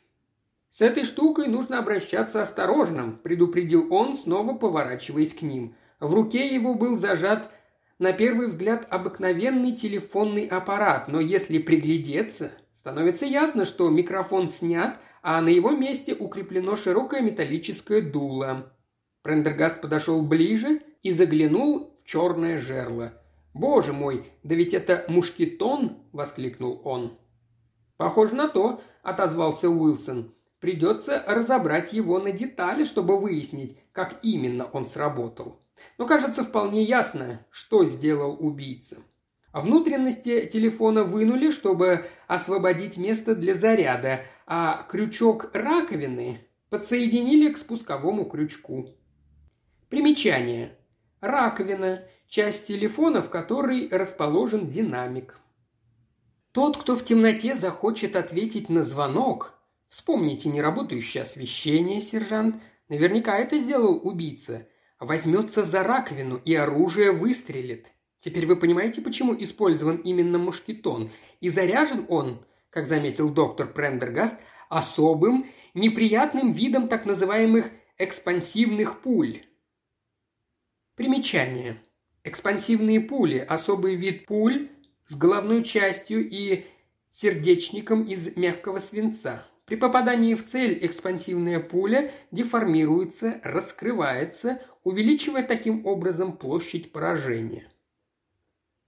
«С 0.70 0.82
этой 0.82 1.04
штукой 1.04 1.48
нужно 1.48 1.80
обращаться 1.80 2.42
осторожно»,– 2.42 3.20
предупредил 3.24 3.94
он, 3.94 4.18
снова 4.18 4.54
поворачиваясь 4.54 5.34
к 5.34 5.42
ним. 5.42 5.76
В 6.00 6.14
руке 6.14 6.48
его 6.54 6.76
был 6.76 6.98
зажат 6.98 7.52
на 8.00 8.14
первый 8.14 8.48
взгляд 8.48 8.88
обыкновенный 8.90 9.74
телефонный 9.74 10.46
аппарат, 10.46 11.08
но 11.08 11.20
если 11.20 11.58
приглядеться, 11.58 12.52
становится 12.74 13.26
ясно, 13.26 13.66
что 13.66 13.90
микрофон 13.90 14.50
снят, 14.50 15.00
а 15.22 15.42
на 15.42 15.50
его 15.50 15.72
месте 15.72 16.14
укреплено 16.14 16.76
широкое 16.76 17.22
металлическое 17.22 18.02
дуло. 18.02 18.74
Прендергаст 19.22 19.82
подошел 19.82 20.22
ближе 20.22 20.82
и 21.02 21.12
заглянул 21.12 21.96
в 21.98 22.04
черное 22.04 22.60
жерло. 22.60 23.14
«Боже 23.54 23.94
мой, 23.94 24.32
да 24.42 24.56
ведь 24.56 24.74
это 24.74 25.06
мушкетон!»– 25.08 26.00
воскликнул 26.12 26.82
он. 26.84 27.18
«Похоже 27.98 28.36
на 28.36 28.48
то»,– 28.48 28.82
отозвался 29.04 29.70
Уилсон. 29.70 30.34
«Придется 30.60 31.24
разобрать 31.28 31.94
его 31.94 32.20
на 32.20 32.32
детали, 32.32 32.84
чтобы 32.84 33.20
выяснить, 33.20 33.78
как 33.92 34.20
именно 34.24 34.66
он 34.66 34.88
сработал. 34.88 35.62
Но 35.98 36.08
кажется 36.08 36.44
вполне 36.44 36.82
ясно, 36.82 37.46
что 37.52 37.84
сделал 37.86 38.38
убийца. 38.40 38.98
Внутренности 39.52 40.48
телефона 40.52 41.04
вынули, 41.04 41.52
чтобы 41.52 42.06
освободить 42.28 42.98
место 42.98 43.36
для 43.36 43.54
заряда, 43.54 44.22
а 44.48 44.84
крючок 44.90 45.52
раковины 45.54 46.48
подсоединили 46.70 47.54
к 47.54 47.58
спусковому 47.58 48.26
крючку. 48.26 48.90
Примечание. 49.90 50.76
Раковина– 51.22 52.08
часть 52.34 52.66
телефона, 52.66 53.22
в 53.22 53.30
которой 53.30 53.88
расположен 53.90 54.68
динамик. 54.68 55.38
Тот, 56.52 56.78
кто 56.78 56.96
в 56.96 57.06
темноте 57.06 57.54
захочет 57.54 58.16
ответить 58.16 58.70
на 58.70 58.84
звонок, 58.84 59.54
вспомните 59.88 60.50
неработающее 60.50 61.22
освещение, 61.22 62.02
сержант, 62.02 62.56
наверняка 62.90 63.38
это 63.38 63.60
сделал 63.60 64.02
убийца, 64.04 64.68
возьмется 65.00 65.64
за 65.64 65.84
раковину 65.84 66.38
и 66.38 66.56
оружие 66.56 67.12
выстрелит. 67.12 67.92
Теперь 68.20 68.48
вы 68.48 68.56
понимаете, 68.56 69.04
почему 69.04 69.36
использован 69.38 69.98
именно 69.98 70.40
мушкетон, 70.40 71.12
и 71.40 71.50
заряжен 71.50 72.08
он, 72.10 72.44
как 72.72 72.88
заметил 72.88 73.30
доктор 73.30 73.72
Прендергаст, 73.72 74.40
особым, 74.70 75.46
неприятным 75.76 76.52
видом 76.52 76.88
так 76.88 77.06
называемых 77.06 77.70
экспансивных 78.00 79.02
пуль. 79.02 79.44
Примечание. 80.96 81.80
Экспансивные 82.24 83.02
пули– 83.02 83.38
особый 83.50 83.96
вид 83.96 84.26
пуль 84.26 84.70
с 85.06 85.16
головной 85.16 85.64
частью 85.64 86.28
и 86.30 86.66
сердечником 87.12 88.04
из 88.04 88.36
мягкого 88.38 88.80
свинца. 88.80 89.46
При 89.66 89.76
попадании 89.76 90.34
в 90.34 90.46
цель 90.46 90.80
экспансивная 90.82 91.60
пуля 91.60 92.12
деформируется, 92.32 93.42
раскрывается, 93.44 94.62
увеличивая 94.84 95.44
таким 95.44 95.86
образом 95.86 96.38
площадь 96.38 96.92
поражения. 96.92 97.68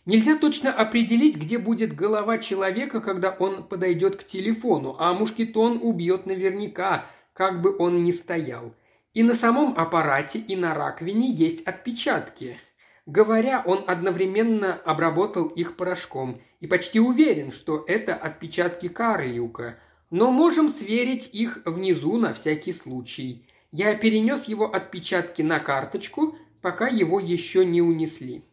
Нельзя 0.05 0.37
точно 0.37 0.71
определить, 0.71 1.35
где 1.35 1.57
будет 1.57 1.95
голова 1.95 2.37
человека, 2.37 3.01
когда 3.01 3.31
он 3.31 3.67
подойдет 3.67 4.15
к 4.15 4.25
телефону, 4.25 4.95
а 4.99 5.13
мушкетон 5.13 5.79
убьет 5.81 6.25
наверняка, 6.25 7.05
как 7.33 7.61
бы 7.61 7.75
он 7.77 8.03
ни 8.03 8.11
стоял– 8.11 8.73
и 9.15 9.23
на 9.23 9.33
самом 9.33 9.73
аппарате, 9.77 10.39
и 10.39 10.57
на 10.57 10.73
раковине 10.73 11.31
есть 11.31 11.63
отпечатки. 11.63 12.59
Говоря, 13.05 13.61
он 13.65 13.83
одновременно 13.85 14.73
обработал 14.73 15.47
их 15.47 15.77
порошком 15.77 16.41
и 16.59 16.65
почти 16.65 16.99
уверен, 16.99 17.51
что 17.51 17.83
это 17.87 18.15
отпечатки 18.15 18.87
Карлиука, 18.87 19.77
но 20.09 20.31
можем 20.31 20.69
сверить 20.69 21.29
их 21.33 21.61
внизу 21.65 22.17
на 22.17 22.33
всякий 22.33 22.73
случай. 22.73 23.47
Я 23.71 23.93
перенес 23.95 24.45
его 24.45 24.73
отпечатки 24.73 25.43
на 25.43 25.59
карточку, 25.59 26.35
пока 26.61 26.87
его 26.87 27.19
еще 27.19 27.63
не 27.63 27.81
унесли. 27.81 28.43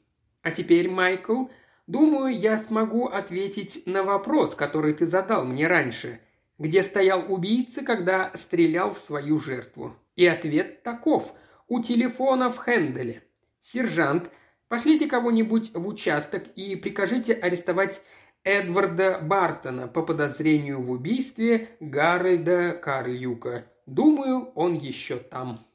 А 0.42 0.50
теперь, 0.50 0.90
Майкл, 0.90 1.46
думаю, 1.86 2.36
я 2.38 2.58
смогу 2.58 3.06
ответить 3.06 3.84
на 3.86 4.02
вопрос, 4.02 4.54
который 4.54 4.92
ты 4.92 5.06
задал 5.06 5.46
мне 5.46 5.66
раньше. 5.66 6.20
Где 6.58 6.82
стоял 6.82 7.32
убийца, 7.32 7.82
когда 7.82 8.30
стрелял 8.34 8.92
в 8.92 8.98
свою 8.98 9.38
жертву? 9.38 9.96
И 10.14 10.26
ответ 10.26 10.82
таков. 10.82 11.32
У 11.68 11.80
телефона 11.80 12.50
в 12.50 12.58
Хенделе. 12.58 13.22
Сержант, 13.60 14.30
пошлите 14.72 15.06
кого-нибудь 15.06 15.72
в 15.74 15.86
участок 15.86 16.44
и 16.56 16.76
прикажите 16.76 17.34
арестовать 17.34 18.02
Эдварда 18.42 19.18
Бартона 19.20 19.86
по 19.86 20.02
подозрению 20.02 20.80
в 20.80 20.90
убийстве 20.90 21.76
Гарольда 21.80 22.72
Карлюка. 22.82 23.66
Думаю, 23.84 24.50
он 24.54 24.72
еще 24.72 25.18
там». 25.18 25.66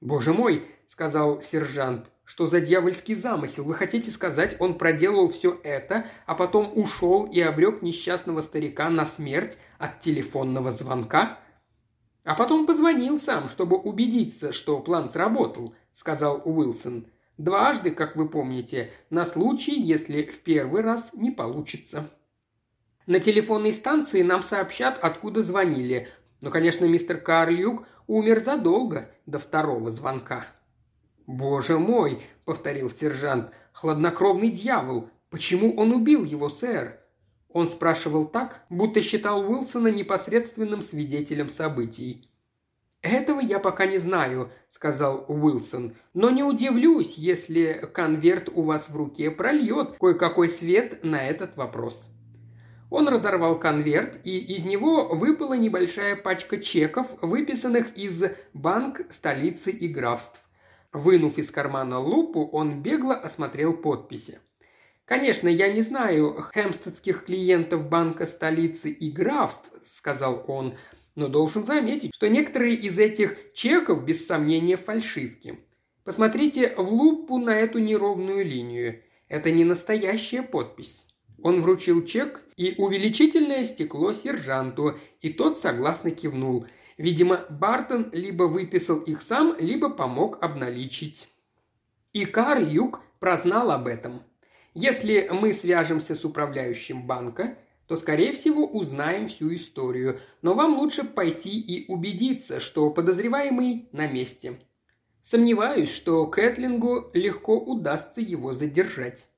«Боже 0.00 0.32
мой!»– 0.32 0.66
сказал 0.88 1.40
сержант. 1.40 2.10
«Что 2.24 2.48
за 2.48 2.60
дьявольский 2.60 3.14
замысел? 3.14 3.62
Вы 3.62 3.74
хотите 3.74 4.10
сказать, 4.10 4.56
он 4.58 4.76
проделал 4.76 5.28
все 5.28 5.56
это, 5.62 6.06
а 6.26 6.34
потом 6.34 6.72
ушел 6.74 7.26
и 7.26 7.38
обрек 7.38 7.80
несчастного 7.80 8.40
старика 8.40 8.90
на 8.90 9.06
смерть 9.06 9.56
от 9.78 10.00
телефонного 10.00 10.72
звонка?» 10.72 11.38
«А 12.24 12.34
потом 12.34 12.66
позвонил 12.66 13.20
сам, 13.20 13.48
чтобы 13.48 13.76
убедиться, 13.76 14.50
что 14.50 14.80
план 14.80 15.08
сработал»,– 15.08 15.76
сказал 15.94 16.42
Уилсон. 16.44 17.06
«Дважды, 17.36 17.90
как 17.90 18.16
вы 18.16 18.28
помните, 18.28 18.92
на 19.10 19.24
случай, 19.24 19.74
если 19.74 20.22
в 20.22 20.40
первый 20.42 20.82
раз 20.82 21.10
не 21.12 21.30
получится». 21.30 22.08
На 23.06 23.20
телефонной 23.20 23.72
станции 23.72 24.22
нам 24.22 24.42
сообщат, 24.42 24.98
откуда 25.02 25.42
звонили. 25.42 26.08
Но, 26.40 26.50
конечно, 26.50 26.86
мистер 26.86 27.18
Карлюк 27.18 27.86
умер 28.06 28.40
задолго 28.40 29.10
до 29.26 29.38
второго 29.38 29.90
звонка. 29.90 30.46
«Боже 31.26 31.78
мой!»– 31.78 32.22
повторил 32.44 32.90
сержант. 32.90 33.50
«Хладнокровный 33.72 34.50
дьявол! 34.50 35.10
Почему 35.28 35.74
он 35.76 35.92
убил 35.92 36.24
его, 36.24 36.48
сэр?» 36.48 37.00
Он 37.48 37.68
спрашивал 37.68 38.26
так, 38.26 38.64
будто 38.68 39.00
считал 39.00 39.48
Уилсона 39.48 39.88
непосредственным 39.88 40.82
свидетелем 40.82 41.48
событий. 41.50 42.28
«Этого 43.04 43.40
я 43.40 43.58
пока 43.58 43.84
не 43.84 43.98
знаю»,– 43.98 44.50
сказал 44.70 45.26
Уилсон. 45.28 45.94
«Но 46.14 46.30
не 46.30 46.42
удивлюсь, 46.42 47.18
если 47.18 47.86
конверт 47.92 48.48
у 48.48 48.62
вас 48.62 48.88
в 48.88 48.96
руке 48.96 49.30
прольет 49.30 49.98
кое-какой 50.00 50.48
свет 50.48 51.04
на 51.04 51.22
этот 51.22 51.54
вопрос». 51.58 52.02
Он 52.88 53.06
разорвал 53.08 53.58
конверт, 53.58 54.20
и 54.24 54.38
из 54.38 54.64
него 54.64 55.08
выпала 55.08 55.52
небольшая 55.52 56.16
пачка 56.16 56.56
чеков, 56.56 57.18
выписанных 57.20 57.94
из 57.94 58.24
банк 58.54 59.02
столицы 59.10 59.70
и 59.70 59.86
графств. 59.86 60.42
Вынув 60.94 61.36
из 61.36 61.50
кармана 61.50 61.98
лупу, 61.98 62.48
он 62.52 62.80
бегло 62.80 63.14
осмотрел 63.16 63.74
подписи. 63.74 64.38
«Конечно, 65.04 65.48
я 65.48 65.70
не 65.70 65.82
знаю 65.82 66.42
хемстедских 66.54 67.26
клиентов 67.26 67.86
банка 67.86 68.24
столицы 68.24 68.88
и 68.88 69.10
графств»,– 69.10 69.70
сказал 69.84 70.42
он,– 70.48 70.76
«но 71.14 71.28
должен 71.28 71.64
заметить, 71.64 72.14
что 72.14 72.28
некоторые 72.28 72.74
из 72.74 72.98
этих 72.98 73.36
чеков, 73.54 74.04
без 74.04 74.26
сомнения, 74.26 74.76
фальшивки. 74.76 75.58
Посмотрите 76.04 76.74
в 76.76 76.92
лупу 76.92 77.38
на 77.38 77.50
эту 77.50 77.78
неровную 77.78 78.44
линию. 78.44 79.02
Это 79.28 79.50
не 79.50 79.64
настоящая 79.64 80.42
подпись». 80.42 81.04
Он 81.42 81.60
вручил 81.60 82.04
чек 82.04 82.42
и 82.56 82.74
увеличительное 82.78 83.64
стекло 83.64 84.12
сержанту, 84.12 84.98
и 85.20 85.30
тот 85.30 85.58
согласно 85.58 86.10
кивнул. 86.10 86.66
Видимо, 86.96 87.44
Бартон 87.50 88.08
либо 88.12 88.44
выписал 88.44 88.98
их 89.00 89.20
сам, 89.20 89.54
либо 89.58 89.90
помог 89.90 90.42
обналичить. 90.42 91.28
И 92.12 92.24
Карл 92.24 92.66
Юг 92.66 93.02
прознал 93.18 93.70
об 93.70 93.88
этом– 93.88 94.22
если 94.74 95.28
мы 95.30 95.52
свяжемся 95.52 96.16
с 96.16 96.24
управляющим 96.24 97.06
банка, 97.06 97.56
то, 97.86 97.96
скорее 97.96 98.32
всего, 98.32 98.66
узнаем 98.66 99.26
всю 99.26 99.54
историю. 99.54 100.20
Но 100.42 100.54
вам 100.54 100.78
лучше 100.78 101.04
пойти 101.04 101.60
и 101.60 101.90
убедиться, 101.92 102.60
что 102.60 102.90
подозреваемый 102.90 103.88
на 103.92 104.06
месте. 104.06 104.58
Сомневаюсь, 105.22 105.90
что 105.90 106.26
Кэтлингу 106.26 107.10
легко 107.14 107.58
удастся 107.58 108.20
его 108.20 108.54
задержать. 108.54 109.28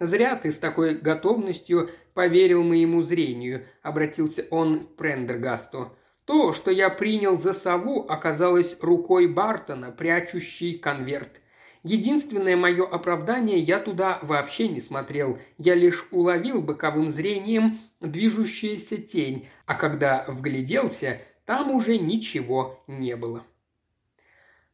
«Зря 0.00 0.36
ты 0.36 0.52
с 0.52 0.58
такой 0.58 0.94
готовностью 0.94 1.90
поверил 2.14 2.62
моему 2.62 3.02
зрению»,– 3.02 3.66
обратился 3.82 4.46
он 4.50 4.86
к 4.86 4.96
Прендергасту. 4.96 5.96
«То, 6.24 6.52
что 6.52 6.70
я 6.70 6.88
принял 6.88 7.38
за 7.40 7.52
сову, 7.52 8.06
оказалось 8.08 8.78
рукой 8.80 9.26
Бартона, 9.26 9.90
прячущей 9.90 10.78
конверт. 10.78 11.40
Единственное 11.82 12.56
мое 12.56 12.86
оправдание– 12.86 13.58
я 13.60 13.78
туда 13.78 14.18
вообще 14.22 14.68
не 14.68 14.80
смотрел. 14.80 15.38
Я 15.58 15.74
лишь 15.74 16.06
уловил 16.10 16.60
боковым 16.60 17.10
зрением 17.10 17.78
движущуюся 18.00 18.96
тень, 18.96 19.48
а 19.66 19.74
когда 19.74 20.24
вгляделся, 20.28 21.20
там 21.44 21.70
уже 21.70 21.98
ничего 21.98 22.82
не 22.86 23.16
было». 23.16 23.44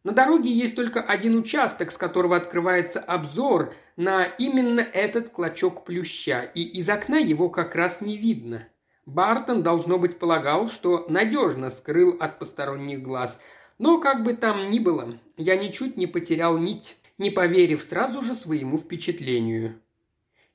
На 0.04 0.12
дороге 0.12 0.52
есть 0.52 0.76
только 0.76 1.00
один 1.00 1.34
участок, 1.38 1.90
с 1.90 1.96
которого 1.96 2.36
открывается 2.36 3.00
обзор 3.00 3.72
на 3.96 4.24
именно 4.24 4.80
этот 4.80 5.30
клочок 5.30 5.84
плюща, 5.86 6.42
и 6.42 6.62
из 6.62 6.90
окна 6.90 7.16
его 7.16 7.48
как 7.48 7.74
раз 7.74 8.02
не 8.02 8.18
видно. 8.18 8.68
Бартон, 9.06 9.62
должно 9.62 9.98
быть, 9.98 10.18
полагал, 10.18 10.68
что 10.68 11.06
надежно 11.08 11.70
скрыл 11.70 12.16
от 12.20 12.38
посторонних 12.38 13.02
глаз. 13.02 13.40
Но 13.78 14.00
как 14.00 14.22
бы 14.22 14.34
там 14.34 14.70
ни 14.70 14.78
было, 14.78 15.18
я 15.36 15.56
ничуть 15.56 15.96
не 15.96 16.06
потерял 16.06 16.58
нить, 16.58 16.96
не 17.18 17.30
поверив 17.30 17.82
сразу 17.82 18.22
же 18.22 18.34
своему 18.34 18.78
впечатлению. 18.78 19.80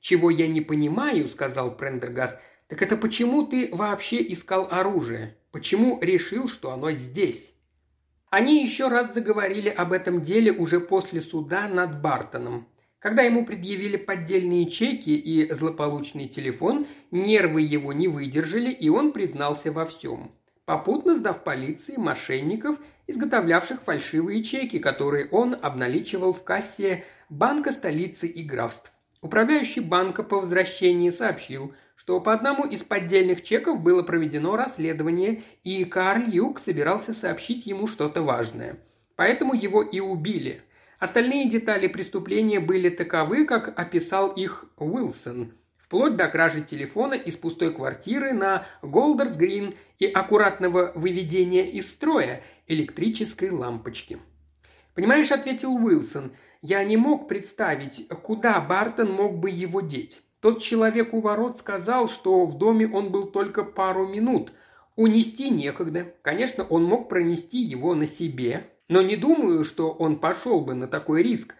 «Чего 0.00 0.30
я 0.30 0.48
не 0.48 0.62
понимаю»,— 0.62 1.28
сказал 1.28 1.76
Прендергаст,— 1.76 2.38
«так 2.68 2.80
это 2.80 2.96
почему 2.96 3.46
ты 3.46 3.68
вообще 3.72 4.22
искал 4.32 4.66
оружие? 4.70 5.36
Почему 5.50 5.98
решил, 6.00 6.48
что 6.48 6.72
оно 6.72 6.92
здесь?» 6.92 7.52
Они 8.30 8.62
еще 8.62 8.86
раз 8.86 9.12
заговорили 9.12 9.68
об 9.68 9.92
этом 9.92 10.22
деле 10.22 10.52
уже 10.52 10.78
после 10.78 11.20
суда 11.20 11.66
над 11.68 12.00
Бартоном. 12.00 12.68
Когда 13.00 13.22
ему 13.22 13.44
предъявили 13.44 13.96
поддельные 13.96 14.66
чеки 14.66 15.16
и 15.16 15.52
злополучный 15.52 16.28
телефон, 16.28 16.86
нервы 17.10 17.62
его 17.62 17.92
не 17.92 18.06
выдержали, 18.06 18.70
и 18.70 18.88
он 18.88 19.12
признался 19.12 19.72
во 19.72 19.84
всем. 19.84 20.30
Попутно 20.64 21.16
сдав 21.16 21.42
полиции 21.42 21.96
мошенников, 21.96 22.78
изготовлявших 23.10 23.82
фальшивые 23.82 24.42
чеки, 24.42 24.78
которые 24.78 25.28
он 25.28 25.56
обналичивал 25.60 26.32
в 26.32 26.44
кассе 26.44 27.04
Банка 27.30 27.70
столицы 27.70 28.26
и 28.26 28.42
графств. 28.42 28.92
Управляющий 29.20 29.80
банка 29.80 30.24
по 30.24 30.40
возвращении 30.40 31.10
сообщил, 31.10 31.74
что 31.94 32.20
по 32.20 32.32
одному 32.32 32.64
из 32.64 32.82
поддельных 32.82 33.44
чеков 33.44 33.80
было 33.80 34.02
проведено 34.02 34.56
расследование, 34.56 35.44
и 35.62 35.84
Карл 35.84 36.24
Юг 36.26 36.58
собирался 36.58 37.12
сообщить 37.12 37.66
ему 37.66 37.86
что-то 37.86 38.22
важное. 38.22 38.78
Поэтому 39.14 39.54
его 39.54 39.80
и 39.80 40.00
убили. 40.00 40.62
Остальные 40.98 41.48
детали 41.48 41.86
преступления 41.86 42.58
были 42.58 42.88
таковы, 42.88 43.44
как 43.44 43.78
описал 43.78 44.30
их 44.30 44.64
Уилсон, 44.76 45.52
вплоть 45.90 46.14
до 46.14 46.28
кражи 46.28 46.62
телефона 46.62 47.14
из 47.14 47.36
пустой 47.36 47.74
квартиры 47.74 48.32
на 48.32 48.64
Голдерс 48.80 49.34
Грин 49.34 49.74
и 49.98 50.06
аккуратного 50.06 50.92
выведения 50.94 51.64
из 51.64 51.90
строя 51.90 52.42
электрической 52.68 53.50
лампочки. 53.50 54.20
«Понимаешь»,— 54.94 55.30
ответил 55.32 55.74
Уилсон,— 55.74 56.30
«я 56.62 56.84
не 56.84 56.96
мог 56.96 57.26
представить, 57.26 58.06
куда 58.22 58.60
Бартон 58.60 59.10
мог 59.10 59.38
бы 59.38 59.50
его 59.50 59.80
деть. 59.80 60.22
Тот 60.38 60.62
человек 60.62 61.12
у 61.12 61.20
ворот 61.20 61.58
сказал, 61.58 62.08
что 62.08 62.44
в 62.44 62.56
доме 62.56 62.86
он 62.86 63.10
был 63.10 63.26
только 63.26 63.64
пару 63.64 64.06
минут. 64.06 64.52
Унести 64.94 65.50
некогда. 65.50 66.14
Конечно, 66.22 66.62
он 66.62 66.84
мог 66.84 67.08
пронести 67.08 67.58
его 67.58 67.96
на 67.96 68.06
себе, 68.06 68.68
но 68.86 69.02
не 69.02 69.16
думаю, 69.16 69.64
что 69.64 69.90
он 69.90 70.20
пошел 70.20 70.60
бы 70.60 70.74
на 70.74 70.86
такой 70.86 71.24
риск. 71.24 71.56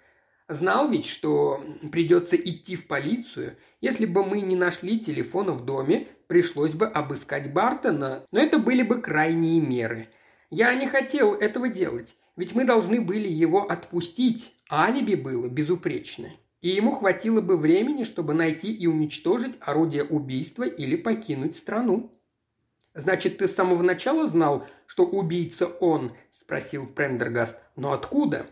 Знал 0.46 0.88
ведь, 0.88 1.06
что 1.06 1.64
придется 1.90 2.36
идти 2.36 2.76
в 2.76 2.86
полицию. 2.86 3.56
Если 3.80 4.06
бы 4.06 4.24
мы 4.24 4.40
не 4.40 4.56
нашли 4.56 4.98
телефона 4.98 5.52
в 5.52 5.64
доме, 5.64 6.08
пришлось 6.26 6.72
бы 6.72 6.86
обыскать 6.86 7.52
Бартона, 7.52 8.24
но 8.30 8.40
это 8.40 8.58
были 8.58 8.82
бы 8.82 9.00
крайние 9.00 9.60
меры. 9.60 10.08
Я 10.50 10.74
не 10.74 10.86
хотел 10.86 11.34
этого 11.34 11.68
делать, 11.68 12.16
ведь 12.36 12.54
мы 12.54 12.64
должны 12.64 13.00
были 13.00 13.28
его 13.28 13.70
отпустить, 13.70 14.54
алиби 14.70 15.14
было 15.14 15.48
безупречное 15.48 16.36
и 16.60 16.68
ему 16.68 16.92
хватило 16.92 17.40
бы 17.40 17.56
времени, 17.56 18.04
чтобы 18.04 18.34
найти 18.34 18.72
и 18.72 18.86
уничтожить 18.86 19.56
орудие 19.60 20.04
убийства 20.04 20.64
или 20.64 20.96
покинуть 20.96 21.56
страну. 21.56 22.12
«Значит, 22.94 23.38
ты 23.38 23.46
с 23.46 23.54
самого 23.54 23.82
начала 23.82 24.26
знал, 24.26 24.66
что 24.86 25.04
убийца 25.04 25.66
он?»– 25.66 26.12
спросил 26.32 26.86
Прендергаст. 26.86 27.58
«Но 27.76 27.92
откуда?» 27.92 28.46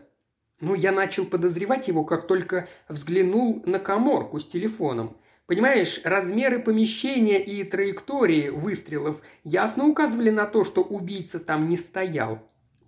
«Ну, 0.61 0.75
я 0.75 0.91
начал 0.91 1.25
подозревать 1.25 1.87
его, 1.87 2.03
как 2.03 2.27
только 2.27 2.67
взглянул 2.87 3.63
на 3.65 3.79
коморку 3.79 4.39
с 4.39 4.45
телефоном. 4.45 5.15
Понимаешь, 5.45 6.01
размеры 6.03 6.59
помещения 6.59 7.39
и 7.43 7.63
траектории 7.63 8.49
выстрелов 8.49 9.21
ясно 9.43 9.87
указывали 9.87 10.29
на 10.29 10.45
то, 10.45 10.63
что 10.63 10.83
убийца 10.83 11.39
там 11.39 11.67
не 11.67 11.75
стоял. 11.75 12.39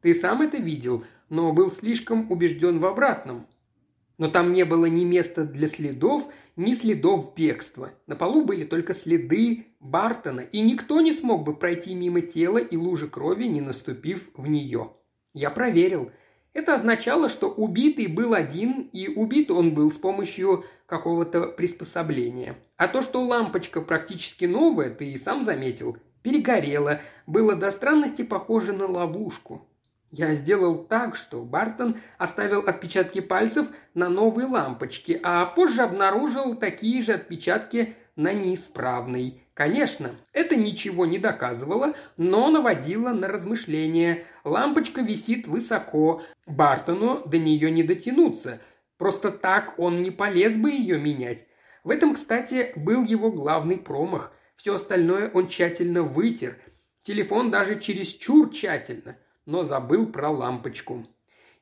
Ты 0.01 0.13
сам 0.13 0.41
это 0.41 0.57
видел, 0.57 1.03
но 1.29 1.53
был 1.53 1.71
слишком 1.71 2.29
убежден 2.31 2.79
в 2.79 2.85
обратном. 2.85 3.47
Но 4.17 4.29
там 4.29 4.51
не 4.51 4.65
было 4.65 4.85
ни 4.85 5.05
места 5.05 5.43
для 5.43 5.67
следов, 5.67 6.31
ни 6.55 6.73
следов 6.73 7.33
бегства. 7.35 7.93
На 8.05 8.15
полу 8.15 8.45
были 8.45 8.65
только 8.65 8.93
следы 8.93 9.65
Бартона, 9.79 10.41
и 10.41 10.61
никто 10.61 11.01
не 11.01 11.13
смог 11.13 11.43
бы 11.43 11.55
пройти 11.55 11.95
мимо 11.95 12.21
тела 12.21 12.59
и 12.59 12.77
лужи 12.77 13.07
крови, 13.07 13.45
не 13.45 13.61
наступив 13.61 14.29
в 14.35 14.45
нее. 14.45 14.91
Я 15.33 15.49
проверил. 15.49 16.11
Это 16.53 16.75
означало, 16.75 17.29
что 17.29 17.49
убитый 17.49 18.07
был 18.07 18.33
один, 18.33 18.89
и 18.91 19.07
убит 19.07 19.49
он 19.51 19.73
был 19.73 19.91
с 19.91 19.95
помощью 19.95 20.65
какого-то 20.85 21.47
приспособления. 21.47 22.55
А 22.75 22.89
то, 22.89 23.01
что 23.01 23.23
лампочка 23.23 23.79
практически 23.81 24.45
новая, 24.45 24.89
ты 24.89 25.11
и 25.11 25.17
сам 25.17 25.43
заметил, 25.43 25.97
перегорела, 26.23 26.99
было 27.25 27.55
до 27.55 27.71
странности 27.71 28.23
похоже 28.23 28.73
на 28.73 28.85
ловушку. 28.85 29.65
Я 30.11 30.35
сделал 30.35 30.75
так, 30.75 31.15
что 31.15 31.41
Бартон 31.41 31.95
оставил 32.17 32.59
отпечатки 32.59 33.21
пальцев 33.21 33.67
на 33.93 34.09
новой 34.09 34.43
лампочке, 34.43 35.17
а 35.23 35.45
позже 35.45 35.83
обнаружил 35.83 36.55
такие 36.55 37.01
же 37.01 37.13
отпечатки 37.13 37.95
на 38.21 38.33
неисправной. 38.33 39.43
Конечно, 39.53 40.15
это 40.33 40.55
ничего 40.55 41.05
не 41.05 41.17
доказывало, 41.17 41.93
но 42.17 42.49
наводило 42.49 43.09
на 43.09 43.27
размышления. 43.27 44.23
Лампочка 44.43 45.01
висит 45.01 45.47
высоко, 45.47 46.21
Бартону 46.45 47.23
до 47.25 47.37
нее 47.37 47.71
не 47.71 47.83
дотянуться. 47.83 48.61
Просто 48.97 49.31
так 49.31 49.77
он 49.77 50.01
не 50.01 50.11
полез 50.11 50.55
бы 50.55 50.71
ее 50.71 50.99
менять. 50.99 51.45
В 51.83 51.89
этом, 51.89 52.13
кстати, 52.13 52.73
был 52.75 53.03
его 53.03 53.31
главный 53.31 53.77
промах. 53.77 54.33
Все 54.55 54.75
остальное 54.75 55.29
он 55.31 55.47
тщательно 55.47 56.03
вытер. 56.03 56.57
Телефон 57.01 57.51
даже 57.51 57.79
чересчур 57.79 58.49
тщательно– 58.51 59.17
но 59.45 59.63
забыл 59.63 60.07
про 60.07 60.29
лампочку. 60.29 61.05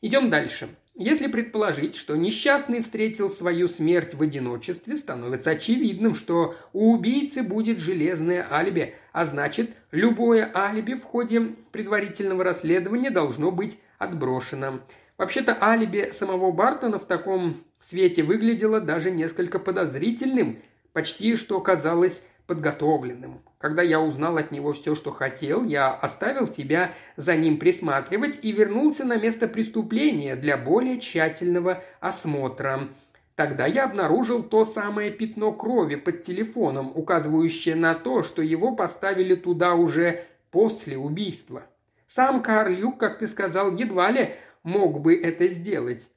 Идем 0.01 0.30
дальше. 0.30 0.70
Если 1.00 1.28
предположить, 1.28 1.95
что 1.95 2.18
несчастный 2.18 2.82
встретил 2.82 3.30
свою 3.30 3.70
смерть 3.70 4.16
в 4.16 4.22
одиночестве, 4.22 4.97
становится 4.97 5.52
очевидным, 5.52 6.14
что 6.14 6.56
у 6.74 6.91
убийцы 6.91 7.41
будет 7.41 7.80
железное 7.80 8.45
алиби, 8.52 8.95
а 9.14 9.26
значит, 9.26 9.70
любое 9.91 10.52
алиби 10.54 10.95
в 10.95 11.04
ходе 11.04 11.56
предварительного 11.72 12.43
расследования 12.43 13.12
должно 13.12 13.50
быть 13.50 13.80
отброшено. 13.97 14.82
Вообще-то 15.18 15.58
алиби 15.62 16.10
самого 16.12 16.52
Бартона 16.52 17.00
в 17.00 17.06
таком 17.06 17.64
свете 17.80 18.22
выглядело 18.22 18.82
даже 18.82 19.10
несколько 19.10 19.58
подозрительным, 19.58 20.60
почти 20.91 21.38
что 21.38 21.62
казалось 21.62 22.24
подготовленным. 22.50 23.43
Когда 23.60 23.84
я 23.84 24.02
узнал 24.02 24.38
от 24.38 24.52
него 24.52 24.74
все, 24.74 24.95
что 24.95 25.12
хотел, 25.12 25.64
я 25.64 25.93
оставил 25.93 26.47
тебя 26.47 26.91
за 27.16 27.36
ним 27.36 27.60
присматривать 27.60 28.39
и 28.41 28.52
вернулся 28.52 29.06
на 29.06 29.18
место 29.18 29.47
преступления 29.47 30.36
для 30.36 30.58
более 30.58 31.00
тщательного 31.00 31.84
осмотра. 32.00 32.88
Тогда 33.36 33.68
я 33.68 33.86
обнаружил 33.86 34.41
то 34.41 34.66
самое 34.66 35.12
пятно 35.12 35.54
крови 35.54 35.95
под 35.95 36.24
телефоном, 36.24 36.91
указывающее 36.95 37.76
на 37.76 37.93
то, 37.93 38.24
что 38.24 38.41
его 38.41 38.76
поставили 38.76 39.36
туда 39.36 39.76
уже 39.76 40.26
после 40.50 40.97
убийства. 40.97 41.64
Сам 42.08 42.41
Карлюк, 42.41 43.00
как 43.00 43.20
ты 43.20 43.28
сказал, 43.28 43.76
едва 43.76 44.10
ли 44.10 44.32
мог 44.64 45.02
бы 45.02 45.16
это 45.16 45.47
сделать. 45.47 46.10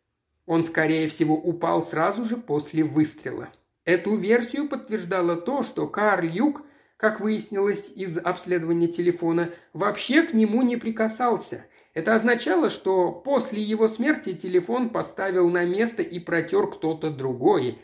Он, 0.46 0.64
скорее 0.64 1.08
всего, 1.08 1.36
упал 1.36 1.84
сразу 1.84 2.24
же 2.24 2.38
после 2.38 2.82
выстрела. 2.82 3.50
Эту 3.84 4.14
версию 4.14 4.68
подтверждало 4.68 5.36
то, 5.36 5.62
что 5.64 5.88
Карл 5.88 6.24
Юг, 6.28 6.62
как 6.96 7.20
выяснилось 7.20 7.92
из 7.96 8.16
обследования 8.16 8.86
телефона, 8.86 9.50
вообще 9.72 10.22
к 10.22 10.32
нему 10.32 10.62
не 10.62 10.76
прикасался. 10.76 11.66
Это 11.94 12.14
означало, 12.14 12.70
что 12.70 13.10
после 13.10 13.60
его 13.60 13.88
смерти 13.88 14.34
телефон 14.34 14.90
поставил 14.90 15.48
на 15.50 15.64
место 15.64 16.02
и 16.02 16.20
протер 16.20 16.68
кто-то 16.68 17.10
другой. 17.10 17.78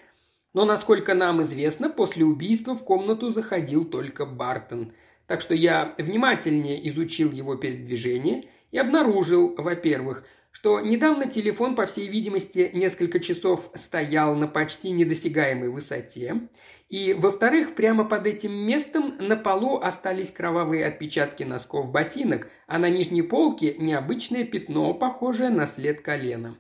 Но, 0.55 0.65
насколько 0.65 1.15
нам 1.15 1.43
известно, 1.43 1.91
после 1.91 2.25
убийства 2.25 2.75
в 2.75 2.85
комнату 2.85 3.31
заходил 3.31 3.85
только 3.85 4.25
Бартон. 4.25 4.93
Так 5.27 5.41
что 5.41 5.55
я 5.55 5.95
внимательнее 5.99 6.87
изучил 6.89 7.33
его 7.33 7.57
передвижение 7.57 8.49
и 8.71 8.79
обнаружил, 8.79 9.55
во-первых, 9.59 10.25
что 10.51 10.81
недавно 10.81 11.27
телефон, 11.27 11.77
по 11.77 11.87
всей 11.87 12.09
видимости, 12.09 12.71
несколько 12.73 13.21
часов 13.21 13.71
стоял 13.75 14.35
на 14.35 14.49
почти 14.49 14.91
недосягаемой 14.91 15.69
высоте, 15.69 16.49
и, 16.89 17.13
во-вторых, 17.13 17.75
прямо 17.75 18.05
под 18.05 18.27
этим 18.27 18.53
местом 18.53 19.17
на 19.19 19.37
полу 19.37 19.79
остались 19.79 20.31
кровавые 20.31 20.87
отпечатки 20.87 21.43
носков 21.43 21.91
ботинок, 21.91 22.49
а 22.67 22.79
на 22.79 22.89
нижней 22.89 23.23
полке 23.23 23.75
необычное 23.79 24.45
пятно, 24.45 24.95
похожее 24.95 25.51
на 25.51 25.67
след 25.67 26.01
колена. 26.01 26.57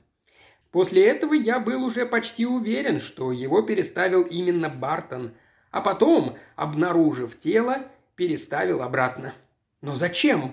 После 0.70 1.06
этого 1.06 1.32
я 1.32 1.58
был 1.58 1.82
уже 1.82 2.04
почти 2.04 2.44
уверен, 2.44 3.00
что 3.00 3.32
его 3.32 3.62
переставил 3.62 4.22
именно 4.22 4.68
Бартон, 4.68 5.32
а 5.70 5.80
потом, 5.80 6.36
обнаружив 6.56 7.38
тело, 7.38 7.86
переставил 8.14 8.82
обратно. 8.82 9.32
Но 9.80 9.94
зачем? 9.94 10.52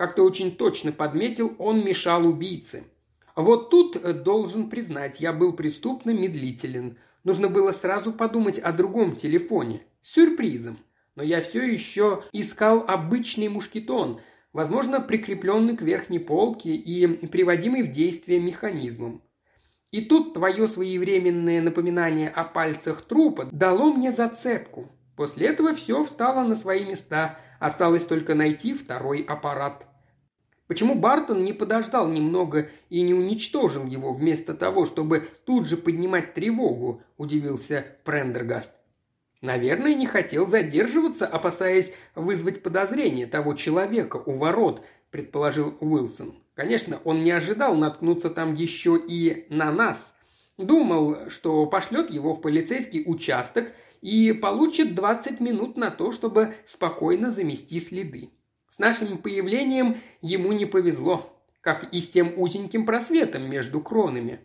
Как-то 0.00 0.24
очень 0.24 0.56
точно 0.56 0.92
подметил, 0.92 1.54
он 1.58 1.84
мешал 1.84 2.26
убийце. 2.26 2.84
Вот 3.36 3.68
тут, 3.68 3.96
э, 3.96 4.14
должен 4.14 4.70
признать, 4.70 5.20
я 5.20 5.32
был 5.32 5.52
преступно 5.52 6.10
медлителен– 6.10 6.96
Нужно 7.24 7.48
было 7.48 7.70
сразу 7.70 8.12
подумать 8.12 8.58
о 8.58 8.72
другом 8.72 9.14
телефоне. 9.14 9.82
Сюрпризом. 10.02 10.78
Но 11.16 11.22
я 11.22 11.42
все 11.42 11.62
еще 11.62 12.22
искал 12.32 12.84
обычный 12.86 13.48
мушкетон, 13.48 14.20
возможно, 14.54 15.00
прикрепленный 15.00 15.76
к 15.76 15.82
верхней 15.82 16.18
полке 16.18 16.70
и 16.70 17.06
приводимый 17.26 17.82
в 17.82 17.92
действие 17.92 18.40
механизмом. 18.40 19.22
И 19.90 20.02
тут 20.02 20.34
твое 20.34 20.66
своевременное 20.66 21.60
напоминание 21.60 22.30
о 22.30 22.44
пальцах 22.44 23.02
трупа 23.02 23.48
дало 23.50 23.92
мне 23.92 24.12
зацепку. 24.12 24.88
После 25.16 25.48
этого 25.48 25.74
все 25.74 26.02
встало 26.04 26.46
на 26.46 26.54
свои 26.54 26.86
места, 26.86 27.38
осталось 27.58 28.06
только 28.06 28.34
найти 28.34 28.72
второй 28.72 29.20
аппарат. 29.20 29.89
Почему 30.70 30.94
Бартон 30.94 31.42
не 31.42 31.52
подождал 31.52 32.06
немного 32.06 32.68
и 32.90 33.02
не 33.02 33.12
уничтожил 33.12 33.86
его 33.86 34.12
вместо 34.12 34.54
того, 34.54 34.86
чтобы 34.86 35.26
тут 35.44 35.66
же 35.66 35.76
поднимать 35.76 36.32
тревогу, 36.32 37.02
удивился 37.16 37.84
Прендергаст. 38.04 38.76
Наверное, 39.40 39.96
не 39.96 40.06
хотел 40.06 40.46
задерживаться, 40.46 41.26
опасаясь 41.26 41.92
вызвать 42.14 42.62
подозрение 42.62 43.26
того 43.26 43.54
человека 43.54 44.22
у 44.24 44.34
ворот, 44.34 44.84
предположил 45.10 45.74
Уилсон. 45.80 46.36
Конечно, 46.54 47.00
он 47.02 47.24
не 47.24 47.32
ожидал 47.32 47.74
наткнуться 47.74 48.30
там 48.30 48.54
еще 48.54 48.96
и 48.96 49.46
на 49.48 49.72
нас. 49.72 50.14
Думал, 50.56 51.28
что 51.30 51.66
пошлет 51.66 52.10
его 52.10 52.32
в 52.32 52.40
полицейский 52.40 53.02
участок 53.06 53.72
и 54.02 54.30
получит 54.30 54.94
20 54.94 55.40
минут 55.40 55.76
на 55.76 55.90
то, 55.90 56.12
чтобы 56.12 56.54
спокойно 56.64 57.32
замести 57.32 57.80
следы 57.80 58.30
нашим 58.80 59.18
появлением 59.18 59.98
ему 60.22 60.50
не 60.52 60.66
повезло, 60.66 61.32
как 61.60 61.92
и 61.92 62.00
с 62.00 62.08
тем 62.08 62.32
узеньким 62.36 62.84
просветом 62.84 63.48
между 63.48 63.80
кронами. 63.80 64.40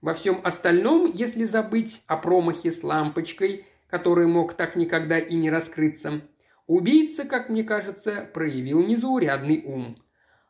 Во 0.00 0.14
всем 0.14 0.40
остальном, 0.42 1.10
если 1.12 1.44
забыть 1.44 2.02
о 2.06 2.16
промахе 2.16 2.70
с 2.70 2.82
лампочкой, 2.82 3.66
который 3.88 4.26
мог 4.26 4.54
так 4.54 4.76
никогда 4.76 5.18
и 5.18 5.34
не 5.34 5.50
раскрыться, 5.50 6.22
убийца, 6.66 7.24
как 7.24 7.50
мне 7.50 7.64
кажется, 7.64 8.26
проявил 8.32 8.80
незаурядный 8.82 9.62
ум. 9.66 9.96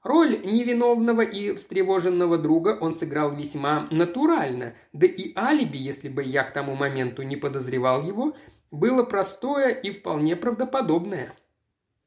Роль 0.03 0.41
невиновного 0.45 1.23
и 1.23 1.55
встревоженного 1.55 2.39
друга 2.39 2.79
он 2.81 2.95
сыграл 2.95 3.35
весьма 3.35 3.89
натурально, 3.91 4.75
да 4.93 5.07
и 5.07 5.35
алиби, 5.37 5.77
если 5.77 6.09
бы 6.09 6.23
я 6.23 6.45
к 6.45 6.53
тому 6.53 6.75
моменту 6.75 7.23
не 7.23 7.37
подозревал 7.37 8.07
его, 8.07 8.35
было 8.71 9.03
простое 9.03 9.71
и 9.71 9.91
вполне 9.91 10.37
правдоподобное. 10.37 11.35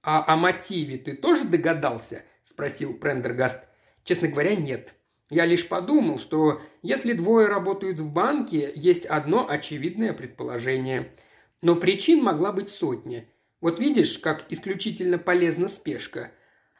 «А 0.03 0.33
о 0.33 0.35
мотиве 0.35 0.97
ты 0.97 1.15
тоже 1.15 1.45
догадался?»– 1.45 2.23
спросил 2.43 2.93
Прендергаст. 2.93 3.63
«Честно 4.03 4.27
говоря, 4.27 4.55
нет. 4.55 4.95
Я 5.29 5.45
лишь 5.45 5.67
подумал, 5.67 6.19
что 6.19 6.61
если 6.81 7.13
двое 7.13 7.47
работают 7.47 8.01
в 8.01 8.11
банке, 8.11 8.73
есть 8.75 9.05
одно 9.05 9.49
очевидное 9.49 10.11
предположение. 10.11 11.13
Но 11.61 11.77
причин 11.77 12.21
могла 12.21 12.51
быть 12.51 12.69
сотня. 12.69 13.29
Вот 13.61 13.79
видишь, 13.79 14.19
как 14.19 14.45
исключительно 14.51 15.17
полезна 15.17 15.69
спешка. 15.69 16.31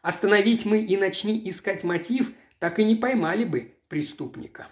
Остановись 0.02 0.66
мы 0.66 0.84
и 0.84 0.98
начни 0.98 1.50
искать 1.50 1.86
мотив, 1.86 2.34
так 2.60 2.78
и 2.80 2.84
не 2.84 2.96
поймали 2.96 3.46
бы 3.46 3.78
преступника». 3.88 4.68